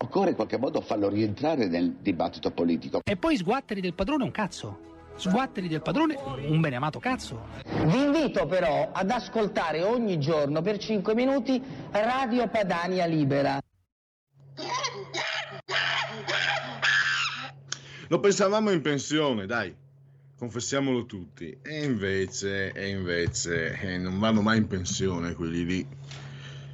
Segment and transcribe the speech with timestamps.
[0.00, 3.00] Occorre in qualche modo farlo rientrare nel dibattito politico.
[3.02, 4.86] E poi sguatteri del padrone un cazzo.
[5.16, 7.46] Sguatteri del padrone un beneamato cazzo.
[7.64, 13.58] Vi invito però ad ascoltare ogni giorno per 5 minuti Radio Padania Libera.
[18.06, 19.74] Lo pensavamo in pensione, dai,
[20.38, 21.58] confessiamolo tutti.
[21.60, 25.86] E invece, e invece, eh, non vanno mai in pensione quelli lì.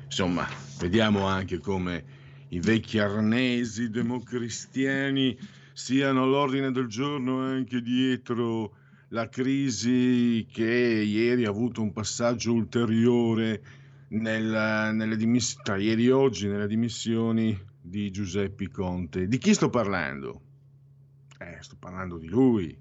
[0.04, 0.46] Insomma,
[0.78, 2.13] vediamo anche come
[2.54, 5.36] i vecchi arnesi democristiani
[5.72, 8.76] siano all'ordine del giorno anche dietro
[9.08, 13.60] la crisi che ieri ha avuto un passaggio ulteriore
[14.08, 19.26] nella, nelle dimiss- tra ieri e oggi nelle dimissioni di Giuseppe Conte.
[19.26, 20.40] Di chi sto parlando?
[21.38, 22.78] Eh, sto parlando di lui.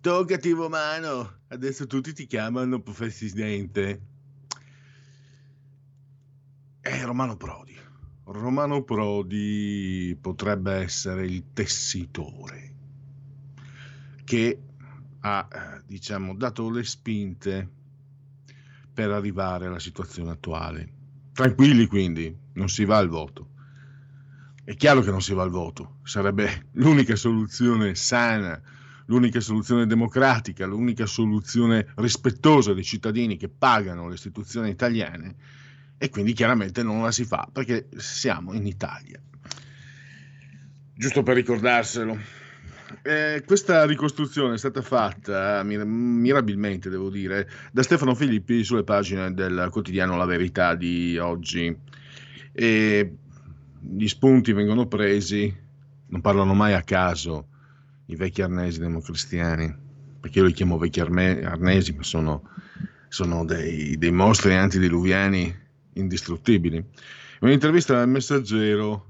[0.00, 4.00] Tu cattivo mano, adesso tutti ti chiamano presidente.
[6.80, 7.81] È Romano Prodi.
[8.32, 12.70] Romano Prodi potrebbe essere il tessitore
[14.24, 14.58] che
[15.20, 17.68] ha, eh, diciamo, dato le spinte
[18.92, 20.92] per arrivare alla situazione attuale.
[21.32, 23.50] Tranquilli quindi, non si va al voto.
[24.64, 28.60] È chiaro che non si va al voto, sarebbe l'unica soluzione sana,
[29.06, 35.36] l'unica soluzione democratica, l'unica soluzione rispettosa dei cittadini che pagano le istituzioni italiane
[36.02, 39.20] e quindi chiaramente non la si fa perché siamo in Italia.
[40.94, 42.18] Giusto per ricordarselo.
[43.02, 49.32] Eh, questa ricostruzione è stata fatta mir- mirabilmente, devo dire, da Stefano Filippi sulle pagine
[49.32, 51.72] del quotidiano La Verità di oggi.
[52.50, 53.16] E
[53.78, 55.56] gli spunti vengono presi,
[56.08, 57.46] non parlano mai a caso
[58.06, 59.72] i vecchi arnesi democristiani,
[60.18, 62.42] perché io li chiamo vecchi arme- arnesi, ma sono,
[63.06, 65.60] sono dei, dei mostri antidiluviani
[65.94, 66.84] indistruttibili.
[67.40, 69.06] Un'intervista al Messaggero,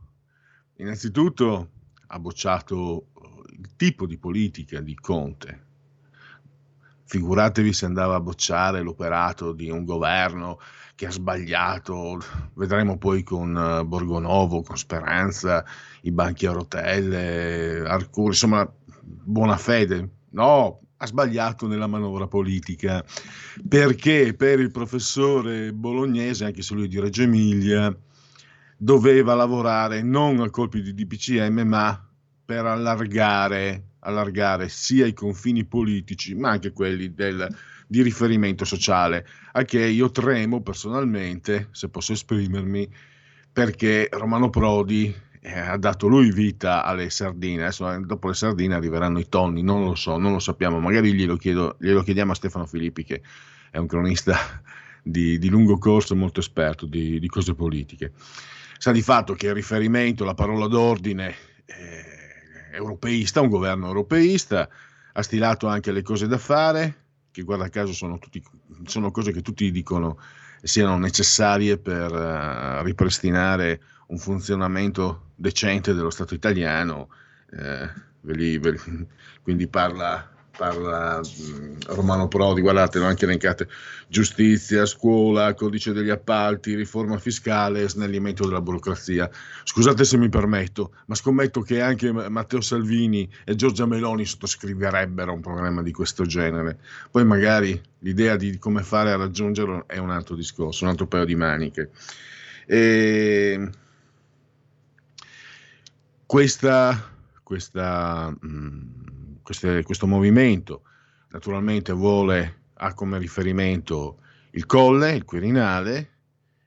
[0.76, 1.68] innanzitutto
[2.06, 5.66] ha bocciato eh, il tipo di politica di Conte.
[7.04, 10.58] Figuratevi se andava a bocciare l'operato di un governo
[10.94, 12.20] che ha sbagliato,
[12.54, 15.64] vedremo poi con eh, Borgonovo, con Speranza,
[16.02, 18.70] i banchi a rotelle, Arcuri, insomma,
[19.02, 20.08] buona fede.
[20.30, 23.04] No, ha sbagliato nella manovra politica,
[23.68, 27.94] perché per il professore bolognese, anche se lui è di Reggio Emilia,
[28.76, 32.08] doveva lavorare non a colpi di DPCM, ma
[32.44, 37.48] per allargare, allargare sia i confini politici, ma anche quelli del,
[37.88, 42.88] di riferimento sociale, a che io tremo personalmente, se posso esprimermi,
[43.52, 45.12] perché Romano Prodi
[45.44, 49.62] eh, ha dato lui vita alle sardine, adesso eh, dopo le sardine arriveranno i tonni,
[49.62, 53.22] non lo so, non lo sappiamo, magari glielo, chiedo, glielo chiediamo a Stefano Filippi che
[53.70, 54.36] è un cronista
[55.02, 58.12] di, di lungo corso molto esperto di, di, cose politiche.
[58.78, 61.34] Sa di fatto che il riferimento, la parola d'ordine
[61.66, 64.68] eh, europeista, un governo europeista,
[65.12, 66.96] ha stilato anche le cose da fare,
[67.32, 68.40] che guarda caso sono, tutti,
[68.84, 70.20] sono cose che tutti dicono
[70.62, 73.80] siano necessarie per uh, ripristinare
[74.12, 77.08] un funzionamento decente dello Stato italiano,
[77.50, 79.06] eh, ve li, ve li,
[79.42, 83.68] quindi parla, parla mm, Romano Prodi, guardate, l'ho anche elencate,
[84.08, 89.30] giustizia, scuola, codice degli appalti, riforma fiscale, snellimento della burocrazia.
[89.64, 95.40] Scusate se mi permetto, ma scommetto che anche Matteo Salvini e Giorgia Meloni sottoscriverebbero un
[95.40, 96.78] programma di questo genere.
[97.10, 101.24] Poi magari l'idea di come fare a raggiungerlo è un altro discorso, un altro paio
[101.24, 101.90] di maniche.
[102.66, 103.70] E
[106.32, 110.84] questa, questa, mh, mm, queste, questo movimento
[111.28, 114.16] naturalmente vuole, ha come riferimento
[114.52, 116.10] il Colle, il Quirinale,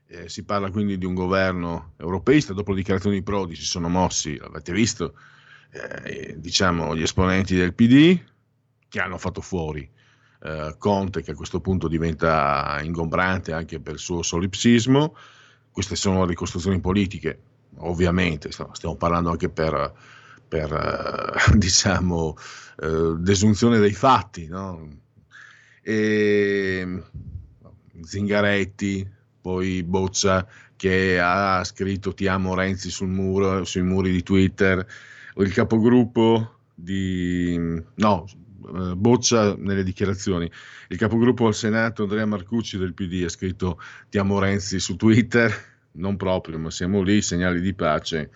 [0.06, 3.88] eh, si parla quindi di un governo europeista, dopo le dichiarazioni di Prodi si sono
[3.88, 5.14] mossi, avete visto,
[5.72, 8.22] eh, diciamo gli esponenti del PD
[8.88, 9.90] che hanno fatto fuori
[10.44, 15.16] eh, Conte che a questo punto diventa ingombrante anche per il suo solipsismo,
[15.72, 17.40] queste sono ricostruzioni politiche,
[17.78, 19.92] ovviamente stiamo parlando anche per,
[20.46, 22.36] per eh, diciamo,
[22.80, 25.04] eh, desunzione dei fatti, no?
[25.88, 27.02] e
[28.02, 29.08] Zingaretti,
[29.40, 30.44] poi Boccia
[30.74, 34.84] che ha scritto ti amo Renzi sul muro, sui muri di Twitter,
[35.36, 37.56] il capogruppo di...
[37.94, 38.24] no,
[38.74, 40.50] eh, Boccia nelle dichiarazioni.
[40.88, 43.80] Il capogruppo al Senato Andrea Marcucci del PD ha scritto
[44.10, 45.54] ti amo Renzi su Twitter,
[45.96, 48.30] non proprio, ma siamo lì, segnali di pace.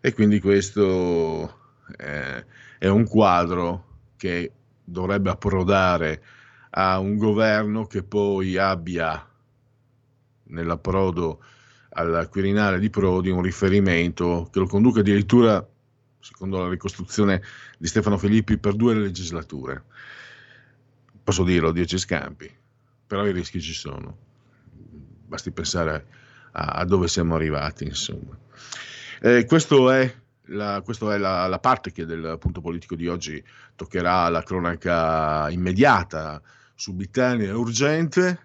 [0.00, 1.58] E quindi questo
[1.96, 2.44] eh,
[2.78, 4.52] è un quadro che
[4.84, 6.22] dovrebbe approdare
[6.70, 9.26] a un governo che poi abbia
[10.44, 11.42] nell'approdo
[11.96, 15.66] al Quirinale di Prodi un riferimento che lo conduca addirittura,
[16.18, 17.42] secondo la ricostruzione
[17.78, 19.84] di Stefano Filippi, per due legislature.
[21.22, 22.50] Posso dirlo, dieci scampi,
[23.06, 24.16] però i rischi ci sono.
[25.26, 26.06] Basti pensare
[26.54, 28.36] a, a dove siamo arrivati, insomma.
[29.20, 30.12] Eh, questo è
[30.48, 33.42] la, questa è la, la, parte che del punto politico di oggi
[33.74, 36.42] toccherà la cronaca immediata,
[36.74, 38.38] subitanea e urgente.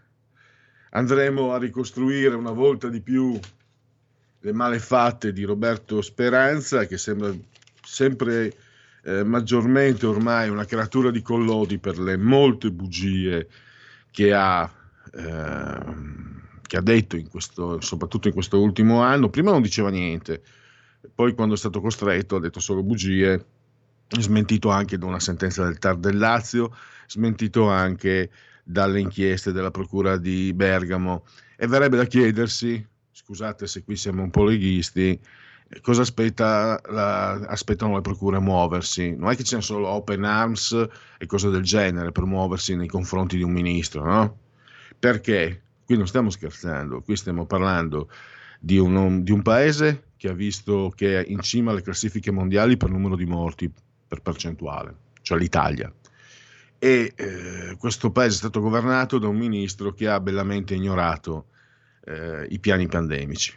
[0.92, 3.38] Andremo a ricostruire una volta di più
[4.42, 7.34] le malefatte di Roberto Speranza, che sembra
[7.84, 8.54] sempre
[9.04, 13.48] eh, maggiormente ormai una creatura di collodi per le molte bugie
[14.12, 14.70] che ha,
[15.14, 15.80] eh,
[16.70, 19.32] che ha detto, in questo, soprattutto in questo ultimo anno.
[19.32, 20.44] Prima non diceva niente,
[21.16, 23.44] poi quando è stato costretto ha detto solo bugie,
[24.08, 26.76] smentito anche da una sentenza del TAR del Lazio,
[27.08, 28.30] smentito anche
[28.64, 31.26] dalle inchieste della Procura di Bergamo.
[31.58, 35.20] E verrebbe da chiedersi, scusate se qui siamo un po' leghisti,
[35.82, 39.16] cosa aspetta la, aspettano le procure a muoversi.
[39.16, 40.88] Non è che c'è solo open arms
[41.18, 44.38] e cose del genere per muoversi nei confronti di un ministro, no?
[45.00, 48.12] Perché qui non stiamo scherzando, qui stiamo parlando
[48.60, 52.78] di un, di un paese che ha visto che è in cima alle classifiche mondiali
[52.78, 53.74] per numero di morti
[54.08, 55.92] per percentuale, cioè l'Italia.
[56.78, 61.48] E eh, questo paese è stato governato da un ministro che ha bellamente ignorato
[62.06, 63.56] eh, i piani pandemici.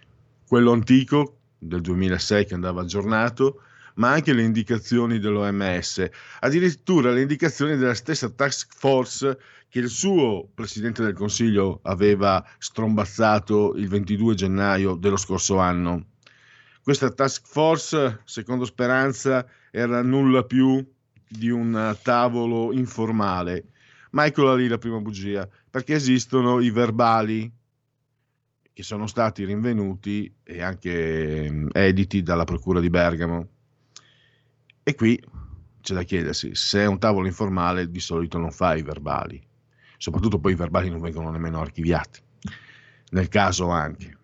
[0.49, 3.61] Quello antico del 2006 che andava aggiornato,
[3.95, 6.09] ma anche le indicazioni dell'OMS,
[6.41, 13.75] addirittura le indicazioni della stessa task force che il suo Presidente del Consiglio aveva strombazzato
[13.77, 16.09] il 22 gennaio dello scorso anno.
[16.83, 20.85] Questa task force, secondo Speranza, era nulla più
[21.27, 23.69] di un tavolo informale.
[24.11, 27.51] Ma eccola lì la prima bugia, perché esistono i verbali
[28.75, 33.52] che sono stati rinvenuti e anche editi dalla Procura di Bergamo.
[34.83, 35.23] E qui
[35.81, 39.41] c'è da chiedersi, se è un tavolo informale di solito non fa i verbali,
[39.97, 42.21] soprattutto poi i verbali non vengono nemmeno archiviati.
[43.11, 44.17] Nel caso anche,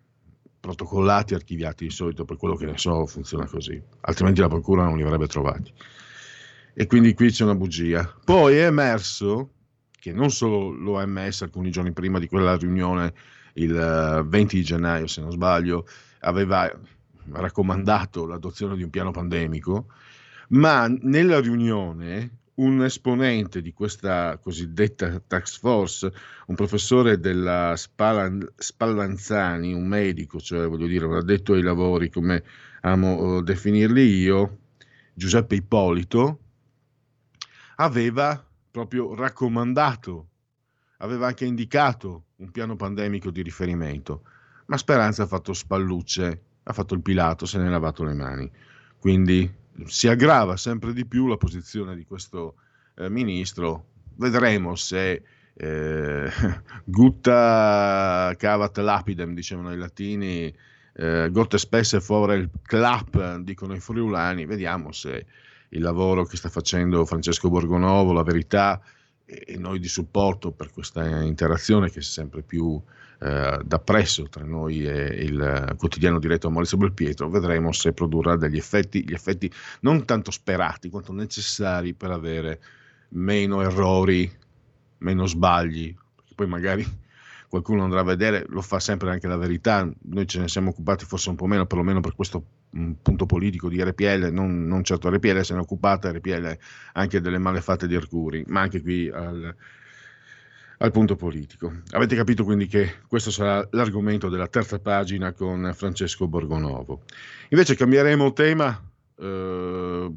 [0.59, 4.83] protocollati e archiviati di solito, per quello che ne so, funziona così, altrimenti la procura
[4.83, 5.71] non li avrebbe trovati.
[6.73, 8.13] E quindi qui c'è una bugia.
[8.23, 9.51] Poi è emerso
[9.91, 13.13] che non solo l'OMS alcuni giorni prima di quella riunione,
[13.53, 15.85] il 20 eh, gennaio se non sbaglio,
[16.19, 16.71] aveva
[17.31, 19.87] raccomandato l'adozione di un piano pandemico,
[20.49, 26.11] ma nella riunione un esponente di questa cosiddetta task force,
[26.47, 32.43] un professore della Spallanzani, un medico, cioè voglio dire un addetto ai lavori come
[32.81, 34.57] amo eh, definirli io,
[35.13, 36.39] Giuseppe Ippolito,
[37.75, 40.27] aveva proprio raccomandato,
[40.97, 44.23] aveva anche indicato un piano pandemico di riferimento,
[44.65, 48.51] ma Speranza ha fatto spallucce, ha fatto il pilato, se ne è lavato le mani.
[48.99, 49.49] Quindi
[49.85, 52.55] si aggrava sempre di più la posizione di questo
[52.95, 53.85] eh, ministro.
[54.15, 55.21] Vedremo se
[55.53, 56.29] eh,
[56.83, 60.53] gutta cavat lapidem, dicevano i latini,
[60.93, 64.45] eh, gotte spesse fuori il clap, dicono i friulani.
[64.45, 65.25] Vediamo se
[65.69, 68.81] il lavoro che sta facendo Francesco Borgonovo, la verità
[69.25, 72.81] e noi di supporto per questa interazione che è sempre più
[73.21, 78.37] eh, da presso tra noi e il quotidiano diretto a Maurizio Belpietro, vedremo se produrrà
[78.37, 82.61] degli effetti, gli effetti non tanto sperati quanto necessari per avere
[83.09, 84.31] meno errori,
[84.99, 86.85] meno sbagli, perché poi magari
[87.49, 91.03] qualcuno andrà a vedere, lo fa sempre anche la verità, noi ce ne siamo occupati
[91.03, 92.45] forse un po' meno, perlomeno per questo
[92.77, 96.57] mm, punto politico di RPL, non, non certo RPL, se ne è occupata RPL
[96.93, 99.53] anche delle malefatte di Arcuri, ma anche qui al,
[100.81, 101.71] al punto politico.
[101.91, 107.03] Avete capito quindi che questo sarà l'argomento della terza pagina con Francesco Borgonovo.
[107.49, 108.81] Invece cambieremo tema
[109.17, 110.11] eh,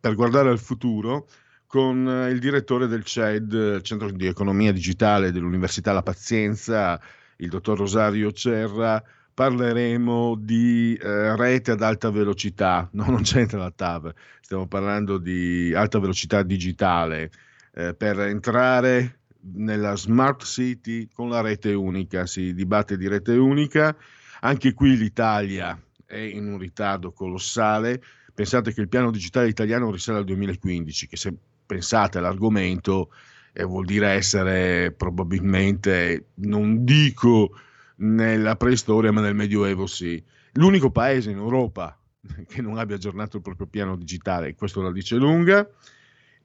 [0.00, 1.26] per guardare al futuro
[1.66, 7.00] con il direttore del CED, Centro di Economia Digitale dell'Università La Pazienza,
[7.38, 9.02] il dottor Rosario Cerra.
[9.34, 15.74] Parleremo di eh, rete ad alta velocità, no, non c'entra la TAV, stiamo parlando di
[15.74, 17.30] alta velocità digitale
[17.74, 19.15] eh, per entrare
[19.54, 23.96] nella smart city con la rete unica, si dibatte di rete unica,
[24.40, 28.02] anche qui l'Italia è in un ritardo colossale,
[28.34, 31.34] pensate che il piano digitale italiano risale al 2015, che se
[31.66, 33.10] pensate all'argomento
[33.52, 37.58] eh, vuol dire essere probabilmente, non dico
[37.96, 40.22] nella preistoria, ma nel Medioevo sì.
[40.52, 41.98] L'unico paese in Europa
[42.46, 45.68] che non abbia aggiornato il proprio piano digitale, questo la dice lunga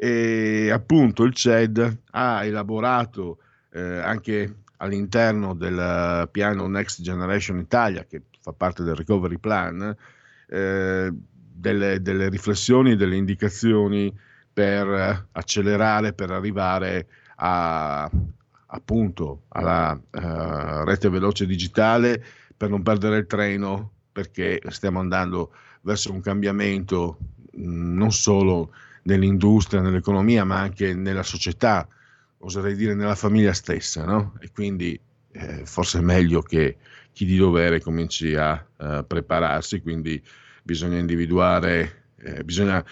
[0.04, 3.38] e appunto il CED ha elaborato
[3.72, 9.96] eh, anche all'interno del piano Next Generation Italia, che fa parte del Recovery Plan,
[10.48, 14.12] eh, delle, delle, riflessioni, delle indicazioni
[14.52, 17.06] per accelerare, per arrivare
[17.36, 18.10] a,
[18.66, 22.26] appunto alla uh, rete veloce digitale,
[22.58, 27.20] per non perdere il treno, perché stiamo andando verso un cambiamento
[27.52, 28.72] mh, non solo
[29.04, 31.88] nell'industria, nell'economia, ma anche nella società,
[32.40, 34.34] oserei dire nella famiglia stessa, no?
[34.40, 35.00] E quindi
[35.32, 36.78] eh, forse è meglio che
[37.14, 40.22] chi di dovere cominci a uh, prepararsi, quindi
[40.64, 42.84] bisogna individuare, eh, bisogna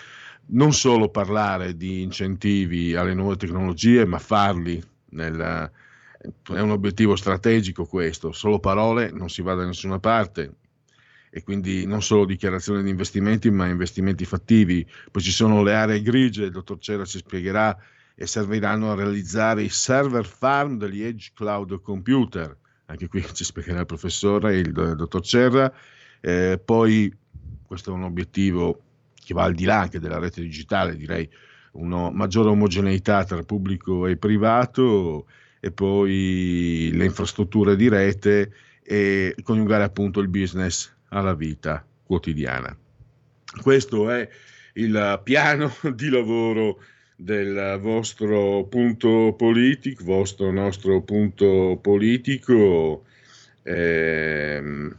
[0.52, 5.72] non solo parlare di incentivi alle nuove tecnologie, ma farli nel,
[6.20, 10.54] è un obiettivo strategico questo, solo parole non si va da nessuna parte,
[11.30, 14.86] e quindi non solo dichiarazione di investimenti, ma investimenti fattivi.
[15.12, 17.78] Poi ci sono le aree grigie, il dottor Cera ci spiegherà,
[18.22, 22.54] e serviranno a realizzare i server farm degli edge cloud computer.
[22.88, 25.72] Anche qui ci spiegherà il professore, il, dottor Cerra.
[26.20, 27.16] Eh, poi
[27.66, 28.82] questo è un obiettivo
[29.14, 31.30] che va al di là anche della rete digitale, direi
[31.74, 35.28] una maggiore omogeneità tra pubblico e privato
[35.62, 38.52] e poi le infrastrutture di rete
[38.84, 42.76] e coniugare appunto il business alla vita quotidiana.
[43.62, 44.28] Questo è
[44.74, 46.82] il piano di lavoro
[47.16, 53.04] del vostro punto politico, vostro nostro punto politico
[53.64, 54.96] ehm,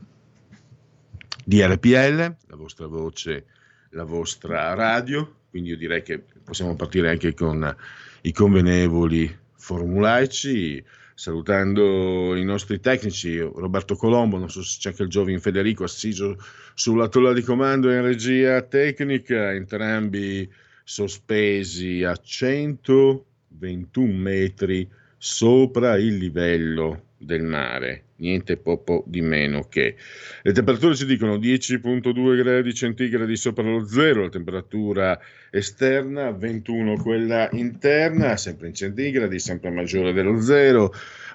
[1.45, 3.47] di RPL, la vostra voce,
[3.91, 5.37] la vostra radio.
[5.49, 7.75] Quindi io direi che possiamo partire anche con
[8.23, 10.85] i convenevoli formulaici
[11.21, 16.39] salutando i nostri tecnici, Roberto Colombo, non so se c'è anche il giovane Federico assiso
[16.73, 20.51] sulla tolla di comando in regia tecnica, entrambi
[20.83, 29.97] sospesi a 121 metri sopra il livello del mare, niente poco di meno che.
[30.43, 35.19] Le temperature ci dicono 10.2 gradi centigradi sopra lo zero, la temperatura
[35.51, 40.93] esterna 21 quella interna, sempre in centigradi, sempre maggiore dello zero,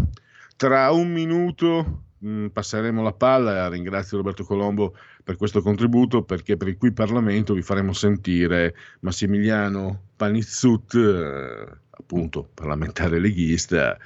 [0.58, 6.58] Tra un minuto mh, mm, passeremo la palla, ringrazio Roberto Colombo per questo contributo perché
[6.58, 10.96] per il cui Parlamento vi faremo sentire Massimiliano Panizzut.
[10.96, 13.98] Eh, appunto parlamentare leghista,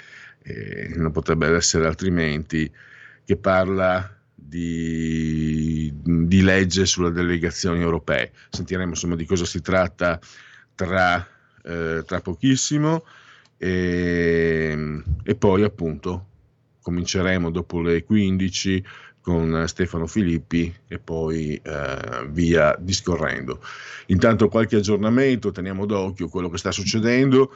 [0.43, 2.71] eh, non potrebbe essere altrimenti,
[3.23, 8.31] che parla di, di, legge sulle delegazioni europee.
[8.49, 10.19] Sentiremo insomma di cosa si tratta
[10.73, 11.25] tra,
[11.63, 13.05] eh, tra pochissimo
[13.57, 16.27] e, e poi appunto
[16.81, 18.83] cominceremo dopo le 15
[19.21, 23.61] con Stefano Filippi e poi eh, via discorrendo.
[24.07, 27.53] Intanto qualche aggiornamento, teniamo d'occhio quello che sta succedendo.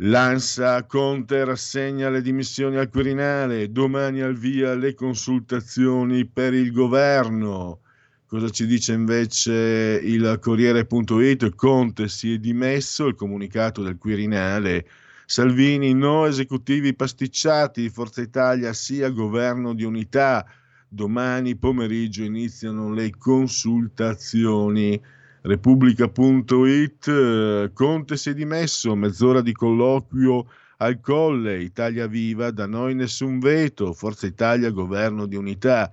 [0.00, 7.80] L'ANSA Conte rassegna le dimissioni al Quirinale, domani al via le consultazioni per il governo.
[8.26, 11.54] Cosa ci dice invece il Corriere.it?
[11.54, 14.86] Conte si è dimesso, il comunicato del Quirinale.
[15.24, 20.46] Salvini, no esecutivi pasticciati, Forza Italia sia governo di unità.
[20.88, 25.00] Domani pomeriggio iniziano le consultazioni.
[25.42, 30.46] Repubblica.it, Conte si è dimesso, mezz'ora di colloquio
[30.78, 35.90] al Colle, Italia Viva, da noi nessun veto, Forza Italia, governo di unità.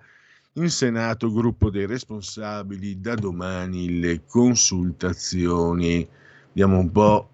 [0.54, 6.08] In Senato, gruppo dei responsabili, da domani le consultazioni.
[6.52, 7.30] Diamo un po'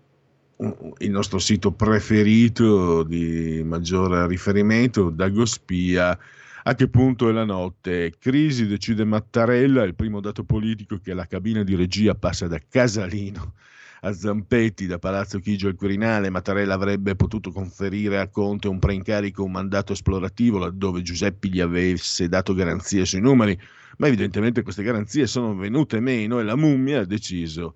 [0.98, 6.18] il nostro sito preferito di maggior riferimento, Dagospia
[6.64, 8.14] a che punto è la notte?
[8.20, 13.54] Crisi decide Mattarella, il primo dato politico che la cabina di regia passa da Casalino
[14.02, 16.30] a Zampetti da Palazzo Chigio al Quirinale.
[16.30, 22.30] Mattarella avrebbe potuto conferire a Conte un preincarico, un mandato esplorativo laddove Giuseppi gli avesse
[22.30, 23.60] dato garanzie sui numeri,
[23.98, 27.76] ma evidentemente queste garanzie sono venute meno e la mummia ha deciso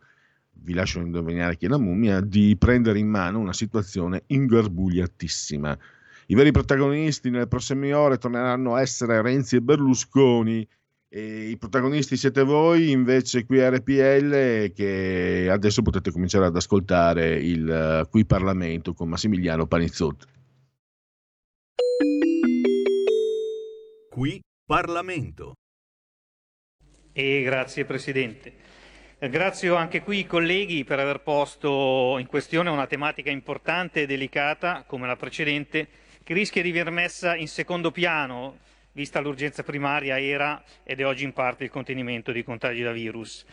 [0.63, 5.77] vi lascio indovinare chi è la mummia, di prendere in mano una situazione ingarbugliatissima.
[6.27, 10.67] I veri protagonisti nelle prossime ore torneranno a essere Renzi e Berlusconi.
[11.09, 17.35] E I protagonisti siete voi, invece qui a RPL, che adesso potete cominciare ad ascoltare
[17.35, 20.25] il uh, Qui Parlamento con Massimiliano Panizzotto.
[24.09, 25.53] Qui Parlamento.
[27.11, 28.53] E grazie Presidente.
[29.19, 34.83] Ringrazio anche qui i colleghi per aver posto in questione una tematica importante e delicata
[34.87, 35.87] come la precedente
[36.23, 38.59] che rischia di venir messa in secondo piano,
[38.93, 43.45] vista l'urgenza primaria era ed è oggi in parte il contenimento dei contagi da virus.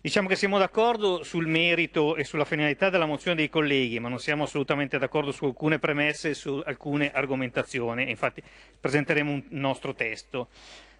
[0.00, 4.20] Diciamo che siamo d'accordo sul merito e sulla finalità della mozione dei colleghi, ma non
[4.20, 8.42] siamo assolutamente d'accordo su alcune premesse e su alcune argomentazioni, infatti
[8.78, 10.48] presenteremo un nostro testo.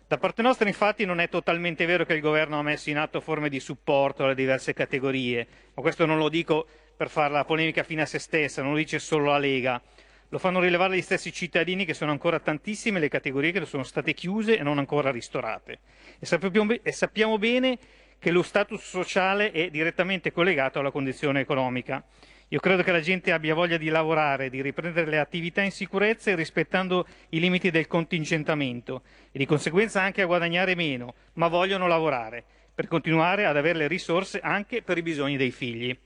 [0.06, 3.20] Da parte nostra infatti non è totalmente vero che il governo ha messo in atto
[3.20, 7.82] forme di supporto alle diverse categorie, ma questo non lo dico per fare la polemica
[7.82, 9.80] fine a se stessa, non lo dice solo la Lega.
[10.30, 14.12] Lo fanno rilevare gli stessi cittadini che sono ancora tantissime le categorie che sono state
[14.12, 15.78] chiuse e non ancora ristorate.
[16.18, 17.78] E sappiamo, e sappiamo bene
[18.18, 22.04] che lo status sociale è direttamente collegato alla condizione economica.
[22.48, 26.30] Io credo che la gente abbia voglia di lavorare, di riprendere le attività in sicurezza
[26.30, 31.86] e rispettando i limiti del contingentamento e di conseguenza anche a guadagnare meno, ma vogliono
[31.86, 35.98] lavorare per continuare ad avere le risorse anche per i bisogni dei figli.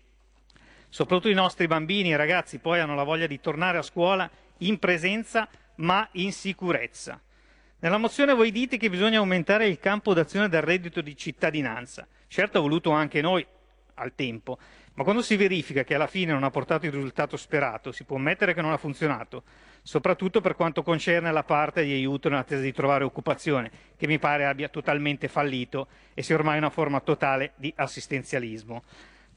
[0.92, 4.78] Soprattutto i nostri bambini e ragazzi poi hanno la voglia di tornare a scuola in
[4.78, 7.18] presenza ma in sicurezza.
[7.78, 12.06] Nella mozione voi dite che bisogna aumentare il campo d'azione del reddito di cittadinanza.
[12.28, 13.44] Certo ha voluto anche noi
[13.94, 14.58] al tempo,
[14.92, 18.16] ma quando si verifica che alla fine non ha portato il risultato sperato, si può
[18.16, 19.44] ammettere che non ha funzionato,
[19.80, 24.44] soprattutto per quanto concerne la parte di aiuto nell'attesa di trovare occupazione, che mi pare
[24.44, 28.82] abbia totalmente fallito e sia ormai una forma totale di assistenzialismo.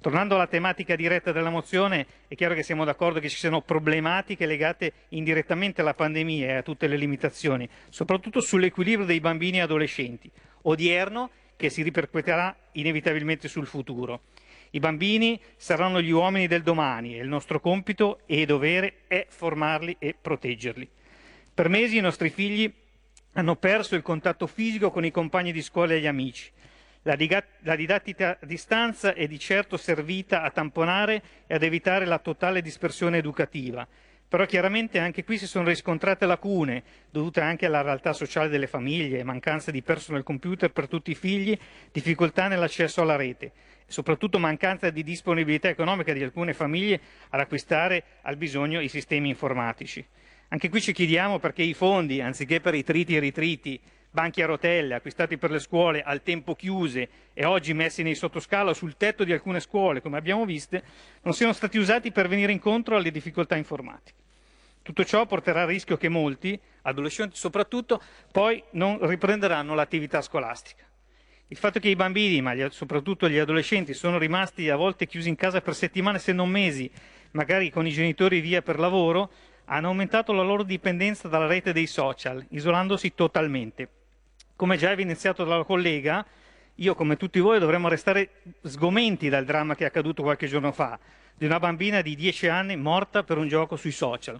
[0.01, 4.45] Tornando alla tematica diretta della mozione, è chiaro che siamo d'accordo che ci siano problematiche
[4.45, 10.29] legate indirettamente alla pandemia e a tutte le limitazioni, soprattutto sull'equilibrio dei bambini e adolescenti,
[10.63, 14.21] odierno che si ripercuoterà inevitabilmente sul futuro.
[14.71, 19.95] I bambini saranno gli uomini del domani e il nostro compito e dovere è formarli
[19.99, 20.87] e proteggerli.
[21.53, 22.71] Per mesi i nostri figli
[23.33, 26.51] hanno perso il contatto fisico con i compagni di scuola e gli amici.
[27.07, 27.15] La,
[27.75, 33.19] didattica a distanza è di certo servita a tamponare e ad evitare la totale dispersione
[33.19, 33.87] educativa,
[34.27, 39.23] però chiaramente anche qui si sono riscontrate lacune, dovute anche alla realtà sociale delle famiglie,
[39.23, 41.55] mancanza di personal computer per tutti i figli,
[41.91, 43.45] difficoltà nell'accesso alla rete
[43.85, 49.29] e soprattutto mancanza di disponibilità economica di alcune famiglie ad acquistare al bisogno i sistemi
[49.29, 50.03] informatici.
[50.47, 53.79] Anche qui ci chiediamo perché i fondi, anziché per i triti e ritriti,
[54.15, 58.73] banchi a rotelle acquistati per le scuole al tempo chiuse e oggi messi nei sottoscala
[58.73, 60.81] sul tetto di alcune scuole, come abbiamo visto,
[61.23, 64.23] non siano stati usati per venire incontro alle difficoltà informatiche.
[64.81, 68.01] Tutto ciò porterà a rischio che molti, adolescenti soprattutto,
[68.31, 70.85] poi non riprenderanno l'attività scolastica.
[71.47, 75.35] Il fatto che i bambini, ma soprattutto gli adolescenti, sono rimasti a volte chiusi in
[75.35, 76.89] casa per settimane se non mesi,
[77.31, 79.29] magari con i genitori via per lavoro,
[79.65, 83.89] hanno aumentato la loro dipendenza dalla rete dei social, isolandosi totalmente.
[84.55, 86.25] Come già evidenziato dalla collega,
[86.75, 90.97] io come tutti voi dovremmo restare sgomenti dal dramma che è accaduto qualche giorno fa.
[91.37, 94.39] di una bambina di 10 anni morta per un gioco sui social.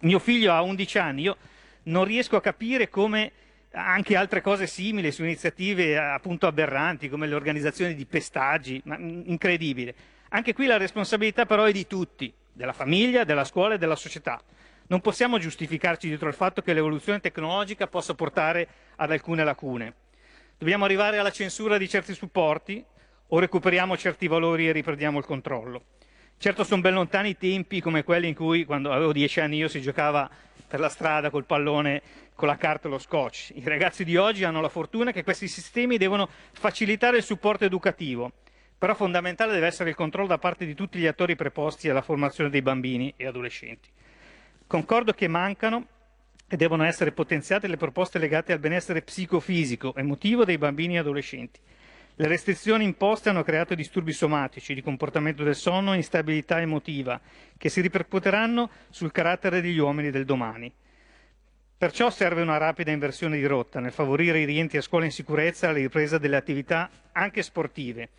[0.00, 1.36] Mio figlio ha 11 anni, io
[1.84, 3.32] non riesco a capire come
[3.72, 9.94] anche altre cose simili su iniziative appunto aberranti come l'organizzazione di pestaggi, ma incredibile.
[10.28, 14.42] Anche qui la responsabilità però è di tutti, della famiglia, della scuola e della società.
[14.90, 19.94] Non possiamo giustificarci dietro il fatto che l'evoluzione tecnologica possa portare ad alcune lacune.
[20.58, 22.84] Dobbiamo arrivare alla censura di certi supporti
[23.28, 25.84] o recuperiamo certi valori e riprendiamo il controllo.
[26.38, 29.68] Certo sono ben lontani i tempi come quelli in cui, quando avevo dieci anni io,
[29.68, 30.28] si giocava
[30.66, 32.02] per la strada col pallone,
[32.34, 33.52] con la carta e lo scotch.
[33.54, 38.32] I ragazzi di oggi hanno la fortuna che questi sistemi devono facilitare il supporto educativo,
[38.76, 42.50] però fondamentale deve essere il controllo da parte di tutti gli attori preposti alla formazione
[42.50, 43.88] dei bambini e adolescenti.
[44.70, 45.84] Concordo che mancano
[46.46, 51.58] e devono essere potenziate le proposte legate al benessere psicofisico emotivo dei bambini e adolescenti.
[52.14, 57.20] Le restrizioni imposte hanno creato disturbi somatici, di comportamento del sonno e instabilità emotiva,
[57.58, 60.72] che si ripercuoteranno sul carattere degli uomini del domani.
[61.76, 65.66] Perciò serve una rapida inversione di rotta nel favorire i rientri a scuola in sicurezza
[65.68, 68.10] e la ripresa delle attività anche sportive,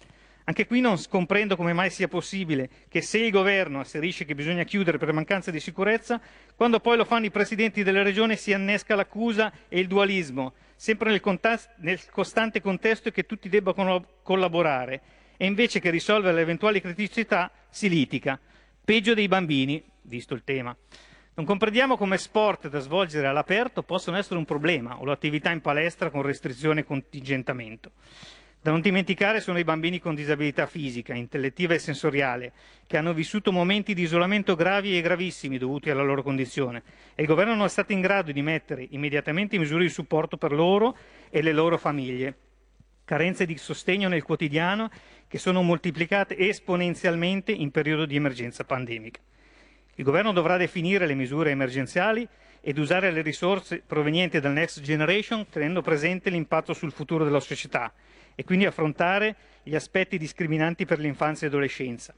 [0.52, 4.66] anche qui non comprendo come mai sia possibile che se il governo asserisce che bisogna
[4.66, 6.20] chiudere per mancanza di sicurezza,
[6.58, 11.10] quando poi lo fanno i presidenti delle regioni si annesca l'accusa e il dualismo, sempre
[11.10, 11.22] nel,
[11.78, 15.02] nel costante contesto che tutti debbano collaborare
[15.38, 18.38] e invece che risolvere le eventuali criticità si litiga.
[18.84, 20.76] Peggio dei bambini, visto il tema.
[21.34, 26.10] Non comprendiamo come sport da svolgere all'aperto possano essere un problema o l'attività in palestra
[26.10, 27.92] con restrizione e contingentamento.
[28.64, 32.54] Da non dimenticare sono i bambini con disabilità fisica, intellettiva e sensoriale,
[32.86, 36.84] che hanno vissuto momenti di isolamento gravi e gravissimi dovuti alla loro condizione
[37.16, 40.52] e il governo non è stato in grado di mettere immediatamente misure di supporto per
[40.52, 40.96] loro
[41.32, 42.36] e le loro famiglie.
[43.04, 44.92] Carenze di sostegno nel quotidiano
[45.28, 49.20] che sono moltiplicate esponenzialmente in periodo di emergenza pandemica.
[49.96, 52.28] Il governo dovrà definire le misure emergenziali
[52.62, 57.92] ed usare le risorse provenienti dal Next Generation tenendo presente l'impatto sul futuro della società
[58.36, 62.14] e quindi affrontare gli aspetti discriminanti per l'infanzia e l'adolescenza.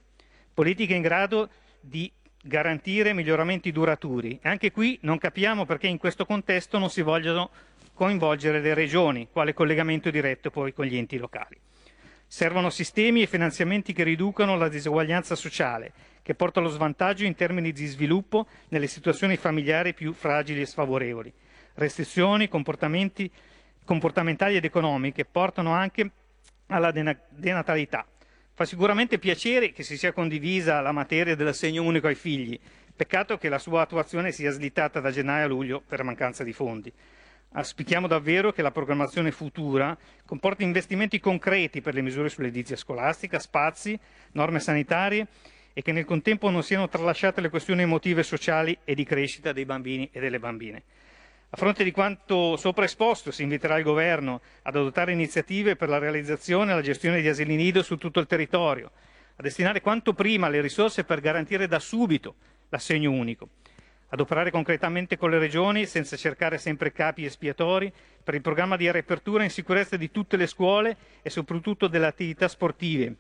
[0.54, 1.50] Politiche in grado
[1.80, 2.12] di
[2.44, 4.40] garantire miglioramenti duraturi.
[4.42, 7.50] E anche qui non capiamo perché in questo contesto non si vogliono
[7.94, 11.58] coinvolgere le regioni, quale collegamento diretto poi con gli enti locali.
[12.28, 17.72] Servono sistemi e finanziamenti che riducano la disuguaglianza sociale, che porta allo svantaggio in termini
[17.72, 21.32] di sviluppo nelle situazioni familiari più fragili e sfavorevoli.
[21.76, 23.30] Restrizioni, comportamenti
[23.86, 26.10] comportamentali ed economiche portano anche
[26.68, 28.06] alla denatalità.
[28.54, 32.60] Fa sicuramente piacere che si sia condivisa la materia dell'assegno unico ai figli,
[32.96, 36.92] peccato che la sua attuazione sia slittata da gennaio a luglio per mancanza di fondi.
[37.56, 44.00] Auspichiamo davvero che la programmazione futura comporti investimenti concreti per le misure sull'edizia scolastica, spazi,
[44.32, 45.28] norme sanitarie
[45.74, 49.66] e che nel contempo non siano tralasciate le questioni emotive sociali e di crescita dei
[49.66, 50.84] bambini e delle bambine.
[51.54, 56.00] A fronte di quanto sopra esposto, si inviterà il Governo ad adottare iniziative per la
[56.00, 58.90] realizzazione e la gestione di asili nido su tutto il territorio,
[59.36, 62.34] a destinare quanto prima le risorse per garantire da subito
[62.70, 63.50] l'assegno unico,
[64.08, 68.92] ad operare concretamente con le regioni senza cercare sempre capi espiatori per il programma di
[68.92, 73.16] riapertura in sicurezza di tutte le scuole e soprattutto delle attività sportive,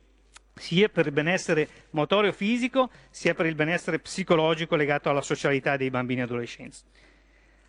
[0.56, 5.91] sia per il benessere motorio fisico, sia per il benessere psicologico legato alla socialità dei
[5.91, 6.80] bambini e adolescenti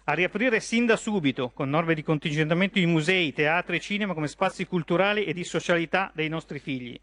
[0.07, 4.29] a riaprire sin da subito, con norme di contingentamento i musei, teatri e cinema come
[4.29, 6.99] spazi culturali e di socialità dei nostri figli,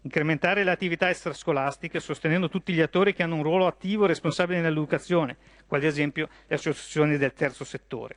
[0.00, 4.62] incrementare le attività extrascolastiche sostenendo tutti gli attori che hanno un ruolo attivo e responsabile
[4.62, 8.16] nell'educazione, quali ad esempio le associazioni del terzo settore.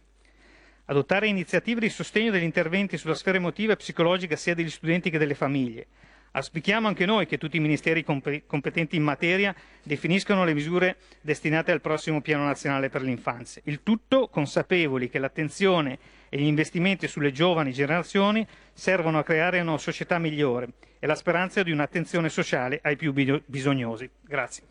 [0.86, 5.18] Adottare iniziative di sostegno degli interventi sulla sfera emotiva e psicologica sia degli studenti che
[5.18, 5.88] delle famiglie,
[6.34, 11.82] Auspichiamo anche noi che tutti i ministeri competenti in materia definiscano le misure destinate al
[11.82, 13.62] prossimo piano nazionale per l'infanzia.
[13.66, 19.78] Il tutto consapevoli che l'attenzione e gli investimenti sulle giovani generazioni servono a creare una
[19.78, 23.12] società migliore e la speranza di un'attenzione sociale ai più
[23.46, 24.10] bisognosi.
[24.22, 24.64] Grazie.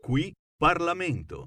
[0.00, 1.46] Qui Parlamento.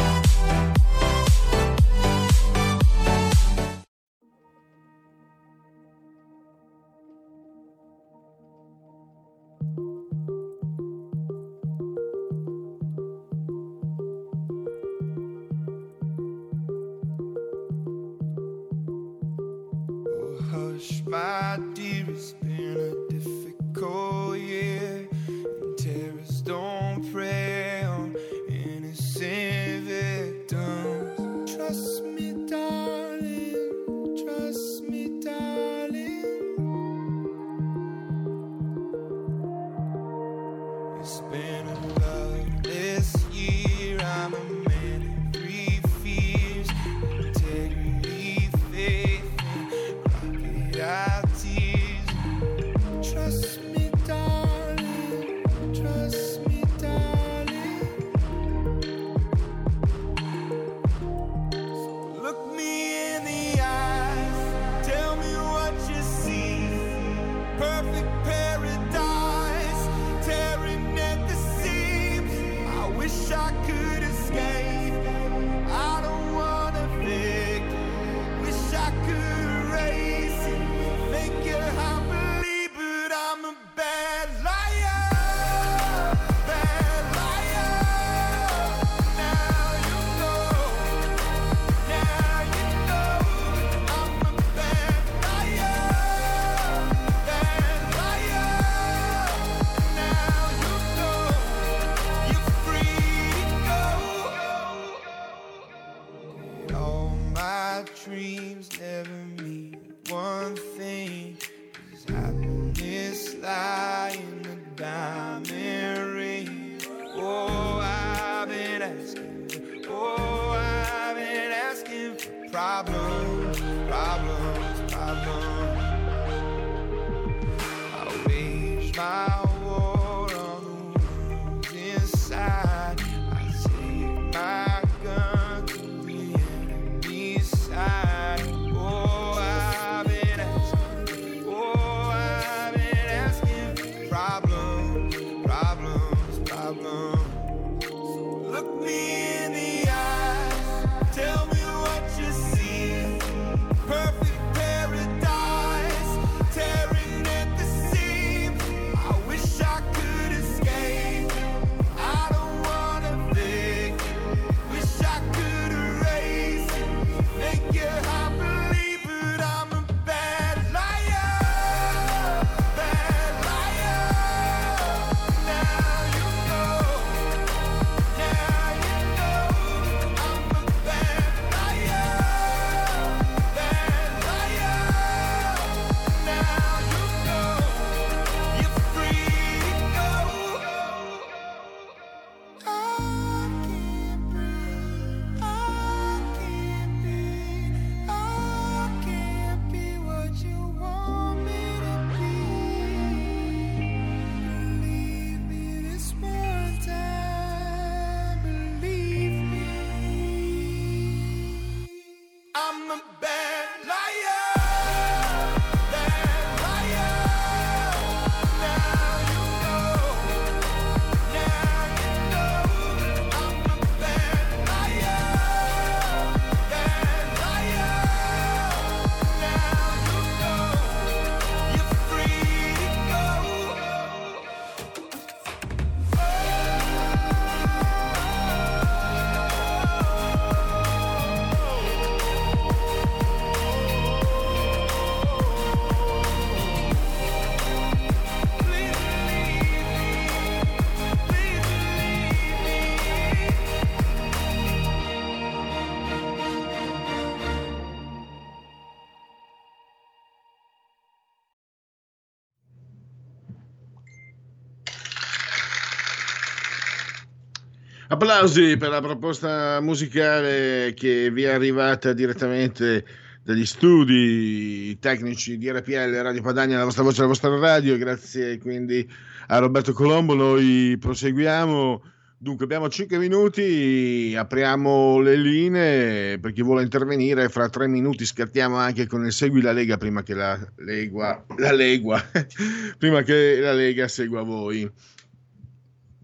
[268.21, 273.03] Applausi per la proposta musicale che vi è arrivata direttamente
[273.43, 279.11] degli studi tecnici di RPL Radio Padania, la vostra voce, la vostra radio, grazie quindi
[279.47, 282.03] a Roberto Colombo, noi proseguiamo.
[282.37, 288.75] Dunque abbiamo 5 minuti, apriamo le linee per chi vuole intervenire, fra 3 minuti scattiamo
[288.75, 292.23] anche con il Segui la Lega prima che la Lega, la Legua,
[292.99, 294.87] prima che la Lega segua voi.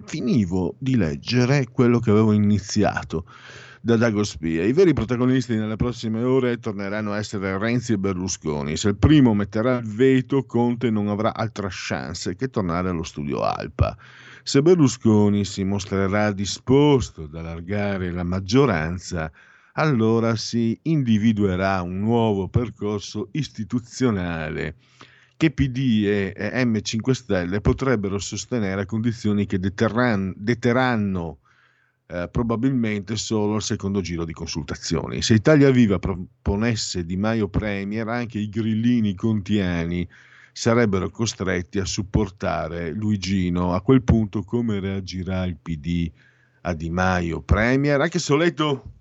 [0.07, 3.25] Finivo di leggere quello che avevo iniziato
[3.81, 4.63] da Dagospia.
[4.63, 8.77] I veri protagonisti nelle prossime ore torneranno a essere Renzi e Berlusconi.
[8.77, 13.41] Se il primo metterà il veto, Conte non avrà altra chance che tornare allo studio
[13.41, 13.97] Alpa.
[14.43, 19.29] Se Berlusconi si mostrerà disposto ad allargare la maggioranza,
[19.73, 24.75] allora si individuerà un nuovo percorso istituzionale
[25.37, 31.37] che PD e M5 Stelle potrebbero sostenere a condizioni che deterran- deterranno
[32.07, 35.21] eh, probabilmente solo il secondo giro di consultazioni.
[35.21, 40.07] Se Italia Viva proponesse Di Maio Premier, anche i grillini contiani
[40.51, 43.73] sarebbero costretti a supportare Luigino.
[43.73, 46.11] A quel punto come reagirà il PD
[46.61, 48.01] a Di Maio Premier?
[48.01, 48.91] Anche se ho letto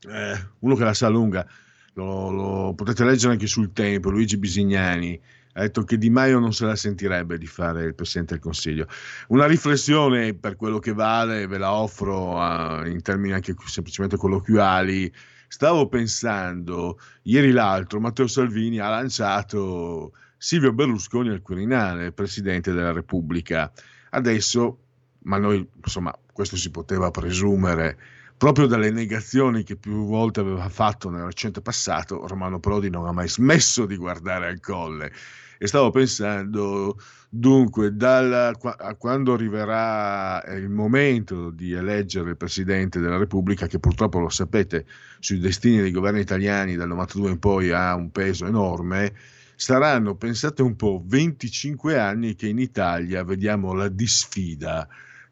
[0.00, 1.46] eh, uno che la sa lunga,
[1.94, 5.18] lo, lo, potete leggere anche sul tempo, Luigi Bisignani,
[5.58, 8.86] ha detto che Di Maio non se la sentirebbe di fare il Presidente del Consiglio.
[9.28, 15.12] Una riflessione per quello che vale, ve la offro a, in termini anche semplicemente colloquiali.
[15.48, 23.72] Stavo pensando, ieri l'altro Matteo Salvini ha lanciato Silvio Berlusconi al Quirinale, Presidente della Repubblica.
[24.10, 24.78] Adesso,
[25.22, 27.98] ma noi, insomma, questo si poteva presumere
[28.36, 33.12] proprio dalle negazioni che più volte aveva fatto nel recente passato, Romano Prodi non ha
[33.12, 35.12] mai smesso di guardare al colle.
[35.58, 36.96] E stavo pensando,
[37.28, 38.56] dunque, dal,
[38.96, 44.86] quando arriverà il momento di eleggere il Presidente della Repubblica, che purtroppo lo sapete,
[45.18, 49.12] sui destini dei governi italiani dal 92 in poi ha un peso enorme,
[49.56, 54.86] saranno, pensate un po', 25 anni che in Italia vediamo la disfida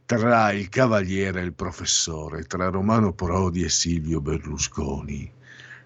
[0.05, 5.31] tra il cavaliere e il professore, tra Romano Prodi e Silvio Berlusconi.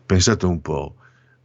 [0.06, 0.96] Pensate un po',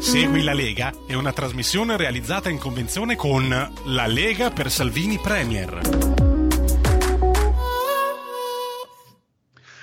[0.00, 3.48] Segui la Lega è una trasmissione realizzata in convenzione con
[3.84, 6.09] La Lega per Salvini Premier.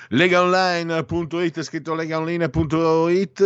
[0.09, 3.41] Legaonline.it, scritto legaonline.it,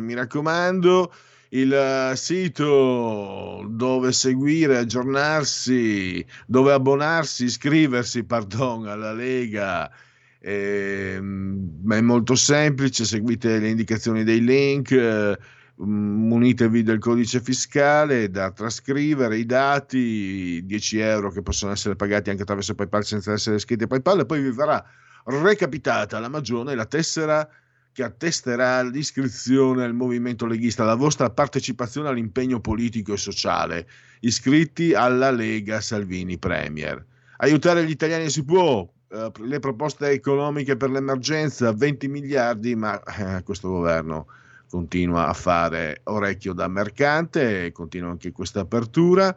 [0.00, 1.10] mi raccomando,
[1.50, 9.90] il sito dove seguire, aggiornarsi, dove abbonarsi, iscriversi, pardon, alla Lega.
[10.38, 14.90] Eh, è molto semplice, seguite le indicazioni dei link.
[14.90, 15.38] Eh,
[15.76, 22.42] munitevi del codice fiscale da trascrivere, i dati, 10 euro che possono essere pagati anche
[22.42, 24.84] attraverso PayPal senza essere iscritti a PayPal e poi vi verrà
[25.24, 27.48] recapitata la magione, la tessera
[27.92, 33.86] che attesterà l'iscrizione al movimento leghista, la vostra partecipazione all'impegno politico e sociale,
[34.20, 37.04] iscritti alla Lega Salvini Premier.
[37.38, 43.42] Aiutare gli italiani si può, eh, le proposte economiche per l'emergenza, 20 miliardi, ma eh,
[43.42, 44.26] questo governo
[44.70, 49.36] continua a fare orecchio da mercante, continua anche questa apertura.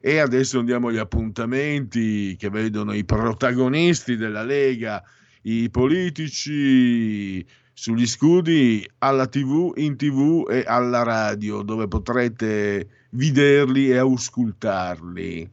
[0.00, 5.00] E adesso andiamo agli appuntamenti che vedono i protagonisti della Lega,
[5.42, 13.96] i politici sugli scudi alla TV, in TV e alla radio, dove potrete vederli e
[13.96, 15.50] auscultarli.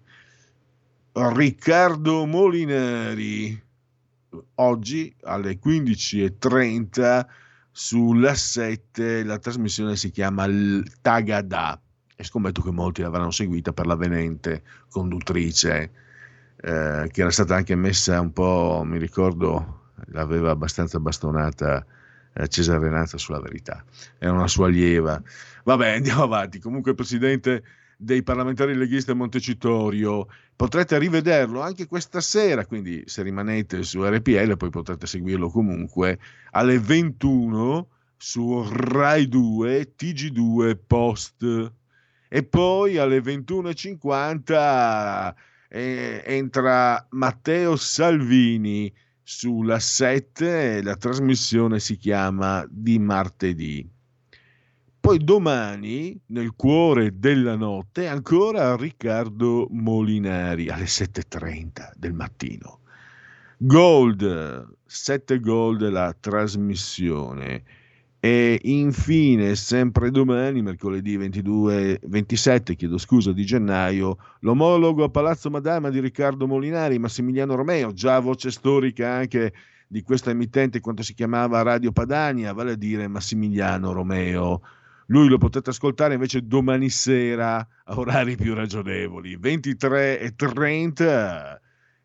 [1.11, 3.61] Riccardo Molinari,
[4.55, 7.25] oggi alle 15.30
[7.71, 10.47] sulla 7 la trasmissione si chiama
[11.01, 11.81] Tagada
[12.15, 15.91] e scommetto che molti l'avranno seguita per la venente conduttrice
[16.61, 21.85] eh, che era stata anche messa un po', mi ricordo, l'aveva abbastanza bastonata
[22.33, 23.83] eh, Cesare Renazza sulla verità,
[24.17, 25.21] era una sua allieva.
[25.63, 26.59] Vabbè, andiamo avanti.
[26.59, 27.63] Comunque presidente
[27.97, 30.27] dei parlamentari leghisti a Montecitorio.
[30.55, 36.17] Potrete rivederlo anche questa sera, quindi se rimanete su RPL poi potrete seguirlo comunque
[36.51, 41.71] alle 21 su Rai 2 TG2 Post
[42.27, 45.33] e poi alle 21.50
[45.69, 48.91] eh, entra Matteo Salvini
[49.31, 53.87] sulla 7 la trasmissione si chiama Di martedì.
[54.99, 62.79] Poi domani, nel cuore della notte, ancora Riccardo Molinari alle 7.30 del mattino.
[63.59, 67.63] Gold, 7 Gold la trasmissione.
[68.21, 75.89] E infine, sempre domani, mercoledì 22, 27 chiedo scusa, di gennaio, l'omologo a Palazzo Madama
[75.89, 79.53] di Riccardo Molinari, Massimiliano Romeo, già voce storica anche
[79.87, 84.63] di questa emittente quanto si chiamava Radio Padania, vale a dire Massimiliano Romeo.
[85.05, 91.61] Lui lo potete ascoltare invece domani sera a orari più ragionevoli, 23 e 30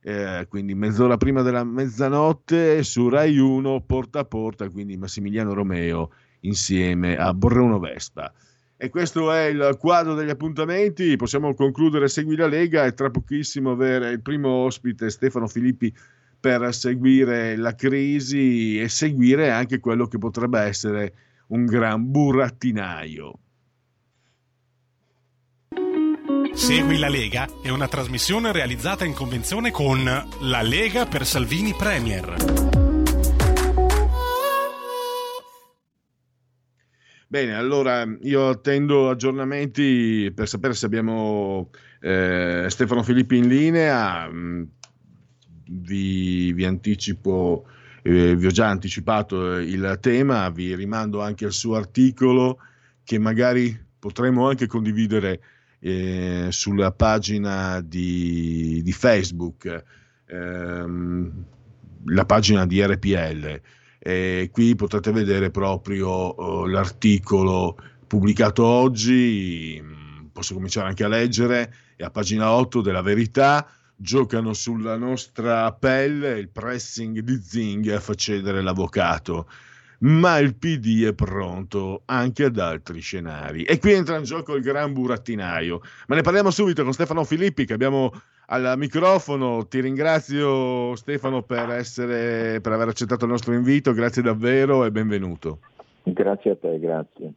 [0.06, 6.10] eh, quindi mezz'ora prima della mezzanotte su Rai 1 porta a porta, quindi Massimiliano Romeo
[6.40, 8.30] insieme a Bruno Vespa.
[8.76, 13.70] E questo è il quadro degli appuntamenti, possiamo concludere Segui la Lega e tra pochissimo
[13.70, 15.90] avere il primo ospite Stefano Filippi
[16.38, 21.14] per seguire la crisi e seguire anche quello che potrebbe essere
[21.46, 23.38] un gran burattinaio.
[26.54, 32.36] Segui la Lega è una trasmissione realizzata in convenzione con La Lega per Salvini Premier.
[37.26, 44.28] Bene, allora io attendo aggiornamenti per sapere se abbiamo eh, Stefano Filippi in linea.
[44.30, 44.62] Mm,
[45.66, 47.66] vi, vi anticipo,
[48.02, 52.58] eh, vi ho già anticipato il tema, vi rimando anche al suo articolo
[53.02, 55.40] che magari potremo anche condividere
[55.86, 59.84] eh, sulla pagina di, di Facebook,
[60.24, 61.44] ehm,
[62.06, 63.60] la pagina di RPL.
[63.98, 67.76] E qui potete vedere proprio oh, l'articolo
[68.06, 74.54] pubblicato oggi, mm, posso cominciare anche a leggere, è a pagina 8 della verità, giocano
[74.54, 79.48] sulla nostra pelle il pressing di Zing a far cedere l'avvocato
[80.04, 83.62] ma il PD è pronto anche ad altri scenari.
[83.64, 85.80] E qui entra in gioco il gran burattinaio.
[86.08, 88.12] Ma ne parliamo subito con Stefano Filippi che abbiamo
[88.46, 89.66] al microfono.
[89.66, 95.60] Ti ringrazio Stefano per, essere, per aver accettato il nostro invito, grazie davvero e benvenuto.
[96.02, 97.32] Grazie a te, grazie.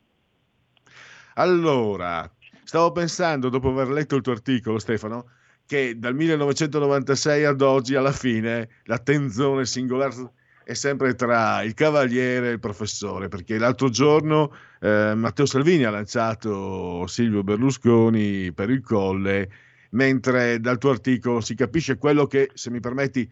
[1.36, 2.30] Allora,
[2.63, 5.30] stavo pensando, dopo aver letto il tuo articolo, Stefano,
[5.65, 10.32] che dal 1996 ad oggi, alla fine, la tenzone singolare
[10.68, 15.89] è sempre tra il cavaliere e il professore, perché l'altro giorno eh, Matteo Salvini ha
[15.89, 19.49] lanciato Silvio Berlusconi per il colle,
[19.91, 23.32] mentre dal tuo articolo si capisce quello che, se mi permetti,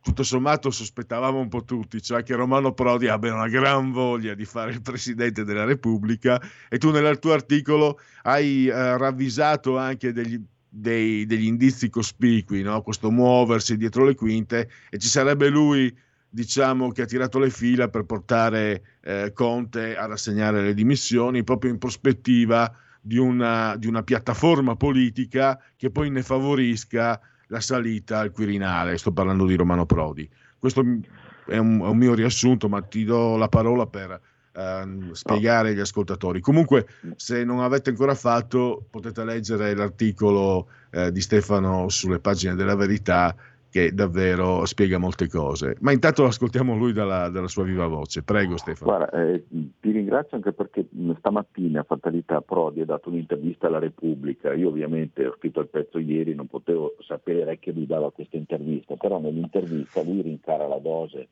[0.00, 4.44] tutto sommato sospettavamo un po' tutti, cioè che Romano Prodi abbia una gran voglia di
[4.44, 10.40] fare il Presidente della Repubblica e tu nel tuo articolo hai eh, ravvisato anche degli,
[10.68, 12.82] dei, degli indizi cospicui, no?
[12.82, 15.92] questo muoversi dietro le quinte e ci sarebbe lui
[16.34, 21.70] diciamo che ha tirato le fila per portare eh, Conte a rassegnare le dimissioni proprio
[21.70, 28.30] in prospettiva di una, di una, piattaforma politica che poi ne favorisca la salita al
[28.30, 28.96] Quirinale.
[28.96, 30.26] Sto parlando di Romano Prodi.
[30.58, 31.02] Questo è un,
[31.46, 34.18] è un mio riassunto, ma ti do la parola per
[34.52, 36.40] eh, spiegare agli ascoltatori.
[36.40, 42.76] Comunque, se non avete ancora fatto, potete leggere l'articolo eh, di Stefano sulle pagine della
[42.76, 43.34] verità
[43.72, 45.78] che davvero spiega molte cose.
[45.80, 48.22] Ma intanto ascoltiamo lui dalla, dalla sua viva voce.
[48.22, 48.90] Prego Stefano.
[48.90, 49.44] Guarda, eh,
[49.80, 54.52] ti ringrazio anche perché stamattina Fatalità Prodi ha dato un'intervista alla Repubblica.
[54.52, 58.96] Io ovviamente ho scritto il pezzo ieri, non potevo sapere che lui dava questa intervista,
[58.96, 61.28] però nell'intervista lui rincara la dose,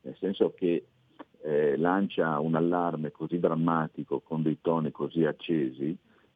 [0.00, 0.86] nel senso che
[1.42, 5.94] eh, lancia un allarme così drammatico con dei toni così accesi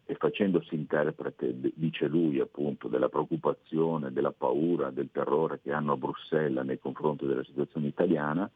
[0.09, 5.96] e facendosi interprete, dice lui appunto, della preoccupazione, della paura, del terrore che hanno a
[5.96, 8.48] Bruxelles nei confronti della situazione italiana,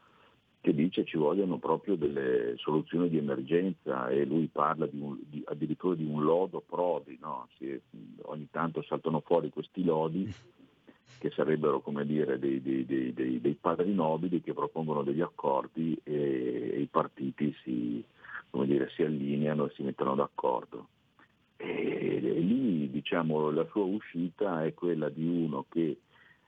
[0.60, 5.42] che dice ci vogliono proprio delle soluzioni di emergenza e lui parla di un, di,
[5.46, 7.48] addirittura di un lodo Prodi, no?
[7.56, 7.80] si,
[8.22, 10.32] ogni tanto saltano fuori questi lodi
[11.18, 16.70] che sarebbero come dire, dei, dei, dei, dei, padri nobili che propongono degli accordi e,
[16.74, 18.04] e i partiti si,
[18.52, 20.86] dire, si allineano e si mettono d'accordo.
[21.62, 25.98] E lì diciamo, la sua uscita è quella di uno che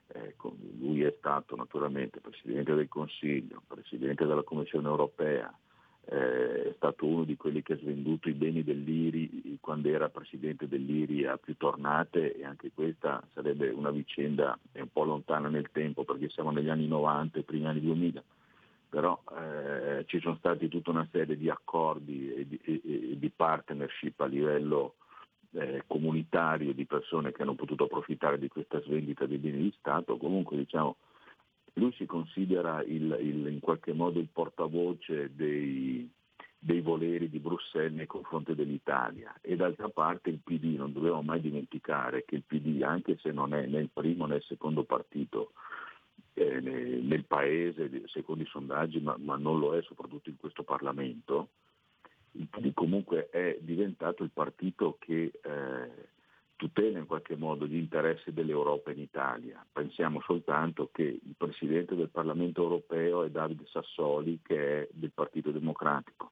[0.07, 5.55] ecco, lui è stato naturalmente Presidente del Consiglio, Presidente della Commissione europea,
[6.05, 10.67] eh, è stato uno di quelli che ha svenduto i beni dell'IRI quando era Presidente
[10.67, 16.03] dell'IRI a più tornate e anche questa sarebbe una vicenda un po' lontana nel tempo
[16.03, 18.23] perché siamo negli anni 90 e primi anni 2000
[18.93, 23.31] però eh, ci sono stati tutta una serie di accordi e di, e, e di
[23.35, 24.97] partnership a livello
[25.53, 30.17] eh, comunitario di persone che hanno potuto approfittare di questa svendita dei beni di Stato,
[30.17, 30.97] comunque diciamo,
[31.73, 36.07] lui si considera il, il, in qualche modo il portavoce dei,
[36.59, 39.33] dei voleri di Bruxelles nei confronti dell'Italia.
[39.41, 43.55] E d'altra parte il PD, non dobbiamo mai dimenticare che il PD, anche se non
[43.55, 45.53] è né il primo né il secondo partito
[46.33, 51.49] eh, nel, paese, secondo i sondaggi, ma, ma, non lo è soprattutto in questo Parlamento,
[52.31, 56.11] il PD comunque è diventato il partito che eh,
[56.55, 59.65] tutela in qualche modo gli interessi dell'Europa in Italia.
[59.71, 65.51] Pensiamo soltanto che il Presidente del Parlamento europeo è Davide Sassoli che è del Partito
[65.51, 66.31] Democratico.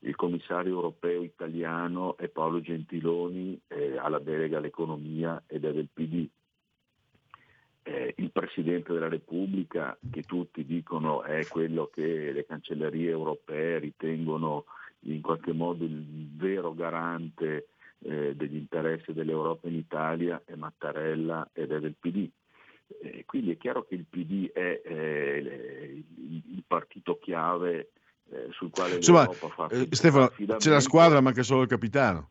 [0.00, 5.88] Il commissario europeo italiano è Paolo Gentiloni, eh, ha la delega all'economia ed è del
[5.92, 6.28] PD.
[7.82, 14.64] Eh, il Presidente della Repubblica, che tutti dicono è quello che le cancellerie europee ritengono
[15.00, 17.68] in qualche modo il vero garante
[18.00, 22.28] eh, degli interessi dell'Europa in Italia è Mattarella ed è del PD.
[23.02, 26.04] Eh, quindi è chiaro che il PD è il,
[26.66, 27.90] partito chiave
[28.30, 31.68] eh, sul quale Insomma, l'Europa fa eh, Stefano, c'è la squadra ma che solo il
[31.68, 32.30] capitano.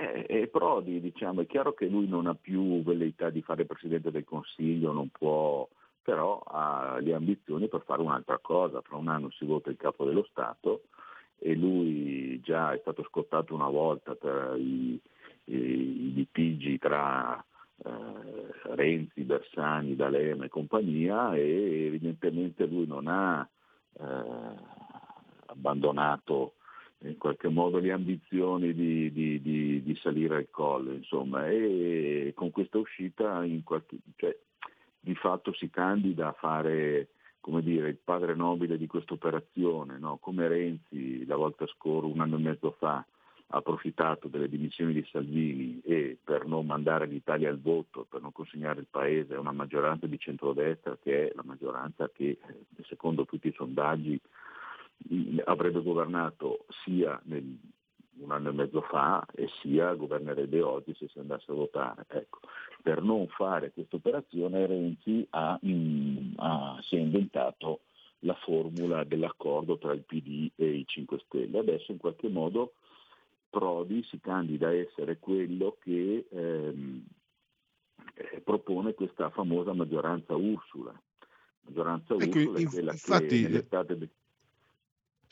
[0.00, 4.24] E Prodi, diciamo, è chiaro che lui non ha più velleità di fare Presidente del
[4.24, 5.68] Consiglio, non può,
[6.00, 8.80] però ha le ambizioni per fare un'altra cosa.
[8.80, 10.84] Fra un anno si vota il capo dello Stato
[11.38, 14.98] e lui già è stato scottato una volta per i,
[15.44, 17.42] i, i litigi tra
[17.84, 23.46] eh, Renzi, Bersani, D'Alema e compagnia e evidentemente lui non ha
[23.98, 24.54] eh,
[25.46, 26.54] abbandonato
[27.02, 32.50] in qualche modo le ambizioni di, di, di, di, salire al colle, insomma, e con
[32.50, 34.36] questa uscita qualche, cioè,
[35.00, 37.08] di fatto si candida a fare
[37.62, 40.18] dire, il padre nobile di questa operazione, no?
[40.18, 43.04] come Renzi la volta scorsa, un anno e mezzo fa,
[43.52, 48.30] ha approfittato delle dimissioni di Salvini e per non mandare l'Italia al voto, per non
[48.30, 52.38] consegnare il Paese a una maggioranza di centrodestra che è la maggioranza che
[52.86, 54.20] secondo tutti i sondaggi
[55.44, 57.58] avrebbe governato sia nel,
[58.20, 62.04] un anno e mezzo fa e sia governerebbe oggi se si andasse a votare.
[62.08, 62.40] Ecco,
[62.82, 67.80] per non fare questa operazione Renzi ha, in, ha, si è inventato
[68.20, 71.58] la formula dell'accordo tra il PD e i 5 Stelle.
[71.58, 72.74] Adesso in qualche modo
[73.48, 77.04] Prodi si candida a essere quello che ehm,
[78.14, 80.98] eh, propone questa famosa maggioranza Ursula.
[81.62, 84.10] Maggioranza ecco, Ursula è quella infatti, che nell'estate del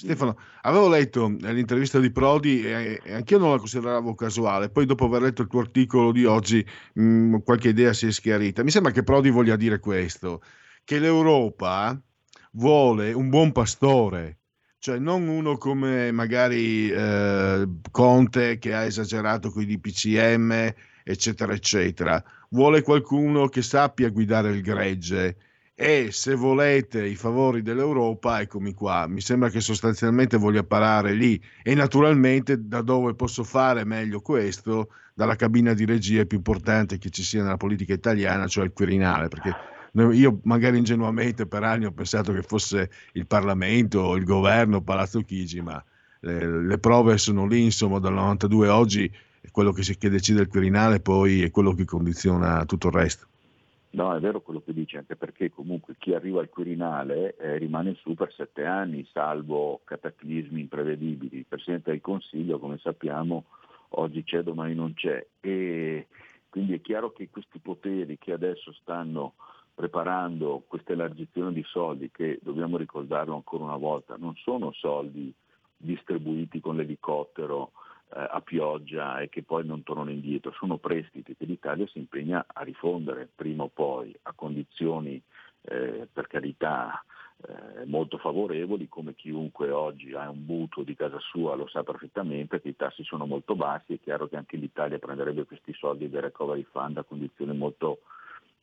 [0.01, 5.23] Stefano, avevo letto l'intervista di Prodi e, anch'io non la consideravo casuale, poi dopo aver
[5.23, 8.63] letto il tuo articolo di oggi mh, qualche idea si è schiarita.
[8.63, 10.41] Mi sembra che Prodi voglia dire questo,
[10.85, 12.01] che l'Europa
[12.53, 14.39] vuole un buon pastore,
[14.79, 22.23] cioè non uno come magari eh, Conte che ha esagerato con i DPCM, eccetera, eccetera.
[22.51, 25.37] Vuole qualcuno che sappia guidare il gregge
[25.81, 31.41] e se volete i favori dell'Europa, eccomi qua, mi sembra che sostanzialmente voglia parare lì.
[31.63, 37.11] E naturalmente da dove posso fare meglio questo, dalla cabina di regia più importante che
[37.11, 39.55] ci sia nella politica italiana, cioè il Quirinale, perché
[40.15, 45.61] io magari ingenuamente per anni ho pensato che fosse il Parlamento, il governo, Palazzo Chigi,
[45.61, 45.81] ma
[46.23, 49.09] le, le prove sono lì, insomma, dal 92 oggi,
[49.53, 53.29] quello che, si, che decide il Quirinale poi è quello che condiziona tutto il resto.
[53.91, 57.95] No, è vero quello che dice, anche perché comunque chi arriva al Quirinale eh, rimane
[57.95, 61.39] su per sette anni, salvo cataclismi imprevedibili.
[61.39, 63.47] Il Presidente del Consiglio, come sappiamo,
[63.91, 65.27] oggi c'è, domani non c'è.
[65.41, 66.07] E
[66.51, 69.35] quindi è chiaro che questi poteri che adesso stanno
[69.75, 75.33] preparando questa elargizione di soldi, che dobbiamo ricordarlo ancora una volta, non sono soldi
[75.77, 77.73] distribuiti con l'elicottero
[78.11, 82.63] a pioggia e che poi non tornano indietro, sono prestiti che l'Italia si impegna a
[82.63, 85.21] rifondere prima o poi a condizioni
[85.63, 87.05] eh, per carità
[87.47, 92.61] eh, molto favorevoli, come chiunque oggi ha un mutuo di casa sua lo sa perfettamente
[92.61, 96.23] che i tassi sono molto bassi, è chiaro che anche l'Italia prenderebbe questi soldi del
[96.23, 98.01] recovery fund a condizioni molto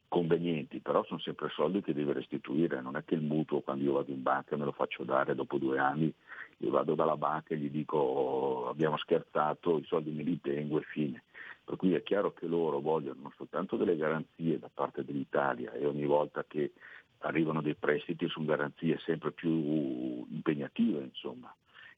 [0.08, 3.94] convenienti, però sono sempre soldi che deve restituire, non è che il mutuo quando io
[3.94, 6.14] vado in banca me lo faccio dare dopo due anni,
[6.58, 10.80] io vado dalla banca e gli dico oh, abbiamo scherzato, i soldi me li tengo
[10.80, 11.24] e fine.
[11.64, 15.86] Per cui è chiaro che loro vogliono non soltanto delle garanzie da parte dell'Italia e
[15.86, 16.74] ogni volta che
[17.20, 19.52] arrivano dei prestiti sono garanzie sempre più
[20.30, 21.54] impegnative, insomma.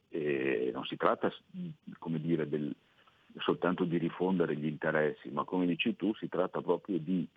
[0.10, 1.30] E non si tratta
[2.00, 2.74] come dire, del,
[3.40, 7.28] soltanto di rifondere gli interessi, ma come dici tu si tratta proprio di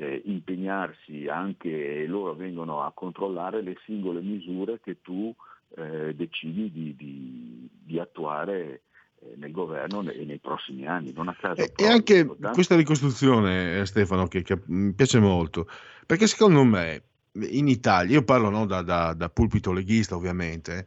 [0.00, 5.34] eh, impegnarsi anche, e loro vengono a controllare le singole misure che tu
[5.76, 8.82] eh, decidi di, di, di attuare
[9.20, 11.12] eh, nel governo e nei prossimi anni.
[11.12, 12.54] Non a caso, e, e anche soltanto...
[12.54, 15.68] questa ricostruzione, eh, Stefano, che, che, mi piace molto,
[16.06, 20.86] perché secondo me in Italia, io parlo no, da, da, da, pulpito leghista ovviamente,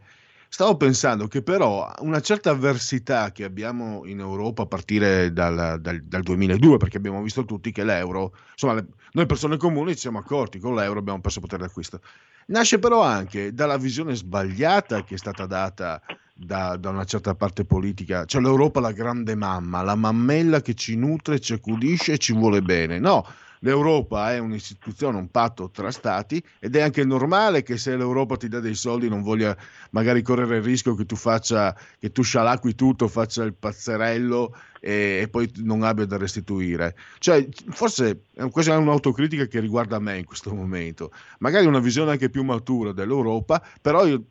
[0.53, 6.03] Stavo pensando che però una certa avversità che abbiamo in Europa a partire dal, dal,
[6.03, 10.19] dal 2002, perché abbiamo visto tutti che l'euro, insomma, le, noi persone comuni ci siamo
[10.19, 12.01] accorti, con l'euro abbiamo perso potere d'acquisto.
[12.49, 15.99] Nasce però anche dalla visione sbagliata che è stata data
[16.35, 20.95] da, da, una certa parte politica, cioè l'Europa la grande mamma, la mammella che ci
[20.95, 22.99] nutre, ci accudisce e ci vuole bene.
[22.99, 23.25] No,
[23.63, 28.47] l'Europa è un'istituzione, un patto tra stati ed è anche normale che se l'Europa ti
[28.47, 29.55] dà dei soldi non voglia
[29.91, 35.19] magari correre il rischio che tu faccia, che tu scialacqui tutto, faccia il pazzerello e,
[35.21, 36.95] e poi non abbia da restituire.
[37.19, 42.29] Cioè, forse questa è un'autocritica che riguarda me in questo momento, magari una visione anche
[42.29, 44.25] più matura dell'Europa, però io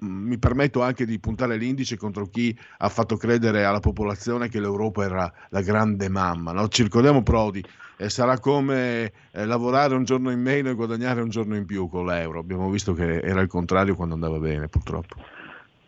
[0.00, 5.04] mi permetto anche di puntare l'indice contro chi ha fatto credere alla popolazione che l'Europa
[5.04, 6.52] era la grande mamma.
[6.52, 6.68] No?
[6.68, 7.62] Ci ricordiamo Prodi,
[7.96, 11.88] eh, sarà come eh, lavorare un giorno in meno e guadagnare un giorno in più
[11.88, 12.38] con l'euro.
[12.38, 15.16] Abbiamo visto che era il contrario quando andava bene, purtroppo.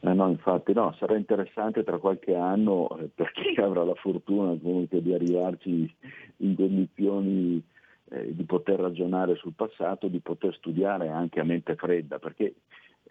[0.05, 4.59] Eh no, infatti no, sarà interessante tra qualche anno eh, per chi avrà la fortuna
[4.61, 5.95] comunque di arrivarci
[6.39, 7.63] in condizioni
[8.11, 12.55] eh, di poter ragionare sul passato, di poter studiare anche a mente fredda, perché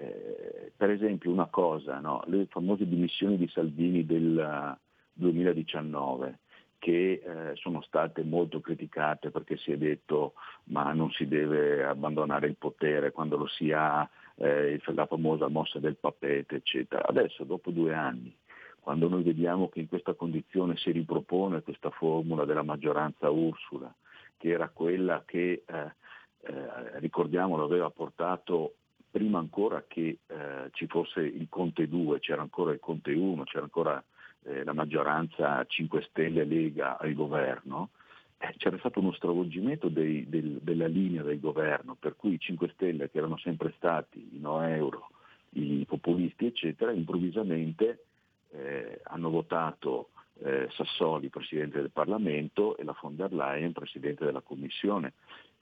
[0.02, 4.76] eh, per esempio una cosa, no, le famose dimissioni di Salvini del
[5.14, 6.40] 2019,
[6.80, 10.34] che eh, sono state molto criticate perché si è detto
[10.66, 15.78] ma non si deve abbandonare il potere quando lo si ha, eh, la famosa mossa
[15.78, 17.08] del papete, eccetera.
[17.08, 18.36] Adesso, dopo due anni,
[18.80, 23.94] quando noi vediamo che in questa condizione si ripropone questa formula della maggioranza Ursula,
[24.38, 25.94] che era quella che, eh,
[26.42, 28.78] eh ricordiamolo, aveva portato
[29.12, 33.64] prima ancora che eh, ci fosse il Conte 2, c'era ancora il Conte 1, c'era
[33.64, 34.04] ancora
[34.44, 37.90] eh, la maggioranza 5 Stelle Lega al governo,
[38.38, 42.70] eh, c'era stato uno stravolgimento dei, del, della linea del governo, per cui i 5
[42.74, 45.10] Stelle che erano sempre stati i no euro,
[45.50, 48.06] i populisti eccetera, improvvisamente
[48.52, 50.10] eh, hanno votato
[50.44, 55.14] eh, Sassoli Presidente del Parlamento e la von der Leyen Presidente della Commissione.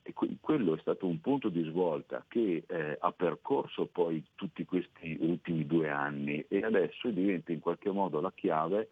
[0.02, 5.16] E quello è stato un punto di svolta che eh, ha percorso poi tutti questi
[5.20, 8.90] ultimi due anni e adesso diventa in qualche modo la chiave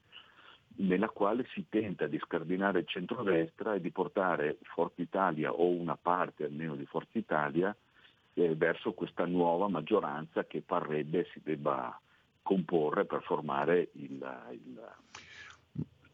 [0.79, 5.97] nella quale si tenta di scardinare il centrodestra e di portare Forza Italia o una
[5.97, 7.75] parte almeno di Forza Italia
[8.35, 11.99] eh, verso questa nuova maggioranza che parrebbe si debba
[12.43, 14.81] comporre per formare il, il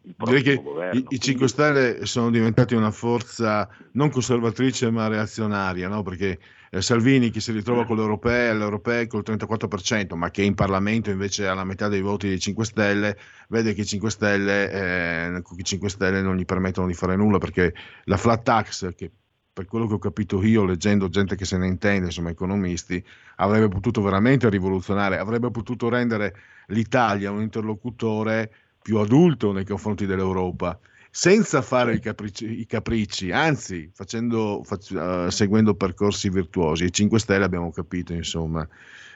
[0.05, 5.89] Direi che governo, i, i 5 Stelle sono diventati una forza non conservatrice ma reazionaria,
[5.89, 6.03] no?
[6.03, 6.39] perché
[6.71, 10.55] eh, Salvini che si ritrova con le europee, le europee col 34%, ma che in
[10.55, 13.17] Parlamento invece ha la metà dei voti dei 5 Stelle,
[13.49, 17.39] vede che i 5 Stelle, eh, i 5 Stelle non gli permettono di fare nulla
[17.39, 17.73] perché
[18.05, 19.11] la flat tax, che
[19.55, 23.03] per quello che ho capito io, leggendo gente che se ne intende, insomma economisti,
[23.37, 26.35] avrebbe potuto veramente rivoluzionare, avrebbe potuto rendere
[26.67, 28.51] l'Italia un interlocutore
[28.85, 30.78] più adulto nei confronti dell'Europa,
[31.11, 36.85] senza fare i capricci, i capricci anzi facendo, fac, uh, seguendo percorsi virtuosi.
[36.85, 38.68] I 5 Stelle abbiamo capito, insomma.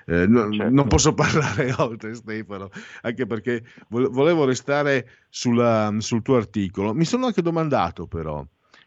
[0.06, 0.72] Eh, no, certo.
[0.72, 2.70] Non posso parlare oltre Stefano,
[3.02, 6.94] anche perché volevo restare sulla, sul tuo articolo.
[6.94, 8.42] Mi sono anche domandato però,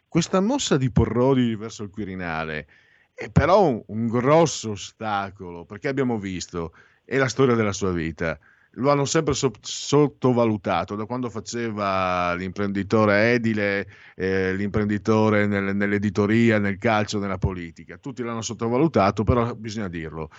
[0.08, 2.66] questa mossa di Porrodi verso il Quirinale
[3.14, 6.74] è però un, un grosso ostacolo, perché abbiamo visto,
[7.06, 8.40] è la storia della sua vita,
[8.76, 16.78] lo hanno sempre so- sottovalutato da quando faceva l'imprenditore edile, eh, l'imprenditore nel, nell'editoria, nel
[16.78, 17.98] calcio, nella politica.
[17.98, 20.30] Tutti l'hanno sottovalutato, però bisogna dirlo.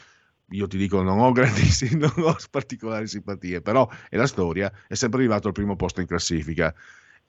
[0.50, 1.32] Io ti dico, non ho
[1.96, 6.06] non ho particolari simpatie, però è la storia, è sempre arrivato al primo posto in
[6.06, 6.74] classifica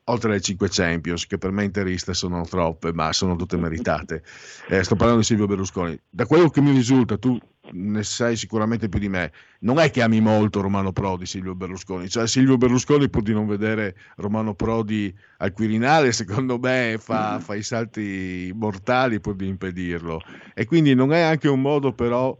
[0.05, 4.23] oltre alle 5 Champions, che per me interiste sono troppe, ma sono tutte meritate.
[4.67, 5.97] Eh, sto parlando di Silvio Berlusconi.
[6.09, 7.37] Da quello che mi risulta, tu
[7.71, 12.09] ne sai sicuramente più di me, non è che ami molto Romano Prodi, Silvio Berlusconi.
[12.09, 17.55] Cioè, Silvio Berlusconi, pur di non vedere Romano Prodi al Quirinale, secondo me fa, fa
[17.55, 20.21] i salti mortali pur di impedirlo.
[20.53, 22.37] E quindi non è anche un modo, però,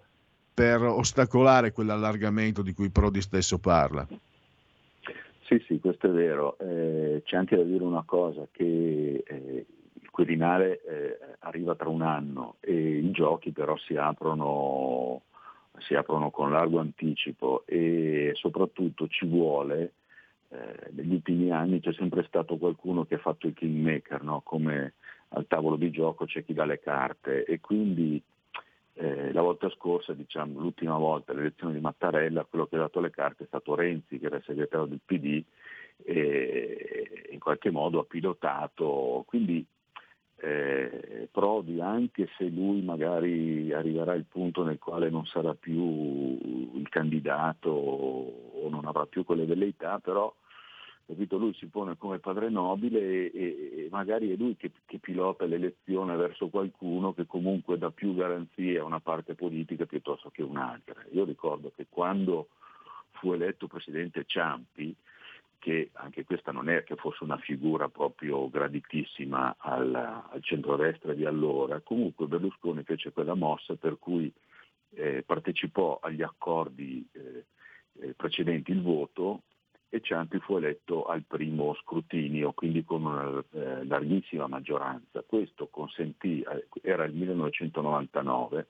[0.54, 4.06] per ostacolare quell'allargamento di cui Prodi stesso parla.
[5.46, 6.58] Sì, sì, questo è vero.
[6.60, 12.02] Eh, c'è anche da dire una cosa, che eh, il Quirinale eh, arriva tra un
[12.02, 15.24] anno e i giochi però si aprono,
[15.80, 19.94] si aprono con largo anticipo e soprattutto ci vuole,
[20.50, 24.42] eh, negli ultimi anni c'è sempre stato qualcuno che ha fatto il kingmaker, no?
[24.46, 24.94] come
[25.30, 28.22] al tavolo di gioco c'è chi dà le carte e quindi
[28.96, 33.10] eh, la volta scorsa, diciamo, l'ultima volta, l'elezione di Mattarella, quello che ha dato le
[33.10, 35.44] carte è stato Renzi, che era il segretario del PD,
[36.04, 39.24] e in qualche modo ha pilotato.
[39.26, 39.66] Quindi
[40.38, 46.38] eh, Prodi, anche se lui magari arriverà al punto nel quale non sarà più
[46.76, 50.34] il candidato o non avrà più quelle velleità, però
[51.06, 55.00] capito, lui si pone come padre nobile e, e, e magari è lui che, che,
[55.00, 60.44] pilota l'elezione verso qualcuno che comunque dà più garanzie a una parte politica piuttosto che
[60.44, 61.04] un'altra.
[61.12, 62.50] Io ricordo che quando
[63.12, 64.96] fu eletto presidente Ciampi,
[65.60, 71.24] che anche questa non è che fosse una figura proprio graditissima al, al centrodestra di
[71.24, 74.30] allora, comunque Berlusconi fece quella mossa per cui
[74.96, 77.46] eh, partecipò agli accordi eh,
[78.02, 79.44] eh, precedenti il voto
[79.94, 85.22] e Ciampi fu eletto al primo scrutinio, quindi con una eh, larghissima maggioranza.
[85.24, 88.68] Questo consentì, eh, era il 1999,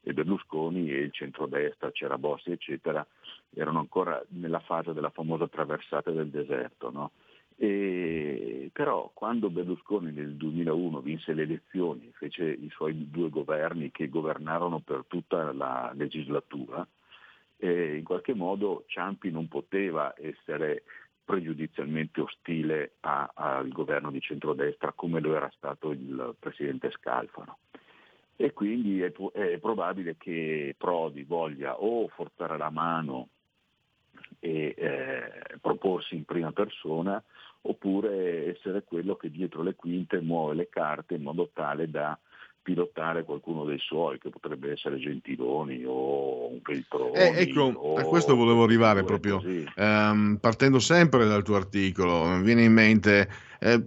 [0.00, 3.06] e Berlusconi e il centrodestra, c'era Bossi eccetera,
[3.52, 6.90] erano ancora nella fase della famosa traversata del deserto.
[6.90, 7.10] No?
[7.56, 14.08] E, però quando Berlusconi nel 2001 vinse le elezioni, fece i suoi due governi che
[14.08, 16.86] governarono per tutta la legislatura,
[17.62, 20.82] eh, in qualche modo Ciampi non poteva essere
[21.24, 27.58] pregiudizialmente ostile a, al governo di centrodestra come lo era stato il presidente Scalfano
[28.34, 33.28] e quindi è, è, probabile che Prodi voglia o forzare la mano
[34.40, 37.22] e eh, proporsi in prima persona
[37.60, 42.18] oppure essere quello che dietro le quinte muove le carte in modo tale da
[42.62, 47.14] pilotare qualcuno dei suoi, che potrebbe essere Gentiloni o un Feltroni.
[47.14, 52.64] Eh, ecco, a questo volevo arrivare proprio, ehm, partendo sempre dal tuo articolo, mi viene
[52.64, 53.82] in mente, eh,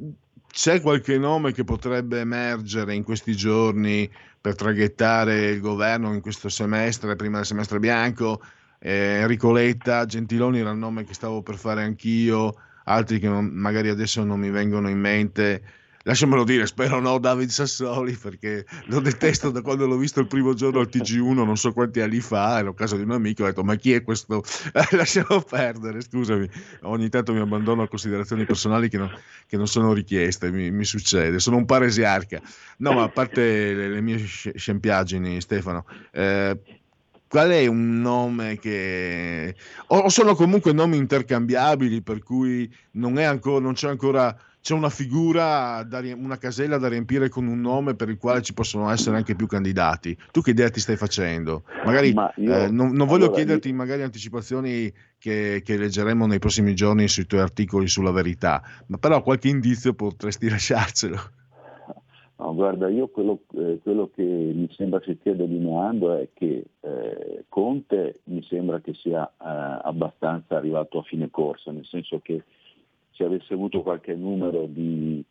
[0.51, 4.09] c'è qualche nome che potrebbe emergere in questi giorni
[4.39, 8.41] per traghettare il governo in questo semestre, prima del semestre bianco?
[8.79, 12.55] Eh, Enrico Letta, Gentiloni era il nome che stavo per fare anch'io,
[12.85, 15.63] altri che non, magari adesso non mi vengono in mente
[16.05, 20.53] lasciamelo dire, spero no David Sassoli perché lo detesto da quando l'ho visto il primo
[20.53, 23.47] giorno al TG1, non so quanti anni fa, ero a casa di un amico, ho
[23.47, 24.43] detto ma chi è questo?
[24.91, 26.47] lasciamo perdere, scusami,
[26.81, 29.11] ogni tanto mi abbandono a considerazioni personali che non,
[29.47, 32.39] che non sono richieste, mi, mi, succede, sono un paresiarca.
[32.77, 36.59] No, ma a parte le, le mie scempiaggini Stefano, eh,
[37.27, 39.55] qual è un nome che...
[39.87, 45.83] o sono comunque nomi intercambiabili per cui non, ancora, non c'è ancora c'è una figura,
[45.83, 49.35] da, una casella da riempire con un nome per il quale ci possono essere anche
[49.35, 50.17] più candidati.
[50.31, 51.65] Tu che idea ti stai facendo?
[51.85, 53.75] Magari Ma io, eh, non, non, voglio allora, chiederti io...
[53.75, 59.21] magari anticipazioni che, che, leggeremo nei prossimi giorni sui tuoi articoli sulla verità, ma però
[59.21, 61.17] qualche indizio potresti lasciarcelo.
[62.37, 67.45] No, guarda, io quello, eh, quello, che mi sembra si stia delineando è che eh,
[67.49, 72.43] Conte mi sembra che sia eh, abbastanza arrivato a fine corsa, nel senso che
[73.15, 75.23] se avesse avuto qualche numero di,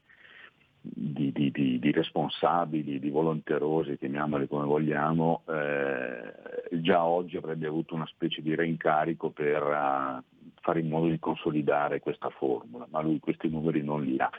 [0.81, 8.07] di, di, di responsabili, di volonterosi, chiamiamoli come vogliamo, eh, già oggi avrebbe avuto una
[8.07, 10.23] specie di reincarico per uh,
[10.61, 14.31] fare in modo di consolidare questa formula, ma lui questi numeri non li ha,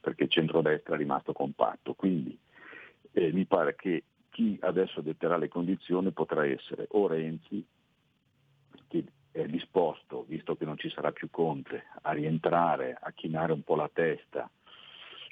[0.00, 1.94] perché il centrodestra è rimasto compatto.
[1.94, 2.38] Quindi
[3.12, 7.64] eh, mi pare che chi adesso detterà le condizioni potrà essere o Renzi,
[8.88, 9.04] che
[9.36, 13.76] è disposto, visto che non ci sarà più Conte, a rientrare, a chinare un po'
[13.76, 14.48] la testa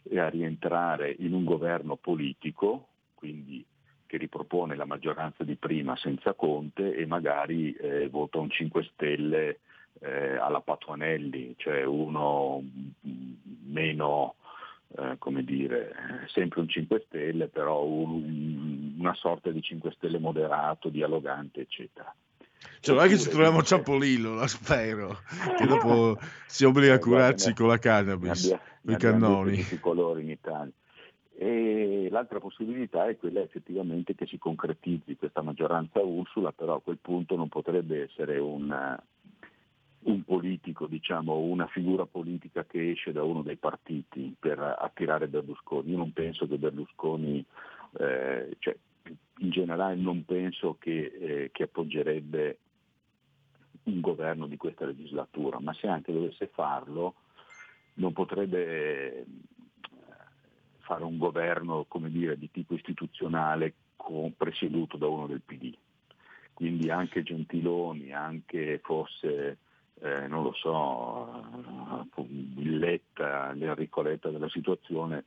[0.02, 3.64] e a rientrare in un governo politico, quindi
[4.07, 9.61] che ripropone la maggioranza di prima senza Conte e magari eh, vota un 5 Stelle
[10.00, 12.62] eh, alla Patuanelli, cioè uno
[13.64, 14.34] meno,
[14.98, 20.90] eh, come dire, sempre un 5 Stelle, però un, una sorta di 5 Stelle moderato,
[20.90, 22.14] dialogante, eccetera.
[22.81, 25.19] Cioè, non è che ci troviamo Ciampolillo, lo spero,
[25.57, 28.49] che dopo si obbliga a curarci con la cannabis,
[28.83, 29.59] con i cannoni.
[29.59, 30.73] I colori in Italia.
[31.37, 36.99] E l'altra possibilità è quella effettivamente che si concretizzi questa maggioranza Ursula, però a quel
[37.01, 38.99] punto non potrebbe essere un,
[40.05, 45.91] un politico, diciamo, una figura politica che esce da uno dei partiti per attirare Berlusconi.
[45.91, 47.45] Io non penso che Berlusconi,
[47.99, 48.77] eh, cioè,
[49.38, 52.59] in generale non penso che, eh, che appoggerebbe
[53.84, 57.14] un governo di questa legislatura, ma se anche dovesse farlo
[57.94, 59.26] non potrebbe eh,
[60.78, 65.74] fare un governo dire, di tipo istituzionale con, presieduto da uno del PD.
[66.55, 69.59] Quindi anche Gentiloni, anche fosse,
[70.00, 71.44] eh, non lo so,
[72.57, 75.24] Letta, l'Enrico Letta della situazione,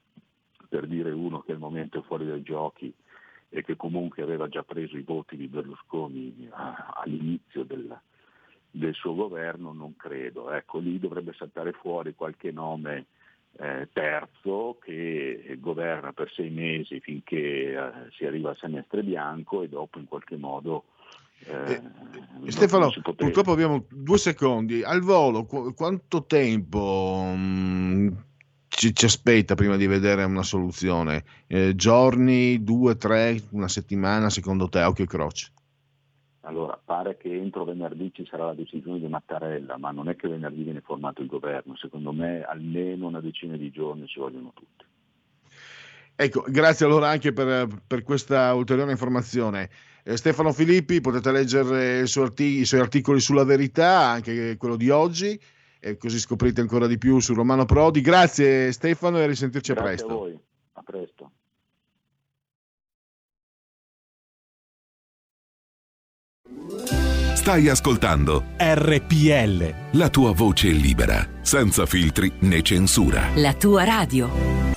[0.69, 2.93] per dire uno che al momento è fuori dai giochi
[3.49, 7.97] e che comunque aveva già preso i voti di Berlusconi all'inizio del,
[8.69, 10.51] del suo governo, non credo.
[10.51, 13.07] Ecco, lì dovrebbe saltare fuori qualche nome
[13.59, 19.69] eh, terzo che governa per sei mesi finché eh, si arriva al semestre bianco e
[19.69, 20.85] dopo in qualche modo
[21.45, 21.81] eh,
[22.43, 24.83] eh Stefano, purtroppo abbiamo due secondi.
[24.83, 28.07] Al volo, qu- quanto tempo mh, mm,
[28.77, 31.23] ci, ci, aspetta prima di vedere una soluzione?
[31.47, 35.51] Eh, giorni, due, tre, una settimana, secondo te, occhio e croce?
[36.41, 40.27] Allora, pare che entro venerdì ci sarà la decisione di Mattarella, ma non è che
[40.27, 44.85] venerdì viene formato il governo, secondo me almeno una decina di giorni ci vogliono tutti.
[46.15, 49.69] Ecco, grazie allora anche per, per questa ulteriore informazione.
[50.03, 54.91] Eh, Stefano Filippi, potete leggere i suoi, i suoi, articoli sulla verità, anche quello di
[54.91, 55.39] oggi,
[55.79, 58.01] e così scoprite ancora di più su Romano Prodi.
[58.01, 60.13] Grazie Stefano e a risentirci grazie a presto.
[60.13, 60.39] A voi,
[60.73, 61.31] a presto.
[67.35, 69.97] Stai ascoltando RPL.
[69.97, 73.29] La tua voce libera, senza filtri né censura.
[73.35, 74.76] La tua radio.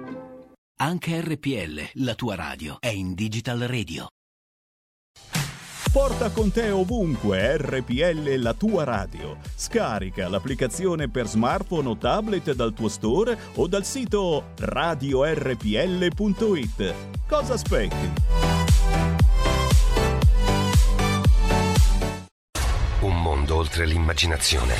[0.81, 4.07] Anche RPL, la tua radio, è in Digital Radio.
[5.91, 9.37] Porta con te ovunque RPL la tua radio.
[9.55, 15.35] Scarica l'applicazione per smartphone o tablet dal tuo store o dal sito radiorpl.it.
[17.27, 18.11] Cosa aspetti?
[23.01, 24.73] Un mondo oltre l'immaginazione.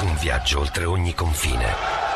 [0.00, 2.15] Un viaggio oltre ogni confine.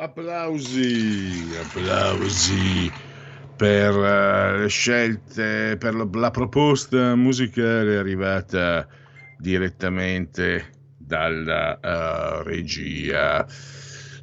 [0.00, 2.88] Applausi, applausi
[3.56, 8.86] per eh, le scelte, per la, la proposta musicale arrivata
[9.38, 13.44] direttamente dalla eh, regia.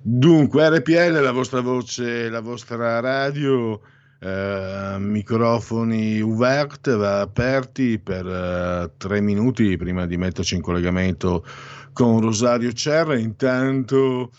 [0.01, 3.81] Dunque, RPL, la vostra voce, la vostra radio,
[4.21, 11.45] eh, microfoni UVERT va aperti per tre minuti prima di metterci in collegamento
[11.91, 13.17] con Rosario Cerra.
[13.17, 14.31] Intanto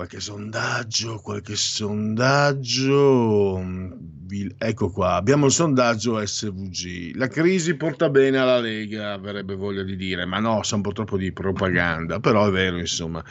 [0.00, 3.60] qualche sondaggio, qualche sondaggio.
[3.62, 3.92] mm,
[4.56, 7.16] Ecco qua, abbiamo il sondaggio SVG.
[7.16, 10.92] La crisi porta bene alla Lega, avrebbe voglia di dire, ma no, sa un po'
[10.92, 13.22] troppo di propaganda, però è vero, insomma.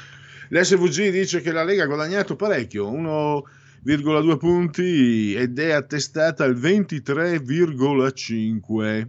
[0.49, 9.07] L'SVG dice che la Lega ha guadagnato parecchio, 1,2 punti ed è attestata al 23,5.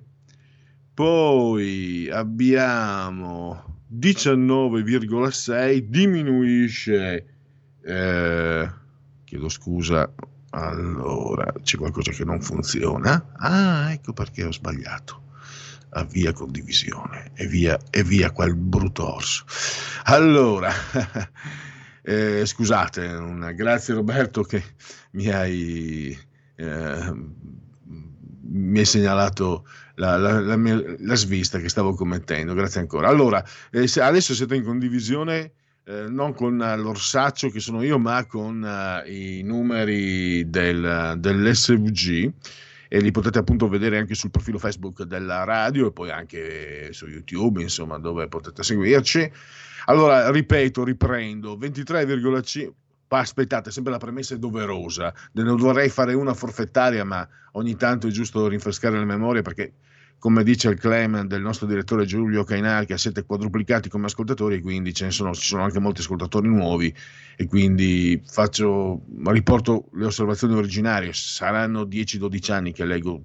[0.94, 7.39] Poi abbiamo 19,6, diminuisce,
[7.84, 8.70] eh,
[9.24, 10.12] chiedo scusa,
[10.50, 13.32] allora c'è qualcosa che non funziona.
[13.36, 15.18] Ah, ecco perché ho sbagliato.
[15.92, 19.44] Avvia condivisione e via, e via quel brutto orso.
[20.04, 20.70] Allora,
[22.02, 24.62] eh, scusate, un- grazie Roberto che
[25.12, 26.16] mi hai,
[26.56, 27.12] eh,
[28.42, 29.66] mi hai segnalato
[29.96, 32.54] la, la- la mia- la svista che stavo commettendo.
[32.54, 33.08] Grazie ancora.
[33.08, 35.52] Allora, eh, adesso siete in condivisione
[35.90, 42.32] eh, non con eh, l'orsaccio che sono io, ma con eh, i numeri del, dell'SVG
[42.86, 47.06] e li potete appunto vedere anche sul profilo Facebook della radio e poi anche su
[47.06, 49.30] YouTube, insomma, dove potete seguirci.
[49.86, 52.72] Allora, ripeto, riprendo, 23,5
[53.08, 55.12] ma aspettate, sempre la premessa è doverosa.
[55.32, 59.72] Ne dovrei fare una forfettaria, ma ogni tanto è giusto rinfrescare la memoria perché,
[60.20, 65.06] come dice il claim del nostro direttore Giulio Cainarca, siete quadruplicati come ascoltatori quindi ce
[65.06, 66.94] ne sono, ci sono anche molti ascoltatori nuovi
[67.36, 71.14] e quindi faccio, riporto le osservazioni originarie.
[71.14, 73.24] Saranno 10-12 anni che leggo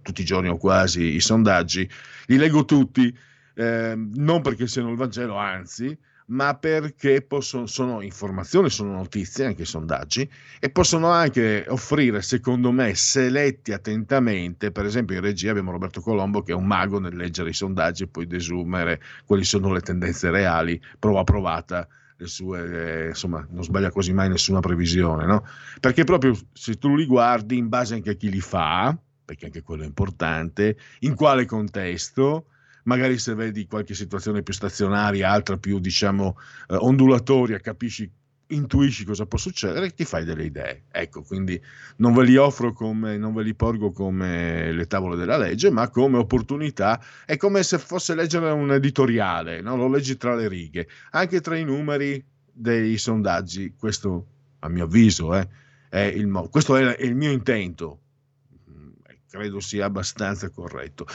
[0.00, 1.86] tutti i giorni o quasi i sondaggi,
[2.26, 3.14] li leggo tutti,
[3.54, 5.94] eh, non perché siano il Vangelo, anzi,
[6.26, 12.94] ma perché possono, sono informazioni, sono notizie, anche sondaggi, e possono anche offrire, secondo me,
[12.94, 17.16] se letti attentamente, per esempio in regia abbiamo Roberto Colombo che è un mago nel
[17.16, 23.04] leggere i sondaggi e poi desumere quali sono le tendenze reali, prova provata, le sue,
[23.04, 25.44] eh, insomma, non sbaglia quasi mai nessuna previsione, no?
[25.80, 29.62] Perché proprio se tu li guardi in base anche a chi li fa, perché anche
[29.62, 32.46] quello è importante, in quale contesto,
[32.84, 38.10] magari se vedi qualche situazione più stazionaria, altra più diciamo eh, ondulatoria, capisci,
[38.48, 40.84] intuisci cosa può succedere e ti fai delle idee.
[40.90, 41.60] Ecco, quindi
[41.96, 45.88] non ve li offro come, non ve li porgo come le tavole della legge, ma
[45.88, 47.02] come opportunità.
[47.24, 49.76] È come se fosse leggere un editoriale, no?
[49.76, 52.22] lo leggi tra le righe, anche tra i numeri
[52.52, 53.74] dei sondaggi.
[53.78, 54.26] Questo,
[54.60, 55.48] a mio avviso, eh,
[55.88, 58.00] è il, mo- questo è, è il mio intento
[59.34, 61.06] credo sia abbastanza corretto.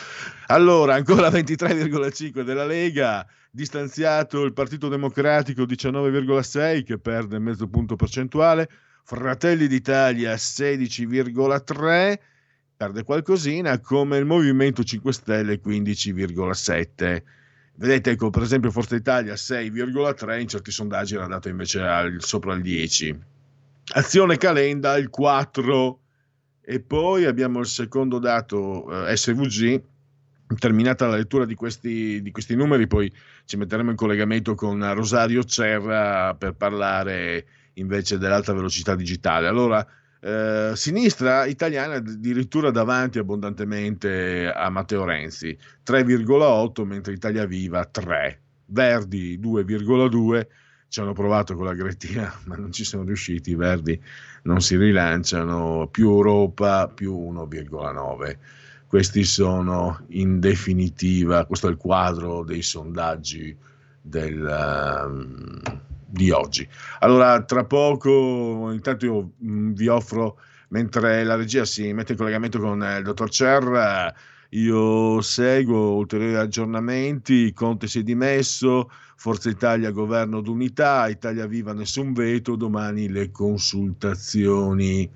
[0.47, 8.69] Allora, ancora 23,5 della Lega, distanziato il Partito Democratico 19,6 che perde mezzo punto percentuale,
[9.03, 12.19] Fratelli d'Italia 16,3
[12.75, 17.23] perde qualcosina, come il Movimento 5 Stelle 15,7.
[17.75, 22.53] Vedete, ecco, per esempio Forza Italia 6,3, in certi sondaggi era dato invece al, sopra
[22.53, 23.19] il 10.
[23.93, 25.98] Azione Calenda il 4
[26.71, 29.81] e poi abbiamo il secondo dato eh, SVG.
[30.59, 33.11] Terminata la lettura di questi, di questi numeri, poi
[33.45, 39.47] ci metteremo in collegamento con Rosario Cerra per parlare invece dell'alta velocità digitale.
[39.47, 39.83] Allora,
[40.21, 49.39] eh, sinistra italiana addirittura davanti abbondantemente a Matteo Renzi 3,8 mentre Italia Viva 3 Verdi
[49.39, 50.45] 2,2
[50.89, 53.99] ci hanno provato con la Grettina ma non ci sono riusciti i Verdi
[54.43, 58.37] non si rilanciano più Europa più 1,9
[58.87, 63.55] questi sono in definitiva questo è il quadro dei sondaggi
[64.01, 65.61] del, um,
[66.09, 66.67] di oggi.
[66.99, 72.59] Allora, tra poco, intanto io mh, vi offro, mentre la regia si mette in collegamento
[72.59, 74.13] con il dottor Cer,
[74.49, 82.13] io seguo ulteriori aggiornamenti, Conte si è dimesso, Forza Italia governo d'unità, Italia Viva nessun
[82.13, 85.11] veto, domani le consultazioni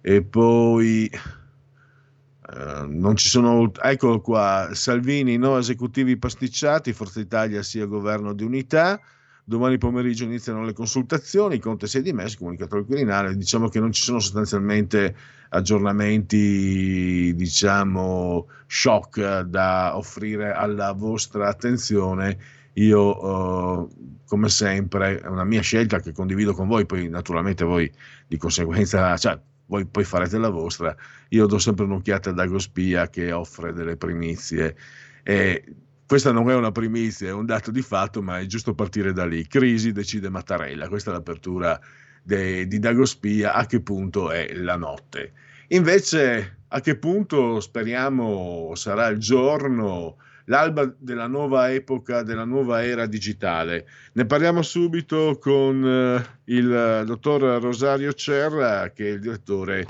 [0.00, 7.84] e poi eh, non ci sono, eccolo qua, Salvini no esecutivi pasticciati, Forza Italia sia
[7.84, 8.98] governo di unità,
[9.46, 13.92] Domani pomeriggio iniziano le consultazioni, Conte si è dimesso, comunicato al Quirinale, diciamo che non
[13.92, 15.14] ci sono sostanzialmente
[15.50, 22.53] aggiornamenti, diciamo, shock da offrire alla vostra attenzione.
[22.74, 23.88] Io, eh,
[24.24, 27.90] come sempre, è una mia scelta che condivido con voi, poi naturalmente voi
[28.26, 30.94] di conseguenza, cioè, voi poi farete la vostra.
[31.30, 34.76] Io do sempre un'occhiata a Dago Spia che offre delle primizie.
[35.22, 35.64] E
[36.06, 39.24] questa non è una primizia, è un dato di fatto, ma è giusto partire da
[39.24, 39.46] lì.
[39.46, 41.80] Crisi decide Mattarella, questa è l'apertura
[42.22, 45.32] de, di Dagospia, a che punto è la notte.
[45.68, 53.06] Invece, a che punto speriamo sarà il giorno, l'alba della nuova epoca, della nuova era
[53.06, 53.86] digitale?
[54.12, 59.86] Ne parliamo subito con eh, il dottor Rosario Cerra, che è il direttore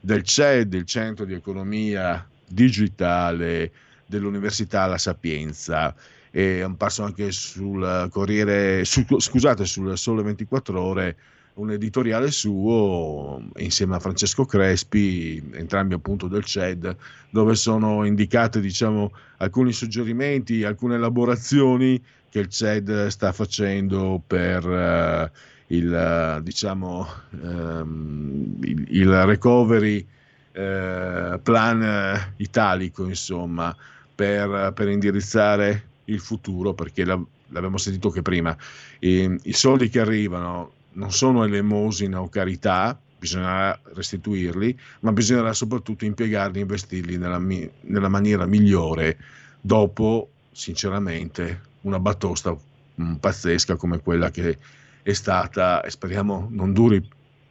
[0.00, 3.72] del CED, il Centro di Economia Digitale
[4.06, 5.94] dell'Università La Sapienza.
[6.30, 11.16] E un passo anche sul Corriere, su, scusate, sul Sole 24 Ore,
[11.56, 16.94] un editoriale suo insieme a Francesco Crespi, entrambi appunto del CED,
[17.30, 25.30] dove sono indicate diciamo, alcuni suggerimenti, alcune elaborazioni che il CED sta facendo per uh,
[25.68, 27.06] il, diciamo,
[27.40, 30.06] um, il, il, recovery
[30.52, 33.74] uh, plan italico, insomma,
[34.14, 38.54] per, per indirizzare il futuro, perché la, l'abbiamo sentito che prima,
[38.98, 46.04] i, i soldi che arrivano non sono elemosina o carità, bisognerà restituirli, ma bisognerà soprattutto
[46.04, 49.16] impiegarli, investirli nella, nella maniera migliore
[49.60, 52.56] dopo, sinceramente, una batosta
[53.00, 54.58] mm, pazzesca come quella che
[55.02, 57.06] è stata, e speriamo non duri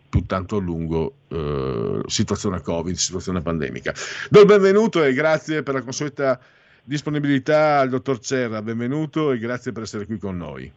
[0.09, 3.93] più tanto a lungo, eh, situazione Covid, situazione pandemica.
[4.29, 6.39] Do il benvenuto e grazie per la consueta
[6.83, 10.71] disponibilità al dottor Cerra, benvenuto e grazie per essere qui con noi.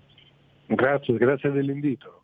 [0.66, 2.17] Grazie, grazie dell'invito.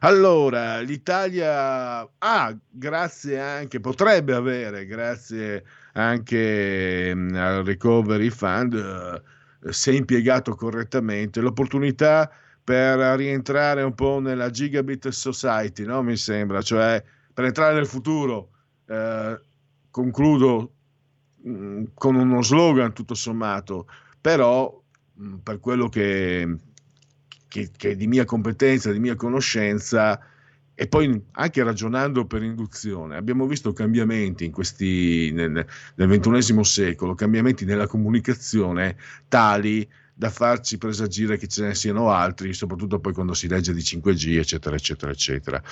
[0.00, 9.72] Allora, l'Italia ha, ah, grazie anche, potrebbe avere, grazie anche mm, al Recovery Fund, eh,
[9.72, 12.30] se impiegato correttamente, l'opportunità
[12.62, 16.02] per rientrare un po' nella Gigabit Society, no?
[16.02, 18.50] mi sembra, cioè per entrare nel futuro.
[18.86, 19.40] Eh,
[19.90, 20.72] concludo
[21.46, 23.86] Mm, con uno slogan tutto sommato,
[24.20, 24.82] però
[25.14, 26.56] mh, mm, per quello che,
[27.48, 30.20] che, che, è di mia competenza, di mia conoscenza,
[30.78, 37.14] e poi anche ragionando per induzione, abbiamo visto cambiamenti in questi, nel, nel XXI secolo,
[37.14, 38.96] cambiamenti nella comunicazione
[39.28, 43.80] tali da farci presagire che ce ne siano altri, soprattutto poi quando si legge di
[43.80, 45.62] 5G, eccetera, eccetera, eccetera.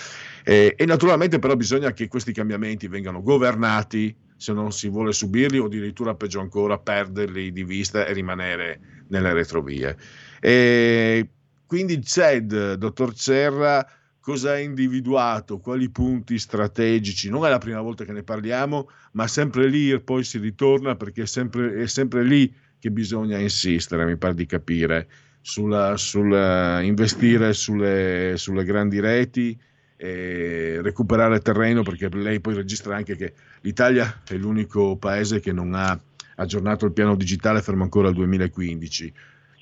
[0.43, 5.59] E, e naturalmente però bisogna che questi cambiamenti vengano governati se non si vuole subirli
[5.59, 9.97] o addirittura peggio ancora perderli di vista e rimanere nelle retrovie.
[10.41, 11.29] E
[11.75, 13.85] quindi il CED, dottor Cerra,
[14.21, 19.27] cosa ha individuato, quali punti strategici, non è la prima volta che ne parliamo, ma
[19.27, 24.17] sempre lì poi si ritorna perché è sempre, è sempre lì che bisogna insistere, mi
[24.17, 25.09] pare di capire,
[25.41, 29.59] sulla, sulla investire sulle, sulle grandi reti,
[29.97, 33.33] e recuperare terreno perché lei poi registra anche che
[33.63, 35.99] l'Italia è l'unico paese che non ha
[36.37, 39.13] aggiornato il piano digitale fermo ancora al 2015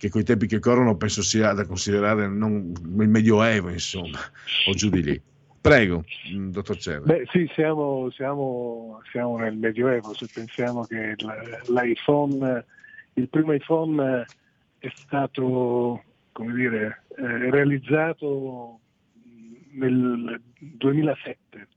[0.02, 4.18] che coi tempi che corrono penso sia da considerare non, il medioevo insomma
[4.66, 5.22] o giù di lì.
[5.60, 7.04] Prego mm, dottor Cerra.
[7.04, 11.14] Beh sì siamo, siamo, siamo nel medioevo se pensiamo che
[11.68, 12.64] l'iPhone
[13.12, 14.26] il primo iPhone
[14.78, 16.02] è stato
[16.32, 18.80] come dire, eh, realizzato
[19.74, 21.68] nel 2007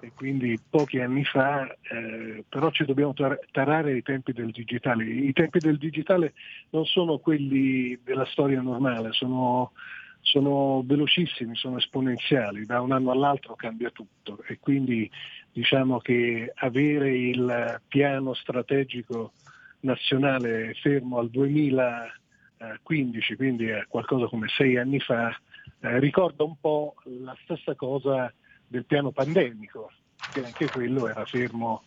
[0.00, 5.04] e quindi pochi anni fa, eh, però ci dobbiamo tar- tarare ai tempi del digitale.
[5.04, 6.34] I tempi del digitale
[6.70, 9.72] non sono quelli della storia normale, sono,
[10.20, 15.10] sono velocissimi, sono esponenziali, da un anno all'altro cambia tutto e quindi
[15.52, 19.32] diciamo che avere il piano strategico
[19.80, 25.36] nazionale fermo al 2015, quindi a qualcosa come sei anni fa,
[25.80, 28.32] eh, ricorda un po' la stessa cosa
[28.68, 29.90] del piano pandemico,
[30.32, 31.82] che anche quello era fermo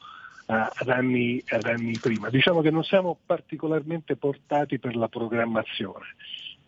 [0.47, 2.29] uh, ad, anni, ad anni prima.
[2.29, 6.15] Diciamo che non siamo particolarmente portati per la programmazione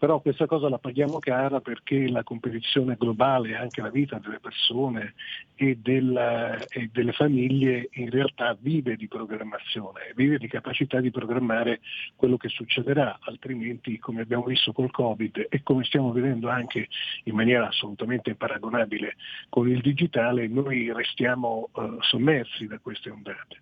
[0.03, 5.13] però questa cosa la paghiamo cara perché la competizione globale, anche la vita delle persone
[5.55, 11.79] e, del, e, delle famiglie in realtà vive di programmazione, vive di capacità di programmare
[12.17, 16.89] quello che succederà, altrimenti come abbiamo visto col Covid e come stiamo vedendo anche
[17.23, 19.15] in maniera assolutamente imparagonabile
[19.47, 23.61] con il digitale, noi restiamo uh, sommersi da queste ondate.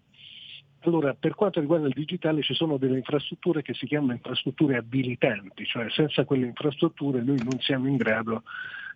[0.83, 5.65] Allora, per quanto riguarda il digitale ci sono delle infrastrutture che si chiamano infrastrutture abilitanti,
[5.65, 8.43] cioè senza quelle infrastrutture noi non siamo in grado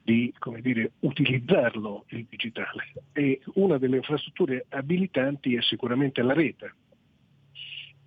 [0.03, 2.93] di dire, utilizzarlo il digitale.
[3.11, 6.73] E una delle infrastrutture abilitanti è sicuramente la rete.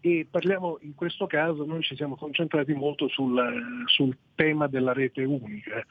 [0.00, 5.24] E parliamo in questo caso, noi ci siamo concentrati molto sul, sul tema della rete
[5.24, 5.84] unica.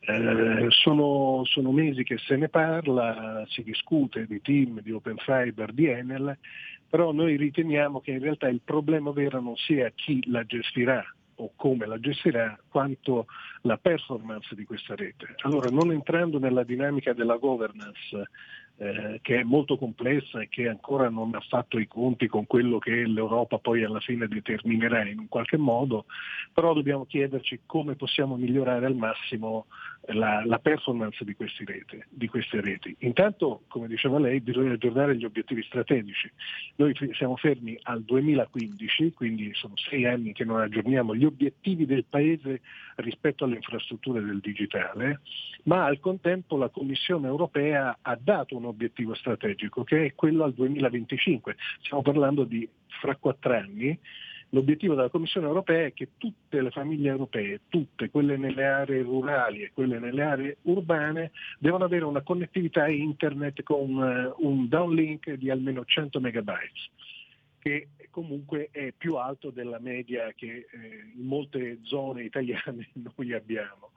[0.00, 5.72] Eh, sono, sono, mesi che se ne parla, si discute di team, di open fiber,
[5.72, 6.36] di Enel,
[6.92, 11.02] però noi riteniamo che in realtà il problema vero non sia chi la gestirà
[11.36, 13.24] o come la gestirà, quanto
[13.62, 15.34] la performance di questa rete.
[15.44, 18.28] Allora, non entrando nella dinamica della governance
[18.76, 22.78] eh, che è molto complessa e che ancora non ha fatto i conti con quello
[22.78, 26.04] che l'Europa poi alla fine determinerà in un qualche modo,
[26.52, 29.64] però dobbiamo chiederci come possiamo migliorare al massimo
[30.06, 32.94] la, la performance di, rete, di, queste reti.
[33.00, 36.30] Intanto, come diceva lei, bisogna aggiornare gli obiettivi strategici.
[36.76, 42.04] Noi siamo fermi al 2015, quindi sono sei anni che non aggiorniamo gli obiettivi del
[42.04, 42.62] Paese
[42.96, 45.20] rispetto alle infrastrutture del digitale,
[45.64, 50.52] ma al contempo la Commissione europea ha dato un obiettivo strategico che è quello al
[50.52, 51.56] 2025.
[51.80, 52.68] Stiamo parlando di
[53.00, 53.98] fra quattro anni.
[54.54, 59.62] L'obiettivo della Commissione europea è che tutte le famiglie europee, tutte quelle nelle aree rurali
[59.62, 65.48] e quelle nelle aree urbane, devono avere una connettività internet con uh, un downlink di
[65.48, 66.90] almeno 100 megabytes
[67.60, 73.92] che comunque è più alto della media che eh, in molte zone italiane noi abbiamo.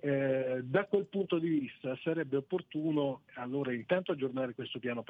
[0.00, 5.04] Eh, da quel punto di vista sarebbe opportuno allora intanto aggiornare questo piano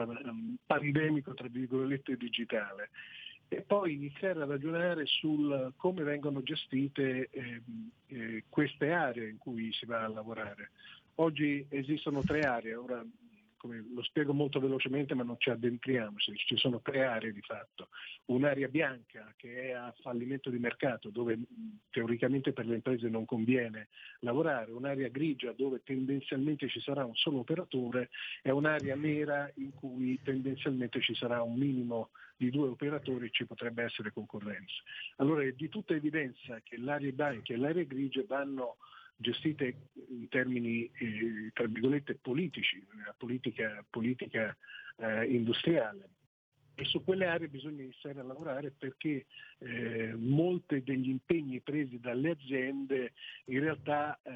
[0.67, 2.91] pandemico, tra virgolette, digitale
[3.53, 7.62] e poi iniziare a ragionare sul come vengono gestite eh,
[8.07, 10.70] eh, queste aree in cui si va a lavorare.
[11.16, 13.05] Oggi esistono tre aree, ora
[13.62, 17.89] come, lo spiego molto velocemente ma non ci addentriamoci, ci sono tre aree di fatto,
[18.26, 21.39] un'area bianca che è a fallimento di mercato dove
[21.90, 23.89] teoricamente per le imprese non conviene
[24.20, 28.10] lavorare, un'area grigia dove tendenzialmente ci sarà un solo operatore.
[28.43, 33.47] E un'area nera in cui tendenzialmente ci sarà un minimo di due operatori e ci
[33.47, 34.74] potrebbe essere concorrenza.
[35.16, 38.76] Allora è di tutta evidenza che l'area bianca e l'area grigia vanno
[39.23, 44.55] gestite in termini, eh, tra virgolette, politici, nella politica, politica
[44.99, 46.11] eh, industriale.
[46.74, 49.27] E su quelle aree bisogna iniziare a lavorare perché
[49.59, 53.12] eh, molti degli impegni presi dalle aziende
[53.47, 54.32] in realtà eh,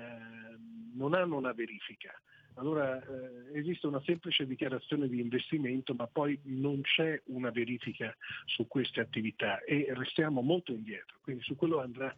[0.95, 2.13] non hanno una verifica.
[2.59, 8.15] Allora eh, esiste una semplice dichiarazione di investimento ma poi non c'è una verifica
[8.45, 12.15] su queste attività e restiamo molto indietro, quindi su quello andrà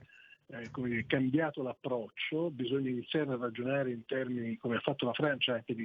[0.50, 5.54] eh, dire, cambiato l'approccio, bisogna iniziare a ragionare in termini, come ha fatto la Francia,
[5.54, 5.84] anche di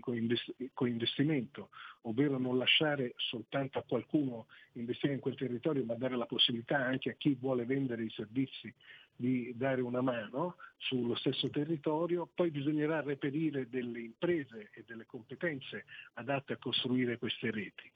[0.73, 1.69] coinvestimento,
[2.01, 7.09] ovvero non lasciare soltanto a qualcuno investire in quel territorio, ma dare la possibilità anche
[7.09, 8.73] a chi vuole vendere i servizi
[9.15, 15.85] di dare una mano sullo stesso territorio, poi bisognerà reperire delle imprese e delle competenze
[16.13, 17.91] adatte a costruire queste reti.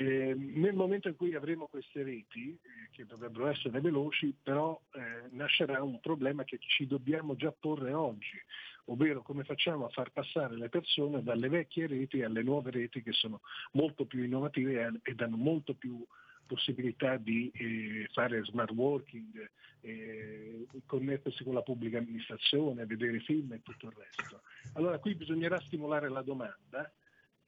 [0.00, 5.26] Eh, nel momento in cui avremo queste reti, eh, che dovrebbero essere veloci, però eh,
[5.30, 8.40] nascerà un problema che ci dobbiamo già porre oggi,
[8.84, 13.10] ovvero come facciamo a far passare le persone dalle vecchie reti alle nuove reti che
[13.10, 13.40] sono
[13.72, 16.06] molto più innovative e danno molto più
[16.46, 19.50] possibilità di eh, fare smart working,
[19.80, 24.42] eh, connettersi con la pubblica amministrazione, vedere film e tutto il resto.
[24.74, 26.88] Allora qui bisognerà stimolare la domanda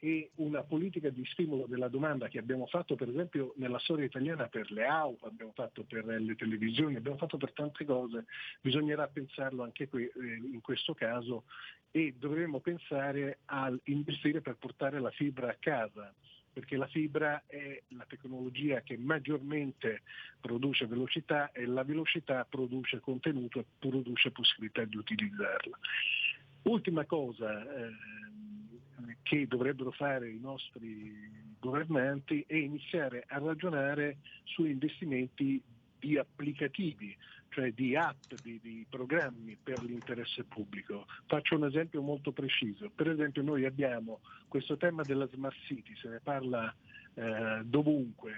[0.02, 4.48] e una politica di stimolo della domanda che abbiamo fatto per esempio nella storia italiana
[4.48, 8.24] per le auto, abbiamo fatto per le televisioni, abbiamo fatto per tante cose,
[8.62, 11.44] bisognerà pensarlo anche qui, eh, in questo caso
[11.90, 16.14] e dovremo pensare a investire per portare la fibra a casa
[16.52, 20.02] perché la fibra è la tecnologia che maggiormente
[20.40, 25.78] produce velocità e la velocità produce contenuto e produce possibilità di utilizzarla.
[26.62, 27.90] Ultima cosa eh,
[29.22, 31.12] che dovrebbero fare i nostri
[31.58, 35.62] governanti è iniziare a ragionare su investimenti
[35.98, 37.16] di applicativi,
[37.50, 41.06] cioè di app, di, di, programmi per l'interesse pubblico.
[41.26, 42.90] Faccio un esempio molto preciso.
[42.94, 46.74] Per esempio noi abbiamo questo tema della smart city, se ne parla
[47.14, 48.32] eh, dovunque,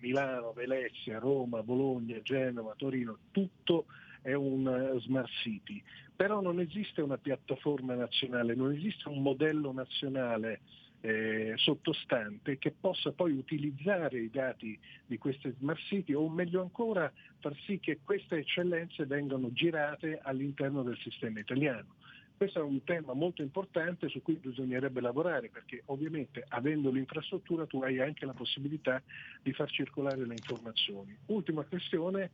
[0.00, 3.86] Milano, Venezia, Roma, Bologna, Genova, Torino, tutto
[4.22, 5.82] è un smart city,
[6.20, 10.60] però non esiste una piattaforma nazionale, non esiste un modello nazionale
[11.00, 17.10] eh, sottostante che possa poi utilizzare i dati di queste smart city o meglio ancora
[17.38, 21.94] far sì che queste eccellenze vengano girate all'interno del sistema italiano.
[22.40, 27.82] Questo è un tema molto importante su cui bisognerebbe lavorare perché ovviamente avendo l'infrastruttura tu
[27.82, 29.02] hai anche la possibilità
[29.42, 31.14] di far circolare le informazioni.
[31.26, 32.30] Ultima questione,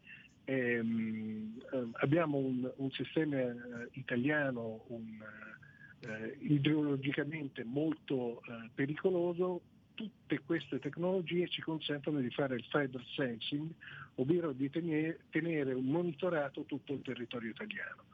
[0.46, 0.80] eh,
[2.00, 3.54] abbiamo un, un sistema eh,
[3.92, 5.20] italiano, un,
[6.00, 9.60] eh, idrologicamente molto eh, pericoloso,
[9.94, 13.70] tutte queste tecnologie ci consentono di fare il fiber sensing,
[14.16, 18.04] ovvero di tenere, tenere monitorato tutto il territorio italiano.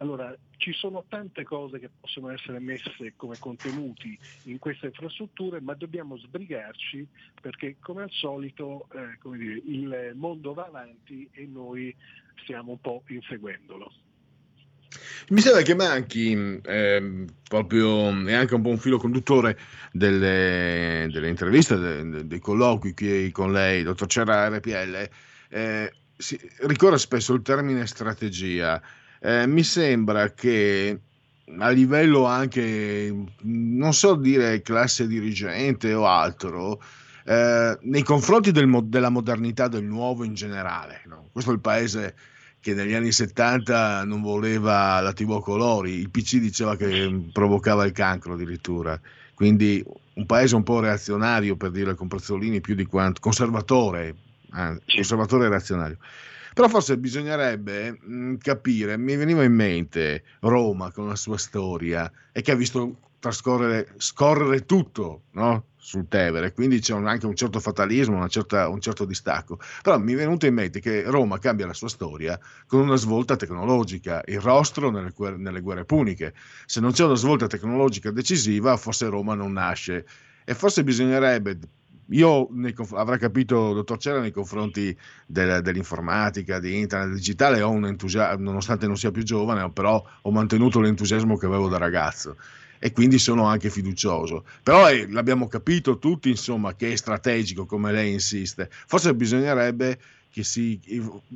[0.00, 5.74] Allora, ci sono tante cose che possono essere messe come contenuti in queste infrastrutture, ma
[5.74, 7.06] dobbiamo sbrigarci
[7.38, 11.94] perché come al solito eh, dire, il mondo va avanti e noi
[12.42, 13.92] stiamo un po' inseguendolo.
[15.28, 16.32] Mi sembra che manchi
[16.62, 19.58] eh, proprio, è anche un un filo conduttore
[19.92, 25.08] delle, delle interviste, de, dei colloqui qui con lei, dottor Cerra RPL,
[25.50, 28.82] eh, si, ricorre spesso il termine strategia.
[29.20, 30.98] Eh, mi sembra che
[31.58, 36.80] a livello anche, non so dire classe dirigente o altro,
[37.24, 41.28] eh, nei confronti del, della modernità, del nuovo in generale, no?
[41.32, 42.14] questo è il paese
[42.60, 47.84] che negli anni 70 non voleva la TV a colori, il PC diceva che provocava
[47.84, 49.00] il cancro addirittura,
[49.34, 49.84] quindi
[50.14, 54.14] un paese un po' reazionario per dire con Prezzolini più di quanto conservatore,
[54.54, 55.96] eh, conservatore e reazionario.
[56.54, 62.42] Però forse bisognerebbe mh, capire, mi veniva in mente Roma con la sua storia e
[62.42, 65.66] che ha visto trascorrere, scorrere tutto no?
[65.76, 69.58] sul Tevere, quindi c'è un, anche un certo fatalismo, certa, un certo distacco.
[69.82, 73.36] Però mi è venuto in mente che Roma cambia la sua storia con una svolta
[73.36, 76.34] tecnologica, il rostro nelle, nelle guerre puniche.
[76.66, 80.06] Se non c'è una svolta tecnologica decisiva, forse Roma non nasce.
[80.44, 81.58] E forse bisognerebbe
[82.10, 84.96] io conf- avrei capito, dottor Cera, nei confronti
[85.26, 90.30] del, dell'informatica, di internet digitale, ho un entusiasmo, nonostante non sia più giovane, però ho
[90.30, 92.36] mantenuto l'entusiasmo che avevo da ragazzo
[92.82, 94.44] e quindi sono anche fiducioso.
[94.62, 98.68] Però eh, l'abbiamo capito tutti, insomma, che è strategico, come lei insiste.
[98.70, 100.00] Forse bisognerebbe
[100.32, 100.80] che si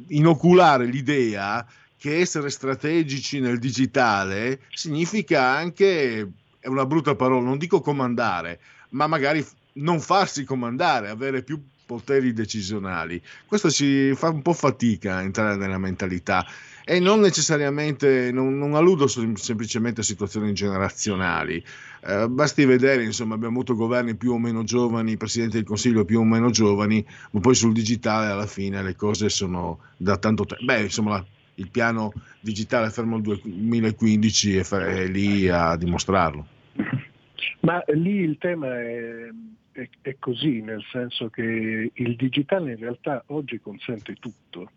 [0.08, 7.80] inoculare l'idea che essere strategici nel digitale significa anche, è una brutta parola, non dico
[7.80, 8.60] comandare,
[8.90, 9.44] ma magari
[9.74, 13.20] non farsi comandare, avere più poteri decisionali.
[13.46, 16.46] Questo ci fa un po' fatica a entrare nella mentalità
[16.84, 21.62] e non necessariamente, non, non alludo semplicemente a situazioni generazionali.
[22.06, 26.20] Eh, basti vedere, insomma, abbiamo avuto governi più o meno giovani, presidenti del Consiglio più
[26.20, 30.64] o meno giovani, ma poi sul digitale alla fine le cose sono da tanto tempo.
[30.64, 31.24] Beh, insomma,
[31.56, 36.46] il piano digitale fermo al 2015 e è lì a dimostrarlo.
[37.60, 39.28] Ma lì il tema è,
[39.74, 44.70] è, è, così, nel senso che il digitale in realtà oggi consente tutto.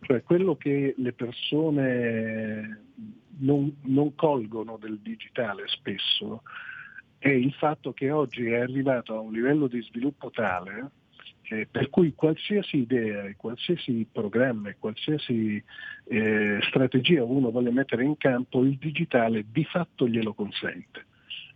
[0.00, 2.84] Cioè quello che le persone
[3.38, 6.42] non, non colgono del digitale spesso
[7.18, 10.90] è il fatto che oggi è arrivato a un livello di sviluppo tale
[11.50, 15.62] eh, per cui qualsiasi idea, qualsiasi programma, qualsiasi
[16.04, 21.06] eh, strategia uno voglia mettere in campo, il digitale di fatto glielo consente.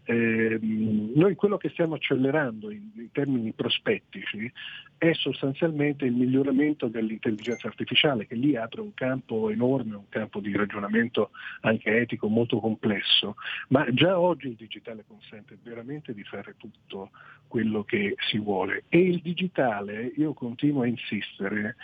[0.04, 4.50] Eh, noi quello che stiamo accelerando in, in, termini prospettici
[4.98, 10.54] è sostanzialmente il miglioramento dell'intelligenza artificiale, che lì apre un campo enorme, un campo di
[10.56, 11.30] ragionamento
[11.60, 13.36] anche etico molto complesso,
[13.68, 17.10] ma già oggi il digitale consente veramente di fare tutto
[17.46, 18.84] quello che si vuole.
[18.88, 21.76] E il digitale, io continuo a insistere,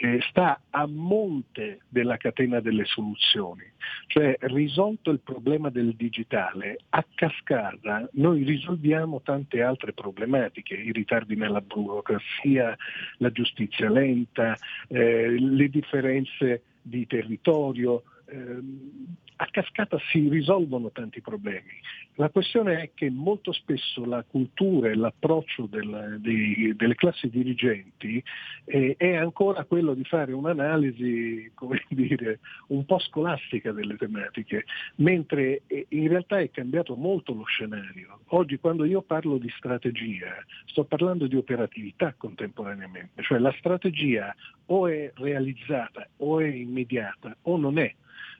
[0.00, 3.64] eh, sta a monte della catena delle soluzioni,
[4.06, 11.34] cioè risolto il problema del digitale, a cascata noi risolviamo tante altre problematiche, i ritardi
[11.34, 12.76] nella burocrazia,
[13.16, 14.56] la giustizia lenta,
[14.86, 21.70] eh, le differenze di territorio, ehm, a cascata si risolvono tanti problemi.
[22.14, 28.22] La questione è che molto spesso la cultura e l'approccio del, dei, delle classi dirigenti
[28.64, 34.64] eh, è ancora quello di fare un'analisi, come dire, un po' scolastica delle tematiche,
[34.96, 38.18] mentre eh, in realtà è cambiato molto lo scenario.
[38.28, 40.34] Oggi quando io parlo di strategia
[40.64, 44.34] sto parlando di operatività contemporaneamente, cioè la strategia
[44.66, 47.94] o è realizzata o è immediata o non è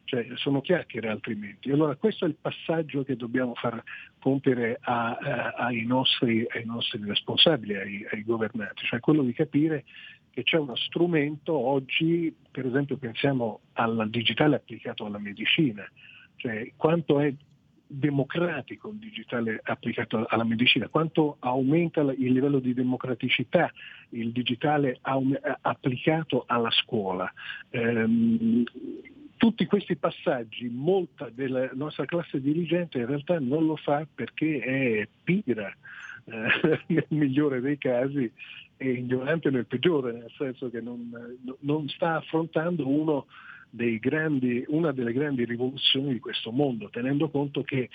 [0.09, 1.71] cioè sono chiacchiere altrimenti.
[1.71, 3.83] Allora questo è il passaggio che dobbiamo far
[4.19, 9.85] compiere a, a, ai, nostri, ai, nostri, responsabili, ai, ai governanti, cioè quello di capire
[10.31, 15.87] che c'è uno strumento oggi, per esempio pensiamo al digitale applicato alla medicina,
[16.37, 17.35] cioè quanto è
[17.87, 23.71] democratico il digitale applicato alla medicina, quanto aumenta il livello di democraticità
[24.11, 27.31] il digitale applicato alla scuola.
[27.71, 28.65] Ehm,
[29.39, 35.09] tutti questi passaggi molta della nostra classe dirigente in realtà non lo fa perché è
[35.25, 35.75] pigra
[36.25, 38.31] eh, nel migliore dei casi
[38.77, 41.11] e ignorante nel peggiore, nel senso che non,
[41.61, 43.27] non sta affrontando uno
[43.71, 47.91] grandi, una delle grandi rivoluzioni di questo mondo, tenendo conto che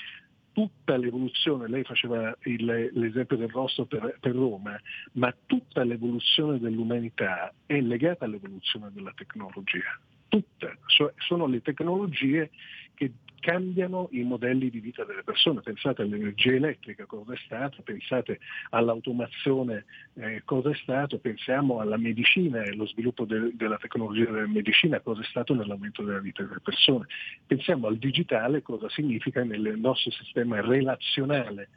[0.52, 4.80] tutta l'evoluzione, lei faceva il, l'esempio del rosso per, per, Roma,
[5.14, 10.00] ma tutta l'evoluzione dell'umanità è legata all'evoluzione della tecnologia
[10.34, 10.80] tutte,
[11.18, 12.50] sono le tecnologie
[12.96, 15.62] che cambiano i modelli di vita delle persone.
[15.62, 18.40] Pensate all'energia elettrica, cosa è stato, pensate
[18.72, 19.86] all'automazione,
[20.16, 25.02] eh, cosa è stato, pensiamo alla medicina e lo sviluppo de- della tecnologia della medicina,
[25.02, 27.06] cosa è stato nell'aumento della vita delle persone.
[27.46, 31.70] Pensiamo al digitale, cosa significa nel nostro sistema relazionale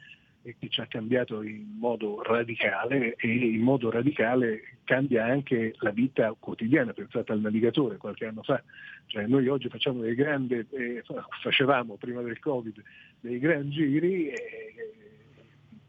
[0.59, 6.33] che ci ha cambiato in modo radicale e in modo radicale cambia anche la vita
[6.39, 8.61] quotidiana, pensate al navigatore qualche anno fa,
[9.07, 11.03] cioè noi oggi facciamo dei grandi, eh,
[11.41, 12.81] facevamo prima del Covid
[13.19, 14.73] dei gran giri e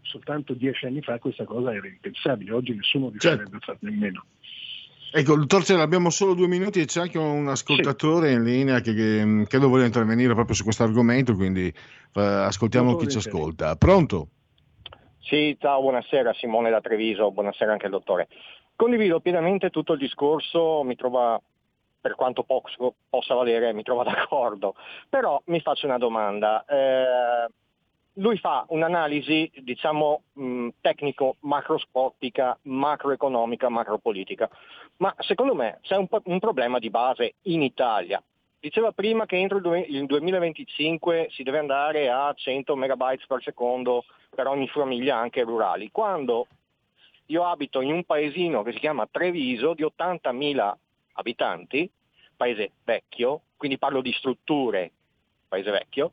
[0.02, 3.56] soltanto dieci anni fa questa cosa era impensabile, oggi nessuno riuscirebbe certo.
[3.56, 4.24] a fare nemmeno.
[5.10, 8.34] Ecco, dottor Cella, abbiamo solo due minuti e c'è anche un ascoltatore sì.
[8.34, 13.08] in linea che, che credo voglia intervenire proprio su questo argomento, quindi eh, ascoltiamo chi
[13.08, 13.74] ci ascolta.
[13.76, 14.28] Pronto?
[15.28, 18.28] Sì, ciao, buonasera Simone da Treviso, buonasera anche al dottore.
[18.74, 21.38] Condivido pienamente tutto il discorso, mi trova,
[22.00, 22.70] per quanto poco
[23.10, 24.74] possa valere, mi trova d'accordo,
[25.06, 26.64] però mi faccio una domanda.
[26.64, 27.52] Eh,
[28.14, 34.48] lui fa un'analisi, diciamo, mh, tecnico-macroscopica, macroeconomica, macropolitica,
[34.96, 38.22] ma secondo me c'è un, un problema di base in Italia.
[38.60, 44.04] Diceva prima che entro il 2025 si deve andare a 100 megabytes per secondo
[44.34, 45.90] per ogni famiglia, anche rurali.
[45.92, 46.48] Quando
[47.26, 50.72] io abito in un paesino che si chiama Treviso di 80.000
[51.12, 51.88] abitanti,
[52.36, 54.90] paese vecchio, quindi parlo di strutture,
[55.46, 56.10] paese vecchio,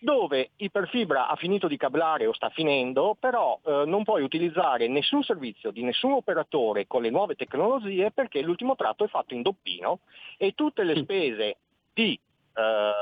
[0.00, 5.22] dove Iperfibra ha finito di cablare o sta finendo, però eh, non puoi utilizzare nessun
[5.22, 10.00] servizio di nessun operatore con le nuove tecnologie perché l'ultimo tratto è fatto in doppino
[10.36, 11.56] e tutte le spese
[11.92, 12.18] di
[12.54, 12.92] eh,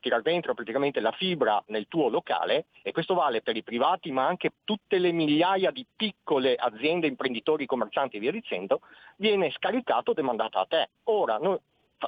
[0.00, 4.26] tirar dentro praticamente la fibra nel tuo locale e questo vale per i privati ma
[4.26, 8.80] anche tutte le migliaia di piccole aziende, imprenditori, commercianti e via dicendo,
[9.16, 10.90] viene scaricato e demandato a te.
[11.04, 11.58] Ora, noi,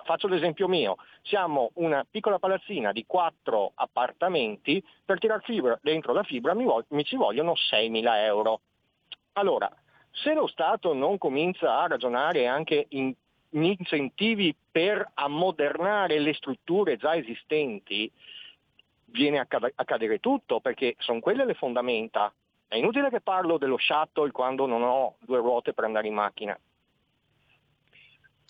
[0.04, 6.22] faccio l'esempio mio, siamo una piccola palazzina di quattro appartamenti, per tirar fibra dentro la
[6.22, 8.60] fibra mi, mi ci vogliono 6.000 euro.
[9.32, 9.70] Allora,
[10.10, 13.14] se lo Stato non comincia a ragionare anche in
[13.50, 18.10] incentivi per ammodernare le strutture già esistenti,
[19.06, 22.32] viene a cadere tutto perché sono quelle le fondamenta.
[22.66, 26.58] È inutile che parlo dello shuttle quando non ho due ruote per andare in macchina.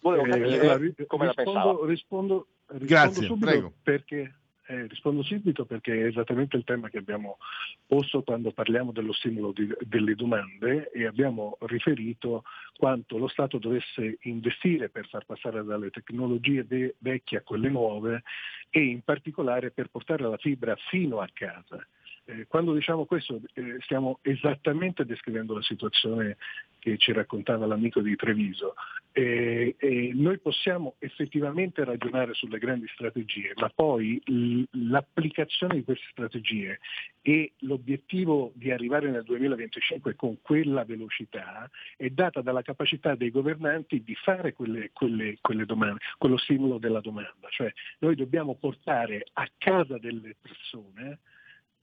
[0.00, 1.84] Volevo eh, capire eh, come rispondo, la pensavo.
[1.84, 3.72] Rispondo, rispondo Grazie, subito prego.
[3.82, 4.37] perché
[4.68, 7.38] eh, rispondo subito perché è esattamente il tema che abbiamo
[7.86, 12.44] posto quando parliamo dello stimolo di, delle domande e abbiamo riferito
[12.76, 18.22] quanto lo Stato dovesse investire per far passare dalle tecnologie de- vecchie a quelle nuove
[18.68, 21.84] e in particolare per portare la fibra fino a casa.
[22.30, 26.36] Eh, quando diciamo questo eh, stiamo esattamente descrivendo la situazione
[26.78, 28.74] che ci raccontava l'amico di Treviso.
[29.12, 36.04] E, e noi possiamo effettivamente ragionare sulle grandi strategie, ma poi l- l'applicazione di queste
[36.10, 36.78] strategie
[37.22, 44.04] e l'obiettivo di arrivare nel 2025 con quella velocità è data dalla capacità dei governanti
[44.04, 47.48] di fare quelle, quelle, quelle domande, quello stimolo della domanda.
[47.48, 51.20] Cioè noi dobbiamo portare a casa delle persone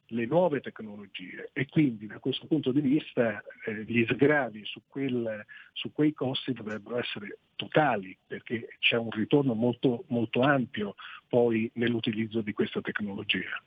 [0.09, 5.45] le nuove tecnologie e quindi da questo punto di vista eh, gli sgravi su, quel,
[5.73, 10.95] su, quei costi dovrebbero essere totali perché c'è un ritorno molto, molto ampio
[11.27, 13.61] poi nell'utilizzo di questa tecnologia.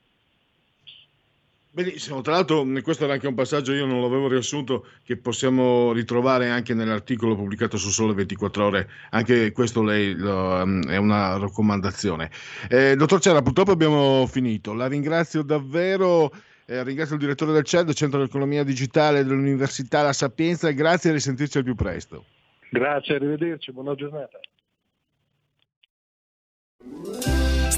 [1.71, 6.49] Benissimo, tra l'altro questo era anche un passaggio, io non l'avevo riassunto, che possiamo ritrovare
[6.49, 12.31] anche nell'articolo pubblicato su Sole 24 Ore, anche questo lei lo, um, è una raccomandazione.
[12.67, 16.31] Eh, dottor Cera, purtroppo abbiamo finito, la ringrazio davvero,
[16.65, 21.59] eh, ringrazio il direttore del CED, Centro dell'Economia Digitale dell'Università La Sapienza, grazie e risentirci
[21.59, 22.25] al più presto.
[22.71, 24.39] Grazie, arrivederci, buona giornata.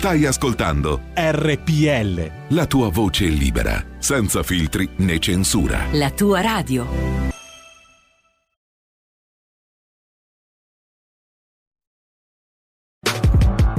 [0.01, 2.55] Stai ascoltando RPL.
[2.55, 5.85] la tua voce libera, senza filtri né censura.
[5.91, 6.87] La tua radio.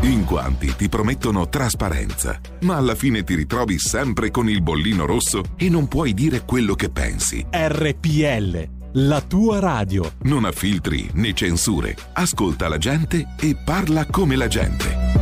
[0.02, 5.42] In quanti ti promettono trasparenza, ma alla fine ti ritrovi sempre con il bollino rosso
[5.56, 7.44] e non puoi dire quello che pensi.
[7.50, 8.68] RPL.
[8.92, 10.12] La tua radio.
[10.22, 11.96] Non ha filtri né censure.
[12.12, 15.21] Ascolta la gente e parla come la gente.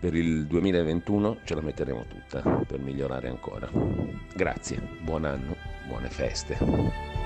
[0.00, 3.68] Per il 2021 ce la metteremo tutta per migliorare ancora.
[4.34, 5.56] Grazie, buon anno,
[5.88, 7.17] buone feste.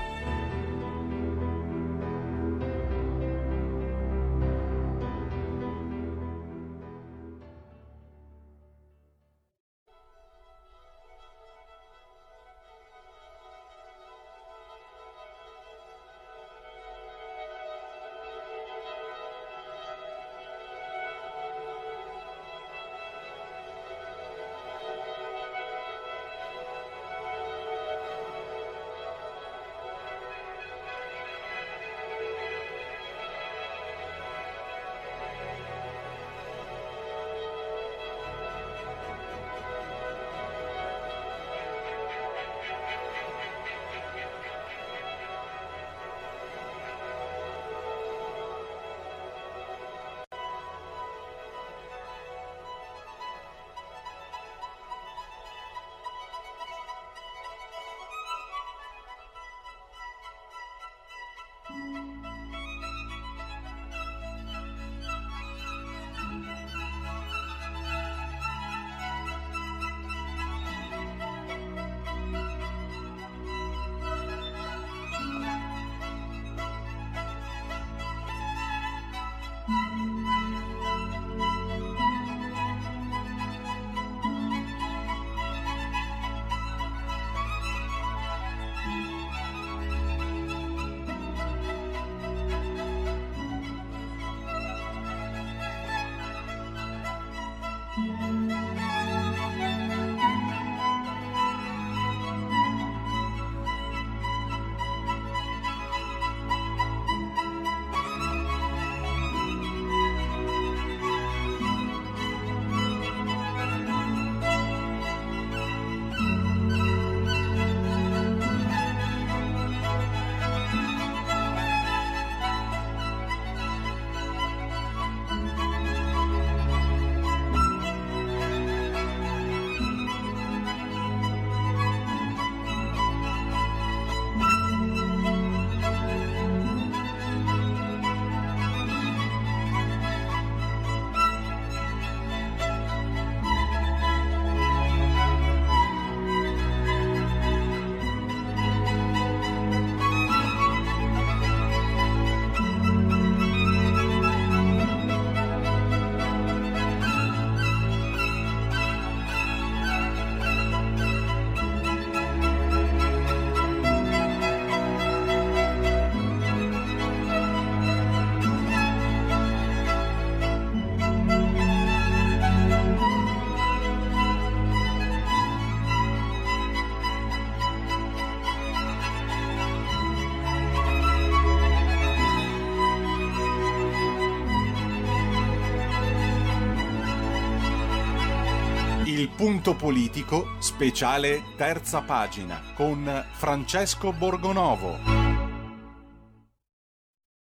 [189.43, 194.97] Punto politico, speciale terza pagina con Francesco Borgonovo.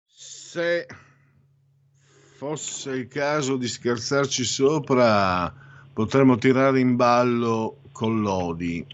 [0.07, 0.87] Se
[2.37, 5.53] fosse il caso di scherzarci sopra,
[5.93, 8.87] potremmo tirare in ballo Collodi,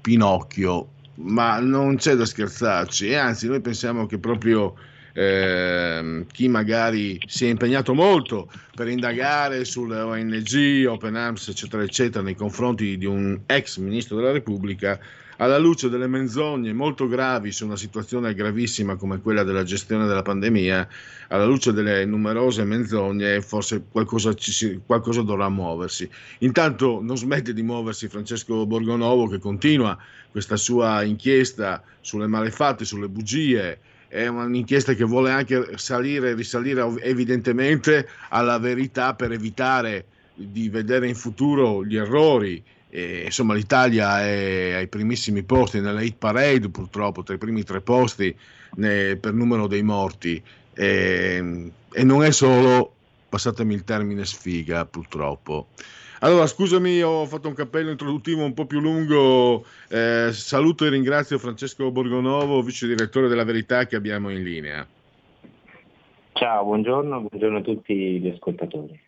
[0.00, 4.76] Pinocchio, ma non c'è da scherzarci, e anzi noi pensiamo che proprio
[5.16, 12.22] ehm, chi magari si è impegnato molto per indagare sulle ONG, Open Arms, eccetera, eccetera,
[12.22, 15.00] nei confronti di un ex ministro della Repubblica,
[15.38, 20.22] alla luce delle menzogne molto gravi su una situazione gravissima come quella della gestione della
[20.22, 20.88] pandemia,
[21.28, 26.08] alla luce delle numerose menzogne, forse qualcosa, ci qualcosa dovrà muoversi.
[26.38, 29.96] Intanto non smette di muoversi Francesco Borgonovo che continua
[30.30, 33.78] questa sua inchiesta sulle malefatte, sulle bugie.
[34.08, 41.08] È un'inchiesta che vuole anche salire, risalire ov- evidentemente alla verità per evitare di vedere
[41.08, 42.62] in futuro gli errori.
[42.88, 47.80] E, insomma, l'Italia è ai primissimi posti nella hit parade, purtroppo, tra i primi tre
[47.80, 48.34] posti
[48.76, 50.42] ne- per numero dei morti.
[50.72, 52.94] E, e non è solo,
[53.28, 55.68] passatemi il termine, sfiga, purtroppo.
[56.20, 59.66] Allora, scusami, ho fatto un cappello introduttivo un po' più lungo.
[59.88, 64.86] Eh, saluto e ringrazio Francesco Borgonovo, vice direttore della Verità, che abbiamo in linea.
[66.32, 68.98] Ciao, buongiorno, buongiorno a tutti gli ascoltatori.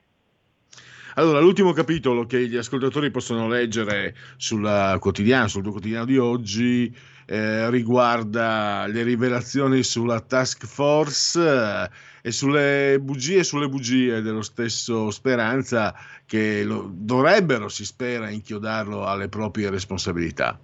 [1.15, 6.95] Allora, l'ultimo capitolo che gli ascoltatori possono leggere sul quotidiano, sul tuo quotidiano di oggi,
[7.27, 11.91] eh, riguarda le rivelazioni sulla task force
[12.23, 15.95] e sulle bugie e sulle bugie dello stesso Speranza
[16.27, 20.59] che lo- dovrebbero, si spera, inchiodarlo alle proprie responsabilità.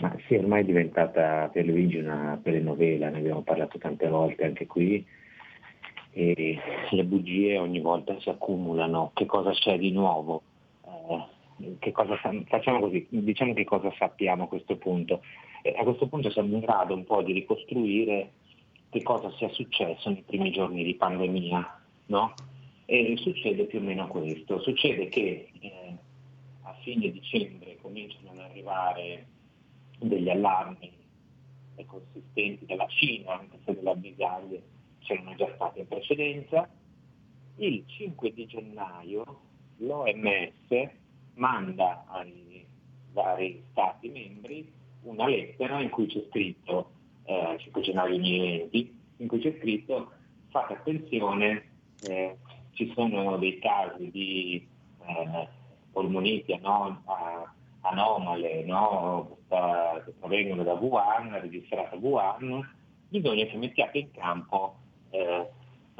[0.00, 4.66] Ma sì, ormai è diventata per Luigi una telenovela, ne abbiamo parlato tante volte anche
[4.66, 5.06] qui,
[6.10, 6.58] e
[6.90, 9.10] le bugie ogni volta si accumulano.
[9.14, 10.42] Che cosa c'è di nuovo?
[10.86, 15.22] Eh, cosa sa- facciamo così, diciamo che cosa sappiamo a questo punto.
[15.62, 18.32] E a questo punto siamo in grado un po' di ricostruire
[18.94, 22.32] che cosa sia successo nei primi giorni di pandemia, no?
[22.84, 25.96] E succede più o meno questo, succede che eh,
[26.62, 29.26] a fine dicembre cominciano ad arrivare
[29.98, 30.92] degli allarmi
[31.86, 34.62] consistenti dalla Cina, anche se delle avvisaglie
[35.00, 36.68] c'erano già state in precedenza.
[37.56, 39.40] Il 5 di gennaio
[39.78, 40.88] l'OMS
[41.34, 42.64] manda ai
[43.10, 44.72] vari Stati membri
[45.02, 46.90] una lettera in cui c'è scritto,
[47.24, 50.10] eh, 5 gennaio 2020, in cui c'è scritto
[50.48, 51.64] fate attenzione,
[52.02, 52.36] eh,
[52.72, 54.66] ci sono dei casi di
[55.06, 55.48] eh,
[55.92, 57.02] polmoniti anom-
[57.80, 59.38] anomale no?
[59.48, 62.68] Che provengono da Wuhan, registrata a Wuhan,
[63.08, 64.76] bisogna che mettiate in campo
[65.10, 65.48] eh,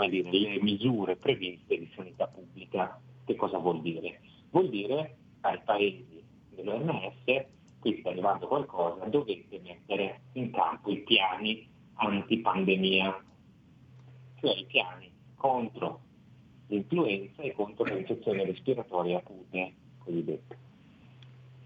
[0.09, 3.01] dire, le misure previste di sanità pubblica.
[3.25, 4.21] Che cosa vuol dire?
[4.51, 7.47] Vuol dire ai paesi dell'OMS,
[7.85, 13.23] qui sta arrivando qualcosa, dovete mettere in campo i piani antipandemia,
[14.41, 16.01] cioè i piani contro
[16.69, 20.59] l'influenza e contro le infezioni respiratorie acute cosiddette.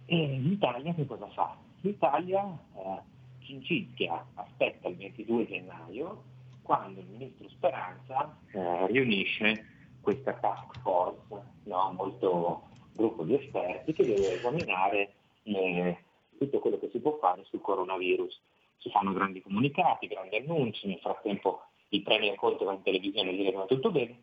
[0.07, 1.57] E l'Italia che cosa fa?
[1.83, 6.23] L'Italia eh, aspetta il 22 gennaio,
[6.63, 9.67] quando il ministro Speranza eh, riunisce
[10.01, 12.63] questa task force, no, molto
[12.95, 15.13] gruppo di esperti, che deve esaminare
[15.45, 15.97] eh,
[16.39, 18.41] tutto quello che si può fare sul coronavirus.
[18.79, 23.33] Si fanno grandi comunicati, grandi annunci, nel frattempo il Premier Conte va in televisione a
[23.33, 24.23] dire che va tutto bene.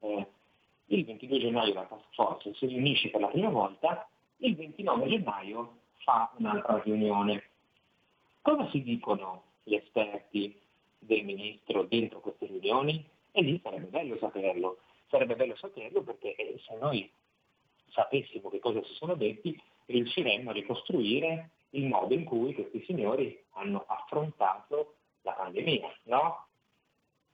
[0.00, 0.26] Eh,
[0.86, 5.78] il 22 gennaio la task force si riunisce per la prima volta, il 29 gennaio
[6.04, 7.42] fa un'altra riunione.
[8.42, 10.56] Cosa si dicono gli esperti
[10.98, 13.04] del ministro dentro queste riunioni?
[13.32, 14.78] E lì sarebbe bello saperlo,
[15.08, 17.10] sarebbe bello saperlo perché eh, se noi
[17.88, 23.44] sapessimo che cosa si sono detti, riusciremmo a ricostruire il modo in cui questi signori
[23.52, 26.46] hanno affrontato la pandemia, no?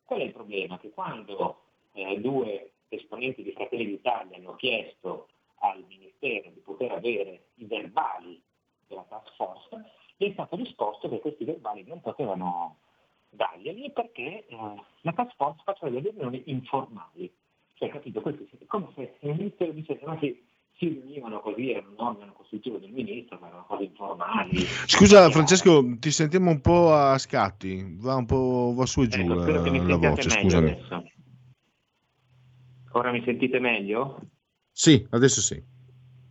[0.04, 0.78] Qual è il problema?
[0.78, 5.28] Che quando eh, due esponenti di Fratelli d'Italia hanno chiesto
[5.60, 8.40] al Ministero di poter avere i verbali
[8.86, 12.78] della task force, gli è stato risposto che questi verbali non potevano
[13.30, 14.56] darglieli perché eh,
[15.00, 17.32] la task force faceva delle riunioni informali.
[17.74, 18.20] Cioè, capito?
[18.20, 20.44] Questo è come se il Ministero dicesse ma che
[20.76, 24.58] si riunivano così, era un organo costitutivo del Ministro, ma erano cose informali.
[24.86, 29.20] Scusa Francesco, ti sentiamo un po' a scatti, va un po' va su e giù
[29.20, 30.70] Ecco, spero che mi la, la sentiate voce, meglio scusami.
[30.70, 31.04] adesso.
[32.92, 34.20] Ora mi sentite meglio?
[34.70, 35.62] Sì, adesso sì.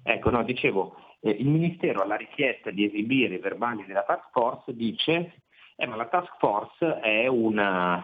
[0.03, 4.76] Ecco, no, dicevo, eh, il Ministero alla richiesta di esibire i verbali della task force
[4.76, 5.41] dice,
[5.76, 8.03] eh, ma la task force è una,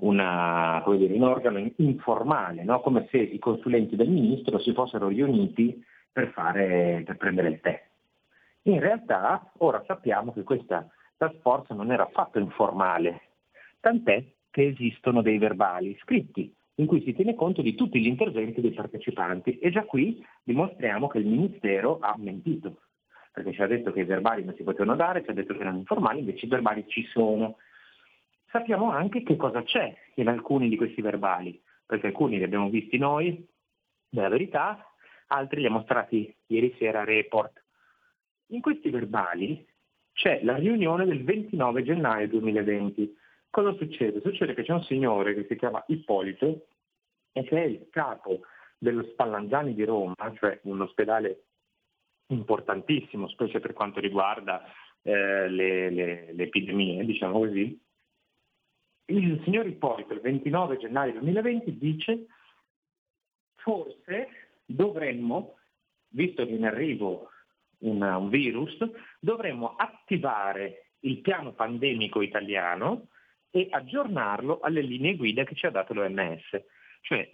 [0.00, 2.80] una, dire, un organo informale, no?
[2.80, 7.86] come se i consulenti del ministro si fossero riuniti per, fare, per prendere il tè.
[8.62, 13.20] In realtà ora sappiamo che questa task force non era affatto informale,
[13.80, 18.60] tant'è che esistono dei verbali scritti in cui si tiene conto di tutti gli interventi
[18.60, 22.82] dei partecipanti e già qui dimostriamo che il Ministero ha mentito,
[23.32, 25.60] perché ci ha detto che i verbali non si potevano dare, ci ha detto che
[25.60, 27.56] erano informali, invece i verbali ci sono.
[28.50, 32.96] Sappiamo anche che cosa c'è in alcuni di questi verbali, perché alcuni li abbiamo visti
[32.96, 33.46] noi,
[34.08, 34.90] della verità,
[35.26, 37.62] altri li ha mostrati ieri sera a Report.
[38.48, 39.66] In questi verbali
[40.12, 43.16] c'è la riunione del 29 gennaio 2020.
[43.50, 44.20] Cosa succede?
[44.22, 46.68] Succede che c'è un signore che si chiama Ippolito
[47.32, 48.40] e che è il capo
[48.78, 51.44] dello Spallanzani di Roma, cioè un ospedale
[52.28, 54.64] importantissimo, specie per quanto riguarda
[55.02, 57.78] eh, le, le, le epidemie, diciamo così,
[59.08, 62.26] il signor Ippolito il 29 gennaio 2020 dice
[63.56, 64.28] forse
[64.64, 65.56] dovremmo,
[66.08, 67.30] visto che in arrivo
[67.78, 68.76] una, un virus,
[69.18, 73.08] dovremmo attivare il piano pandemico italiano
[73.50, 76.62] e aggiornarlo alle linee guida che ci ha dato l'OMS.
[77.00, 77.30] Cioè,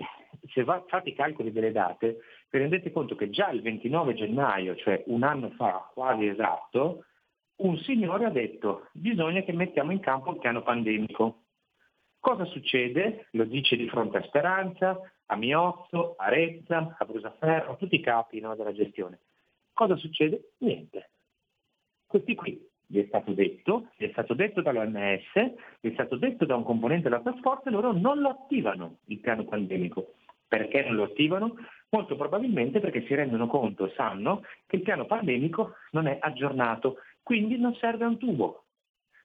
[0.52, 2.20] se va, fate i calcoli delle date,
[2.51, 7.06] vi rendete conto che già il 29 gennaio, cioè un anno fa quasi esatto,
[7.56, 11.43] un signore ha detto bisogna che mettiamo in campo il piano pandemico.
[12.24, 13.26] Cosa succede?
[13.32, 18.01] Lo dice di fronte a Speranza, a Miozzo, a Rezza, a Brusaferro, a tutti i
[18.01, 19.18] capi no, della gestione.
[19.74, 20.52] Cosa succede?
[20.60, 21.10] Niente.
[22.06, 25.34] Questi qui vi è stato detto, vi è stato detto dall'OMS,
[25.80, 29.18] vi è stato detto da un componente della task force, loro non lo attivano il
[29.18, 30.14] piano pandemico.
[30.48, 31.56] Perché non lo attivano?
[31.90, 37.59] Molto probabilmente perché si rendono conto sanno che il piano pandemico non è aggiornato, quindi
[37.59, 38.64] non serve un tubo.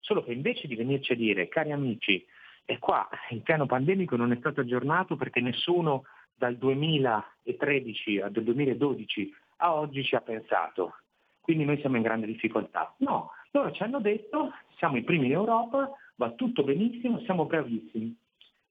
[0.02, 2.26] Solo che invece di venirci a dire, cari amici,
[2.70, 6.04] e qua il piano pandemico non è stato aggiornato perché nessuno
[6.36, 10.98] dal 2013 al 2012 a oggi ci ha pensato.
[11.42, 12.94] Quindi noi siamo in grande difficoltà.
[12.98, 18.16] No, loro ci hanno detto siamo i primi in Europa, va tutto benissimo, siamo bravissimi.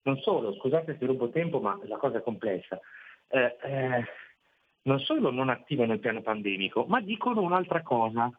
[0.02, 2.78] Non solo, scusate se rubo tempo, ma la cosa è complessa.
[3.26, 4.04] Eh, eh,
[4.82, 8.30] non solo non attivano il piano pandemico, ma dicono un'altra cosa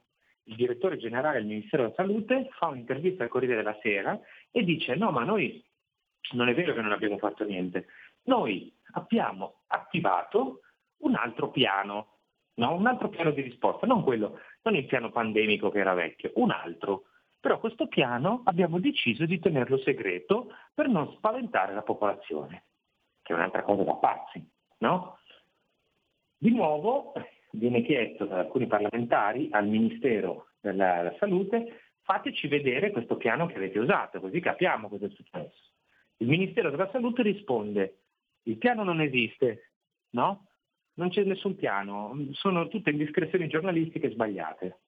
[0.50, 4.20] il direttore generale del Ministero della Salute fa un'intervista al Corriere della Sera
[4.52, 5.64] e dice no ma noi
[6.32, 7.88] non è vero che non abbiamo fatto niente,
[8.24, 10.62] noi abbiamo attivato
[10.98, 12.18] un altro piano,
[12.56, 12.74] no?
[12.74, 16.52] un altro piano di risposta, non, quello, non il piano pandemico che era vecchio, un
[16.52, 17.06] altro.
[17.40, 22.66] Però questo piano abbiamo deciso di tenerlo segreto per non spaventare la popolazione,
[23.22, 24.46] che è un'altra cosa da pazzi,
[24.80, 25.20] no?
[26.38, 27.14] Di nuovo
[27.52, 33.78] viene chiesto da alcuni parlamentari al Ministero della Salute fateci vedere questo piano che avete
[33.78, 35.72] usato, così capiamo cosa è successo.
[36.18, 38.00] Il Ministero della Salute risponde
[38.44, 39.74] il piano non esiste,
[40.12, 40.48] no?
[40.96, 44.80] Non c'è nessun piano, sono tutte indiscrezioni giornalistiche sbagliate.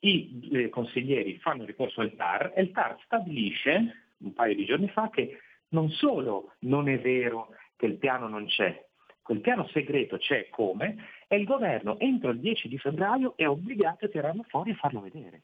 [0.00, 4.88] I eh, consiglieri fanno ricorso al TAR e il TAR stabilisce un paio di giorni
[4.88, 5.38] fa che
[5.68, 8.85] non solo non è vero che il piano non c'è,
[9.26, 10.96] quel piano segreto c'è come
[11.26, 15.00] e il governo entro il 10 di febbraio è obbligato a tirarlo fuori e farlo
[15.00, 15.42] vedere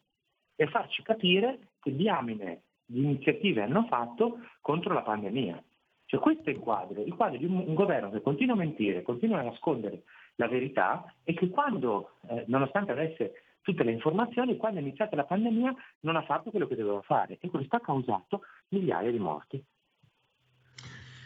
[0.55, 5.61] e farci capire che diamine di iniziative hanno fatto contro la pandemia.
[6.05, 9.03] Cioè questo è il quadro, il quadro di un, un governo che continua a mentire,
[9.03, 10.05] continua a nascondere
[10.37, 15.25] la verità e che quando, eh, nonostante avesse tutte le informazioni, quando è iniziata la
[15.25, 19.65] pandemia non ha fatto quello che doveva fare e questo ha causato migliaia di morti.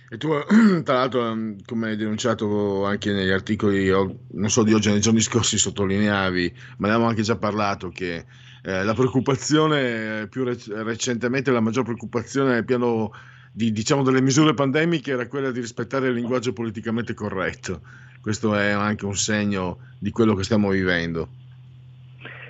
[0.09, 0.28] E tu,
[0.85, 5.20] tra l'altro, ehm, come hai denunciato anche negli articoli, non so di oggi, nei giorni
[5.20, 8.24] scorsi sottolineavi, ma ne abbiamo anche già parlato, che
[8.62, 13.11] eh, la preoccupazione più rec- recentemente, la maggior preoccupazione nel piano
[13.51, 17.81] di, diciamo, delle misure pandemiche era quella di rispettare il linguaggio politicamente corretto.
[18.20, 21.28] Questo è anche un segno di quello che stiamo vivendo.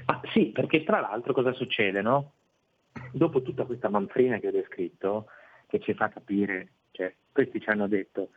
[0.06, 2.32] Ah, sì, perché tra l'altro cosa succede, no?
[3.12, 5.26] Dopo tutta questa manfrina che ho descritto,
[5.68, 6.68] che ci fa capire
[7.36, 8.30] questi ci hanno detto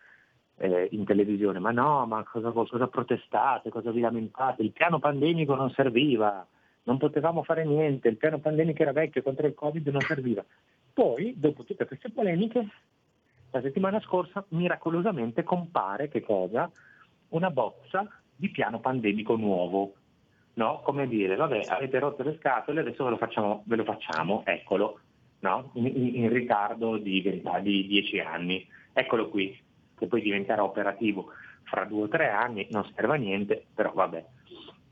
[0.57, 4.61] eh, in televisione, ma no, ma cosa, cosa protestate, cosa vi lamentate?
[4.61, 6.45] Il piano pandemico non serviva,
[6.83, 10.43] non potevamo fare niente, il piano pandemico era vecchio contro il Covid non serviva.
[10.91, 12.67] Poi, dopo tutte queste polemiche,
[13.51, 16.69] la settimana scorsa miracolosamente compare che cosa?
[17.29, 18.05] Una bozza
[18.35, 19.93] di piano pandemico nuovo.
[20.55, 20.81] No?
[20.83, 24.99] Come dire, vabbè, avete rotto le scatole, adesso ve lo facciamo, ve lo facciamo eccolo
[25.39, 25.71] no?
[25.75, 25.85] in,
[26.15, 28.67] in, ritardo di, di 10 anni.
[28.93, 29.57] Eccolo qui,
[29.97, 31.31] che poi diventerà operativo
[31.63, 34.25] fra due o tre anni, non serve a niente, però vabbè.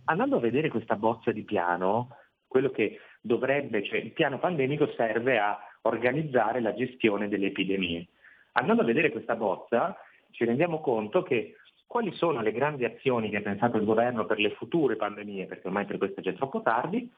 [0.06, 2.16] Andando a vedere questa bozza di piano,
[2.48, 8.08] quello che dovrebbe, cioè il piano pandemico serve a organizzare la gestione delle epidemie.
[8.54, 9.98] Andando a vedere questa bozza
[10.32, 11.56] ci rendiamo conto che
[11.86, 15.68] quali sono le grandi azioni che ha pensato il governo per le future pandemie, perché
[15.68, 17.10] ormai per questo è già troppo tardi,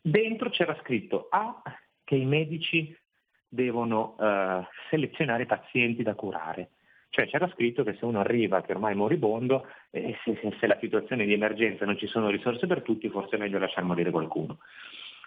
[0.00, 1.62] dentro c'era scritto A
[2.04, 2.96] che i medici
[3.50, 6.70] devono eh, selezionare pazienti da curare.
[7.10, 10.66] Cioè c'era scritto che se uno arriva che ormai è moribondo e se, se, se
[10.68, 14.12] la situazione di emergenza non ci sono risorse per tutti, forse è meglio lasciar morire
[14.12, 14.58] qualcuno.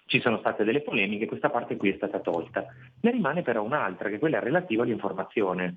[0.06, 2.66] Ci sono state delle polemiche, questa parte qui è stata tolta.
[3.02, 5.76] Ne rimane però un'altra, che è quella relativa all'informazione.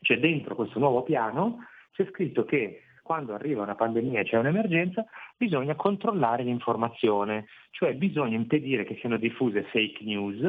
[0.00, 5.04] Cioè dentro questo nuovo piano c'è scritto che quando arriva una pandemia e c'è un'emergenza
[5.36, 10.40] bisogna controllare l'informazione, cioè bisogna impedire che siano diffuse fake news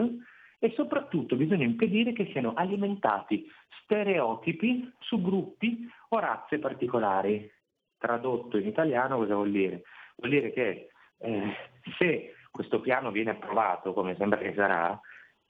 [0.65, 3.47] e soprattutto bisogna impedire che siano alimentati
[3.83, 7.47] stereotipi su gruppi o razze particolari.
[7.99, 9.83] Tradotto in italiano cosa vuol dire?
[10.15, 10.87] Vuol dire che
[11.19, 11.53] eh,
[11.99, 14.99] se questo piano viene approvato, come sembra che sarà,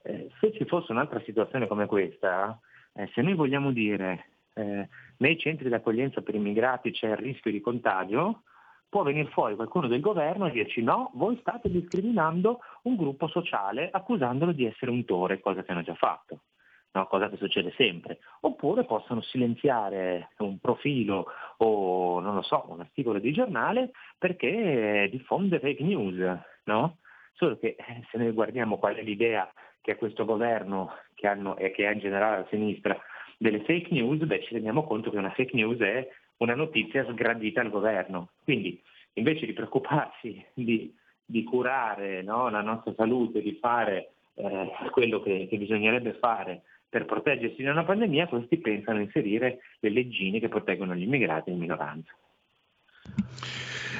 [0.02, 2.60] eh, se ci fosse un'altra situazione come questa,
[2.92, 4.86] eh, se noi vogliamo dire eh,
[5.16, 8.42] nei centri d'accoglienza per immigrati c'è il rischio di contagio,
[8.88, 13.90] può venire fuori qualcuno del governo e dirci no, voi state discriminando un gruppo sociale
[13.90, 16.40] accusandolo di essere un tore, cosa che hanno già fatto.
[16.92, 18.20] No, cosa che succede sempre.
[18.40, 21.26] Oppure possono silenziare un profilo
[21.58, 26.16] o non lo so, un articolo di giornale perché diffonde fake news,
[26.64, 26.96] no?
[27.34, 29.46] Solo che eh, se noi guardiamo qual è l'idea
[29.82, 32.98] che ha questo governo che hanno, e che ha in generale la sinistra
[33.36, 36.08] delle fake news, beh, ci rendiamo conto che una fake news è
[36.38, 38.30] una notizia sgradita al governo.
[38.44, 38.80] Quindi
[39.14, 40.94] invece di preoccuparsi di,
[41.24, 47.04] di curare no, la nostra salute, di fare eh, quello che, che bisognerebbe fare per
[47.04, 51.58] proteggersi da una pandemia, questi pensano a inserire le leggine che proteggono gli immigrati in
[51.58, 52.10] minoranza.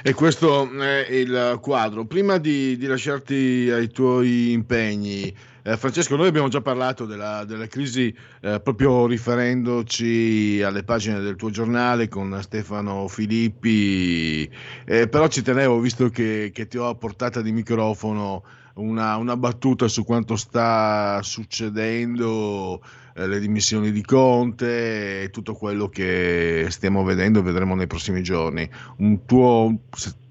[0.07, 2.05] E questo è il quadro.
[2.05, 5.35] Prima di, di lasciarti ai tuoi impegni,
[5.65, 11.35] eh, Francesco, noi abbiamo già parlato della, della crisi eh, proprio riferendoci alle pagine del
[11.35, 14.49] tuo giornale con Stefano Filippi,
[14.85, 19.37] eh, però ci tenevo, visto che, che, ti ho a portata di microfono, una, una
[19.37, 22.81] battuta su quanto sta succedendo
[23.17, 28.23] eh, le dimissioni di Conte e tutto quello che stiamo vedendo e vedremo nei prossimi
[28.23, 28.69] giorni.
[28.99, 29.75] Un tuo,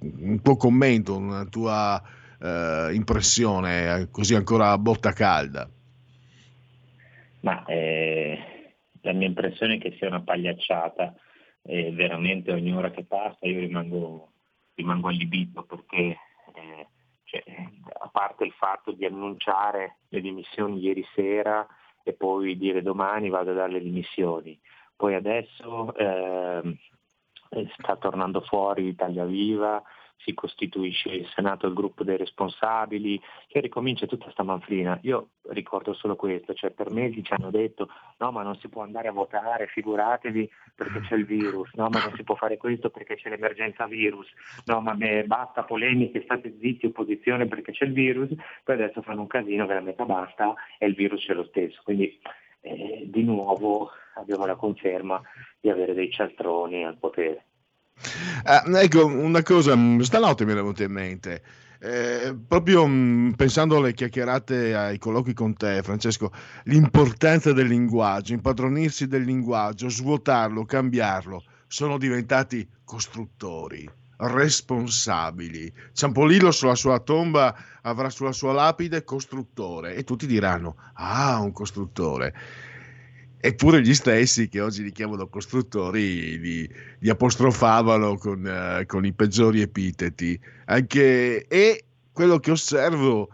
[0.02, 1.99] un tuo commento, una tua
[2.40, 5.68] eh, impressione così ancora a botta calda?
[7.40, 8.40] Ma eh,
[9.02, 11.16] la mia impressione è che sia una pagliacciata
[11.68, 14.30] veramente ogni ora che passa io rimango,
[14.76, 16.16] rimango allibito perché
[16.53, 16.88] eh,
[17.24, 17.44] cioè,
[18.02, 21.68] a parte il fatto di annunciare le dimissioni ieri sera
[22.07, 24.57] e poi dire domani vado a dare le dimissioni.
[24.95, 26.77] Poi adesso eh,
[27.80, 29.82] sta tornando fuori Italia Viva,
[30.18, 34.98] si costituisce il Senato il gruppo dei responsabili, che ricomincia tutta sta manfrina.
[35.04, 38.82] Io ricordo solo questo, cioè per mesi ci hanno detto no ma non si può
[38.82, 42.90] andare a votare, figuratevi perché c'è il virus, no ma non si può fare questo
[42.90, 44.28] perché c'è l'emergenza virus,
[44.66, 48.30] no ma basta polemiche, state zitti opposizione perché c'è il virus,
[48.64, 51.82] poi adesso fanno un casino metà basta e il virus c'è lo stesso.
[51.84, 52.20] Quindi
[52.62, 55.22] eh, di nuovo abbiamo la conferma
[55.60, 57.46] di avere dei cialtroni al potere.
[58.44, 61.42] Ah, ecco, una cosa, mm, stanotte mi è venuta in mente.
[61.80, 66.32] Eh, proprio mh, mm, pensando alle chiacchierate ai colloqui con te, Francesco,
[66.66, 75.72] l'importanza del linguaggio, impadronirsi del linguaggio, svuotarlo, cambiarlo, sono diventati costruttori, responsabili.
[75.94, 82.34] Ciampolillo sulla sua tomba avrà sulla sua lapide costruttore e tutti diranno, ah, un costruttore.
[83.46, 89.14] Eppure gli stessi che oggi li chiamano costruttori li, li apostrofavano con, uh, con, i
[89.14, 90.40] peggiori epiteti.
[90.66, 93.30] Anche, e quello che osservo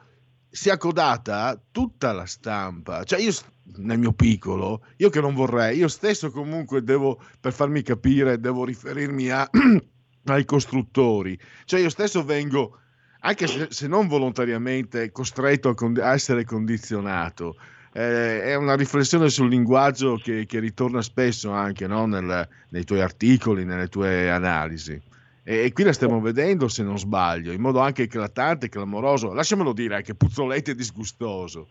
[0.49, 3.05] si è accodata tutta la stampa.
[3.05, 3.31] Cioè io
[3.77, 8.65] nel mio piccolo, io che non vorrei, io stesso comunque devo, per farmi capire, devo
[8.65, 9.49] riferirmi a,
[10.25, 11.39] ai costruttori.
[11.63, 12.79] Cioè io stesso vengo,
[13.21, 17.55] anche se, se non volontariamente, costretto a, con, a essere condizionato
[17.93, 22.05] eh, è una riflessione sul linguaggio che, che ritorna spesso anche no?
[22.05, 24.99] Nel, nei tuoi articoli, nelle tue analisi.
[25.43, 29.73] E, e, qui la stiamo vedendo, se non sbaglio, in modo anche eclatante, clamoroso, lasciamelo
[29.73, 31.67] dire, anche puzzolente e disgustoso.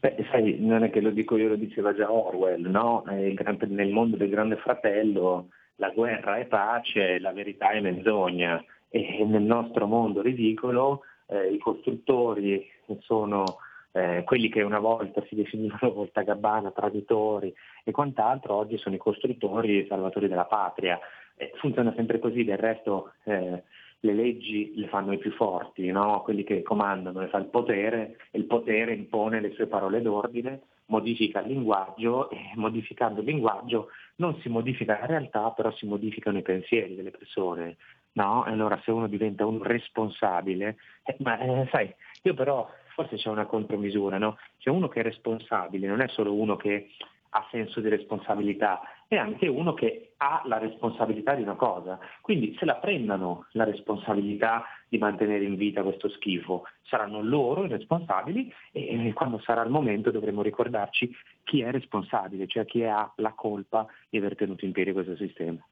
[0.00, 3.04] Beh, sai, non è che lo dico io, lo diceva già Orwell, no?
[3.06, 9.42] Nel mondo del grande fratello la guerra è pace, la verità è menzogna e nel
[9.42, 12.66] nostro mondo ridicolo eh, i costruttori
[13.00, 13.58] sono
[13.92, 17.52] eh, quelli che una volta si definivano voltagabbana, traditori
[17.84, 20.98] e quant'altro, oggi sono i costruttori e i salvatori della patria.
[21.36, 23.62] Eh, funziona sempre così, del resto eh,
[24.00, 26.22] le leggi le fanno i più forti, no?
[26.22, 30.60] quelli che comandano, le fa il potere e il potere impone le sue parole d'ordine,
[30.86, 36.38] modifica il linguaggio e modificando il linguaggio non si modifica la realtà, però si modificano
[36.38, 37.76] i pensieri delle persone.
[38.12, 38.42] No?
[38.42, 42.68] Allora se uno diventa un responsabile, eh, ma eh, sai, io però
[43.00, 44.36] forse c'è una contromisura, no?
[44.58, 46.90] C'è uno che è responsabile, non è solo uno che
[47.30, 51.98] ha senso di responsabilità, è anche uno che ha la responsabilità di una cosa.
[52.20, 57.68] Quindi se la prendano la responsabilità di mantenere in vita questo schifo, saranno loro i
[57.68, 61.10] responsabili e quando sarà il momento dovremo ricordarci
[61.44, 65.64] chi è responsabile, cioè chi ha la colpa di aver tenuto in piedi questo sistema.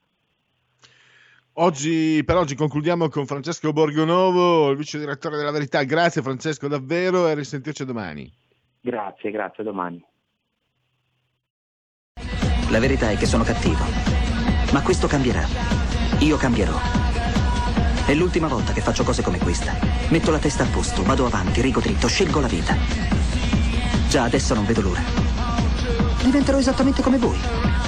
[1.60, 5.82] Oggi, per oggi concludiamo con Francesco Borgonovo, il vice direttore della Verità.
[5.82, 8.32] Grazie Francesco davvero e risentirci domani.
[8.80, 10.00] Grazie, grazie, domani.
[12.70, 13.82] La verità è che sono cattivo.
[14.72, 15.44] Ma questo cambierà.
[16.20, 16.78] Io cambierò.
[18.06, 19.72] È l'ultima volta che faccio cose come questa.
[20.10, 22.76] Metto la testa a posto, vado avanti, rigo dritto, scelgo la vita.
[24.08, 25.02] Già adesso non vedo l'ora.
[26.22, 27.87] Diventerò esattamente come voi.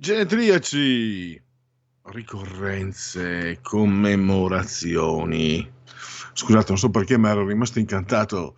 [0.00, 1.42] Genetriaci,
[2.04, 5.68] ricorrenze, commemorazioni.
[6.34, 8.54] Scusate, non so perché, ma ero rimasto incantato.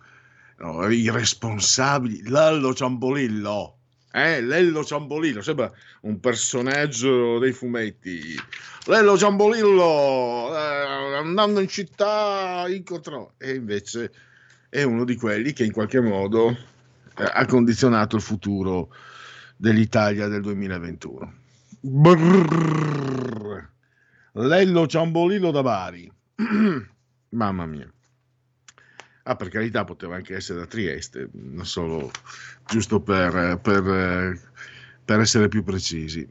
[0.59, 3.77] No, I responsabili, Lallo Ciambolillo,
[4.11, 8.39] eh, Lello Ciambolillo, sembra un personaggio dei fumetti.
[8.85, 13.31] Lello Ciambolillo, eh, andando in città, incontrò.
[13.39, 14.11] E invece
[14.69, 18.93] è uno di quelli che in qualche modo eh, ha condizionato il futuro
[19.61, 21.33] dell'Italia del 2021.
[21.81, 23.69] Brrr.
[24.33, 26.11] Lello Ciambolino da Bari.
[27.29, 27.87] Mamma mia.
[29.23, 32.09] Ah, per carità, poteva anche essere da Trieste, non solo
[32.65, 34.39] giusto per, per,
[35.05, 36.27] per essere più precisi.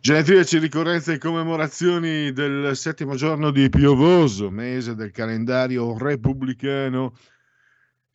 [0.00, 7.14] Genetriaci, ricorrenze e commemorazioni del settimo giorno di Piovoso, mese del calendario repubblicano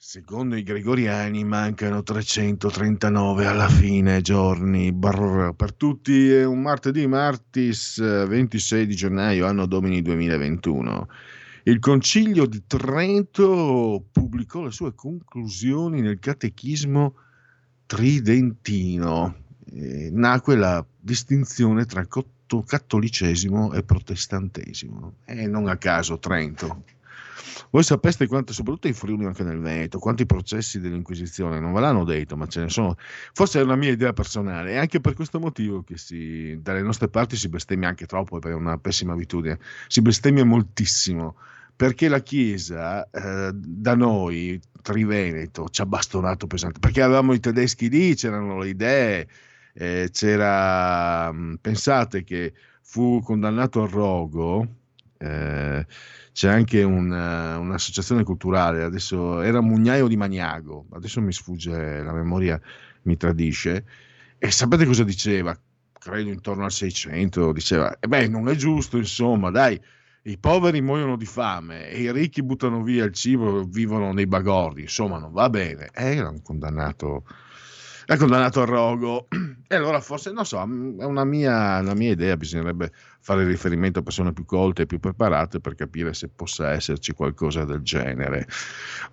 [0.03, 4.91] Secondo i gregoriani mancano 339 alla fine giorni.
[4.91, 5.53] Brr.
[5.56, 11.07] Per tutti è un martedì, martis 26 di gennaio, anno domini 2021.
[11.65, 17.14] Il Concilio di Trento pubblicò le sue conclusioni nel Catechismo
[17.86, 19.36] Tridentino.
[19.65, 25.14] Nacque la distinzione tra cattolicesimo e protestantesimo.
[25.26, 26.86] E non a caso Trento.
[27.69, 32.03] Voi sapeste quanto, soprattutto in Friuli, anche nel Veneto, quanti processi dell'Inquisizione, non ve l'hanno
[32.03, 32.95] detto, ma ce ne sono.
[33.34, 37.07] Forse è una mia idea personale, e anche per questo motivo che si, dalle nostre
[37.07, 41.35] parti si bestemmia anche troppo, è una pessima abitudine, si bestemmia moltissimo,
[41.76, 47.89] perché la Chiesa eh, da noi, Triveneto, ci ha bastonato pesante, perché avevamo i tedeschi
[47.89, 49.27] lì, c'erano le idee,
[49.73, 54.68] eh, c'era, pensate che fu condannato al rogo,
[55.18, 55.85] eh,
[56.34, 62.60] c'è anche un, un'associazione culturale, adesso era Mugnaio di Magnago, adesso mi sfugge la memoria,
[63.03, 63.86] mi tradisce,
[64.38, 65.58] e sapete cosa diceva?
[65.91, 69.80] Credo intorno al 600, diceva, e beh, non è giusto, insomma, dai,
[70.24, 74.82] i poveri muoiono di fame e i ricchi buttano via il cibo, vivono nei bagordi,
[74.82, 75.90] insomma, non va bene.
[75.94, 77.26] Era un condannato
[78.12, 79.28] è condannato al rogo.
[79.72, 84.02] E allora forse, non so, è una mia, una mia, idea, bisognerebbe fare riferimento a
[84.02, 88.50] persone più colte e più preparate per capire se possa esserci qualcosa del genere.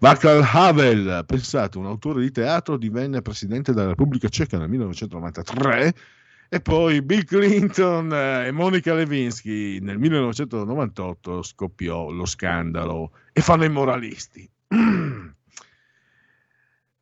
[0.01, 5.95] Václav Havel, pensate, un autore di teatro, divenne presidente della Repubblica Ceca nel 1993
[6.49, 13.70] e poi Bill Clinton e Monica Lewinsky nel 1998 scoppiò lo scandalo e fanno i
[13.70, 14.51] moralisti.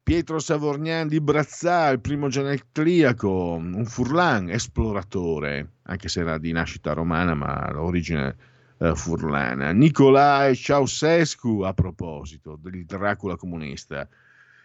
[0.06, 6.92] Pietro Savorgnan di Brazzà, il primo genetriaco, un furlan, esploratore, anche se era di nascita
[6.92, 8.36] romana, ma l'origine
[8.78, 9.72] eh, furlana.
[9.72, 14.08] Nicolae Ceausescu, a proposito, del Dracula comunista,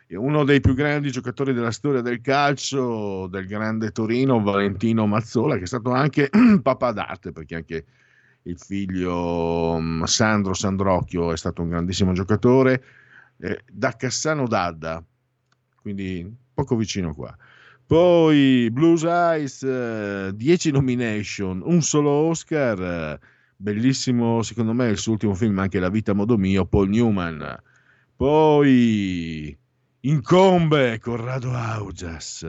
[0.10, 5.64] uno dei più grandi giocatori della storia del calcio, del grande Torino, Valentino Mazzola, che
[5.64, 6.30] è stato anche
[6.62, 7.86] papà d'arte, perché anche
[8.44, 12.84] il figlio mm, Sandro Sandrocchio è stato un grandissimo giocatore.
[13.40, 15.04] Eh, da Cassano d'Adda,
[15.82, 17.36] quindi poco vicino qua.
[17.86, 23.26] Poi Blues Eyes, 10 uh, nomination, un solo Oscar, uh,
[23.56, 27.62] bellissimo secondo me il suo ultimo film anche La vita a modo mio, Paul Newman.
[28.16, 29.58] Poi
[30.02, 32.46] incombe Corrado Augias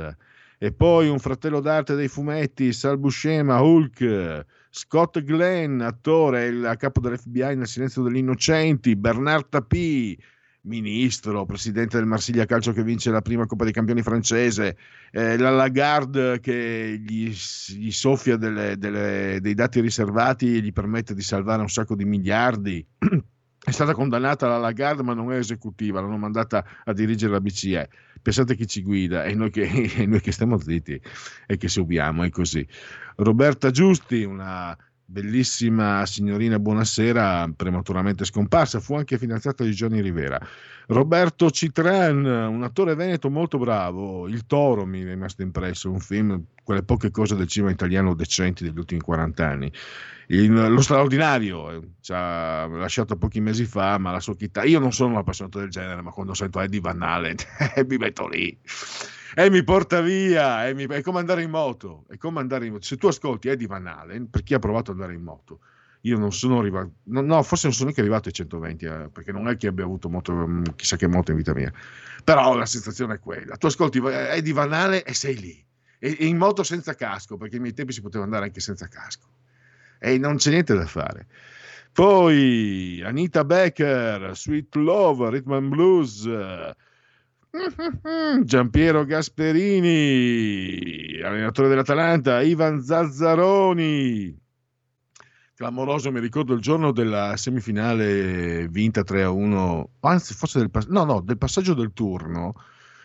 [0.63, 7.01] e poi un fratello d'arte dei fumetti, Sal Buscema, Hulk, Scott Glenn, attore, il capo
[7.01, 10.17] dell'FBI nel silenzio degli innocenti, Bernard Tapie,
[10.63, 14.77] ministro, presidente del Marsiglia Calcio che vince la prima Coppa dei Campioni francese,
[15.11, 21.15] eh, la Lagarde che gli, gli soffia delle, delle, dei dati riservati e gli permette
[21.15, 22.85] di salvare un sacco di miliardi.
[23.65, 27.89] È stata condannata la Lagarde ma non è esecutiva, l'hanno mandata a dirigere la BCE.
[28.21, 29.63] Pensate chi ci guida e noi che,
[29.99, 31.01] e noi che stiamo zitti
[31.47, 32.67] e che subiamo, è così.
[33.17, 40.41] Roberta Giusti, una bellissima signorina Buonasera, prematuramente scomparsa, fu anche fidanzata di Gianni Rivera.
[40.87, 46.45] Roberto Citran, un attore veneto molto bravo, Il Toro mi è rimasto impresso, un film,
[46.63, 49.73] quelle poche cose del cinema italiano decenti degli ultimi 40 anni.
[50.29, 54.67] Il, lo straordinario eh, ci ha lasciato pochi mesi fa, ma la sua chitarra.
[54.67, 57.37] Io non sono un appassionato del genere, ma quando sento Eddie Van Halen
[57.87, 58.59] mi metto lì
[59.35, 60.67] e mi porta via.
[60.67, 60.87] E mi...
[60.87, 62.05] È come andare in moto.
[62.09, 62.85] È come andare in moto.
[62.85, 65.61] Se tu ascolti Eddie Van Halen, per chi ha provato ad andare in moto,
[66.03, 69.31] io non sono arrivato, no, no, forse non sono neanche arrivato ai 120, eh, perché
[69.31, 71.73] non è che abbia avuto moto, mm, chissà che moto in vita mia,
[72.25, 73.57] però la sensazione è quella.
[73.57, 75.65] Tu ascolti Eddie Van Halen e sei lì,
[76.01, 78.89] e, e in moto senza casco, perché ai miei tempi si poteva andare anche senza
[78.89, 79.29] casco
[80.03, 81.27] e non c'è niente da fare.
[81.93, 86.27] Poi Anita Becker, Sweet Love, Rhythm and Blues,
[88.45, 89.91] Giampiero Gasperini,
[91.23, 94.41] allenatore dell'Atalanta, Ivan Zazzaroni.
[95.55, 101.37] Clamoroso, mi ricordo il giorno della semifinale vinta 3-1, anzi forse del, no, no, del
[101.37, 102.55] passaggio del turno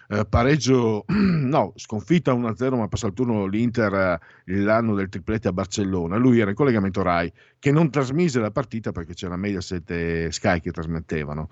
[0.10, 5.54] eh, pareggio, no, sconfitta 1-0, ma passa al turno l'Inter eh, l'anno del triplete a
[5.54, 6.16] Barcellona.
[6.18, 10.62] Lui era in collegamento Rai, che non trasmise la partita perché c'era Mediaset e Sky
[10.62, 11.50] che trasmettevano.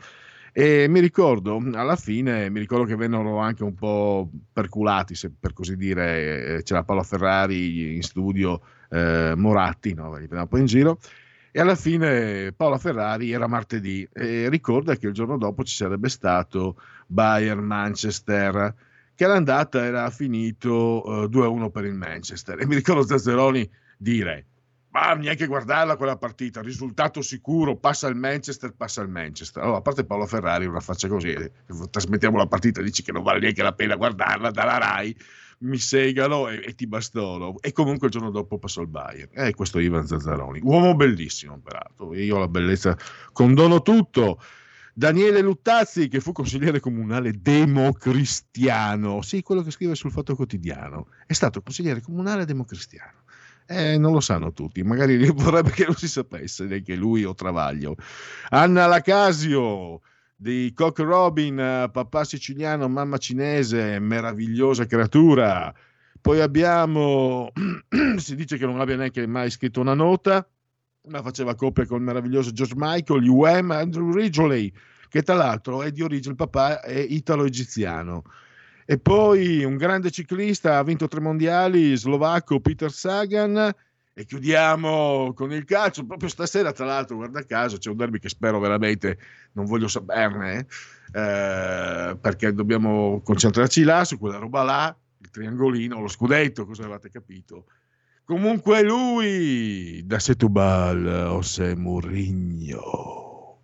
[0.57, 5.52] E mi ricordo, alla fine, mi ricordo che vennero anche un po' perculati, se per
[5.52, 10.65] così dire, eh, c'era Paolo Ferrari in studio, eh, Moratti, no, li prendeva poi in
[10.68, 10.99] giro,
[11.52, 16.07] e alla fine Paolo Ferrari era martedì e ricorda che il giorno dopo ci sarebbe
[16.07, 16.77] stato
[17.07, 18.76] Bayern-Manchester,
[19.14, 22.61] che all'andata era finito uh, 2-1 per il Manchester.
[22.61, 24.45] E mi ricordo Zazzeroni dire,
[24.96, 29.62] ma neanche guardarla quella partita, risultato sicuro, passa il Manchester, passa il Manchester.
[29.62, 31.36] Allora, a parte Paolo Ferrari, una faccia così,
[31.92, 35.14] trasmettiamo la partita, dici che non vale neanche la pena guardarla dalla RAI,
[35.60, 37.58] mi segano e, e, ti bastono.
[37.60, 39.32] E comunque il giorno dopo passò il Bayern.
[39.34, 42.16] E eh, questo Ivan Zazzaroni, uomo bellissimo peraltro.
[42.16, 42.98] Io la bellezza
[43.34, 44.40] condono tutto.
[44.94, 51.34] Daniele Luttazzi, che fu consigliere comunale democristiano, sì, quello che scrive sul Fatto Quotidiano, è
[51.34, 53.25] stato consigliere comunale democristiano.
[53.68, 57.96] Eh, non lo sanno tutti, magari vorrebbe che non si sapesse neanche lui o Travaglio.
[58.50, 60.02] Anna Lacasio,
[60.36, 65.74] di Cock Robin, papà siciliano, mamma cinese, meravigliosa creatura.
[66.22, 67.52] Poi abbiamo,
[68.18, 70.48] si dice che non abbia neanche mai scritto una nota,
[71.08, 74.72] ma faceva coppia con il meraviglioso George Michael, UM, Andrew Ridgely,
[75.08, 78.24] che tra l'altro è di origine, il papà è italo-egiziano.
[78.86, 83.74] E poi un grande ciclista, ha vinto tre mondiali, slovacco Peter Sagan,
[84.14, 86.06] e chiudiamo con il calcio.
[86.06, 89.18] Proprio stasera, tra l'altro, guarda caso, c'è un derby che spero veramente,
[89.53, 90.68] non voglio saperne,
[91.12, 97.10] eh, perché dobbiamo concentrarci là, su quella roba là, il triangolino, lo scudetto, cosa avete
[97.10, 97.66] capito?
[98.24, 103.60] Comunque lui, da Setubal, José Mourinho.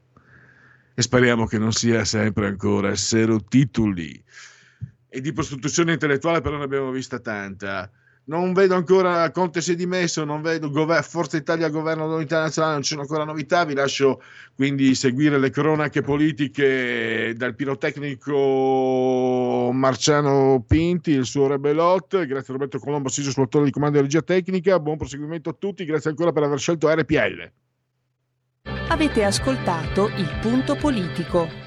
[0.93, 4.23] E speriamo che non sia sempre ancora zero titoli.
[5.13, 7.91] E di prostituzione intellettuale però ne abbiamo vista tanta
[8.25, 12.75] non vedo ancora Conte si è dimesso, non vedo gover- Forza Italia governo dell'unità nazionale,
[12.75, 14.21] non ci sono ancora novità, vi lascio
[14.55, 22.79] quindi seguire le cronache politiche dal pirotecnico Marciano Pinti, il suo Rebelot, grazie a Roberto
[22.79, 26.43] Colombo, assiso sull'attore di comando di regia tecnica, buon proseguimento a tutti, grazie ancora per
[26.43, 27.51] aver scelto RPL.
[28.89, 31.60] Avete ascoltato il punto politico.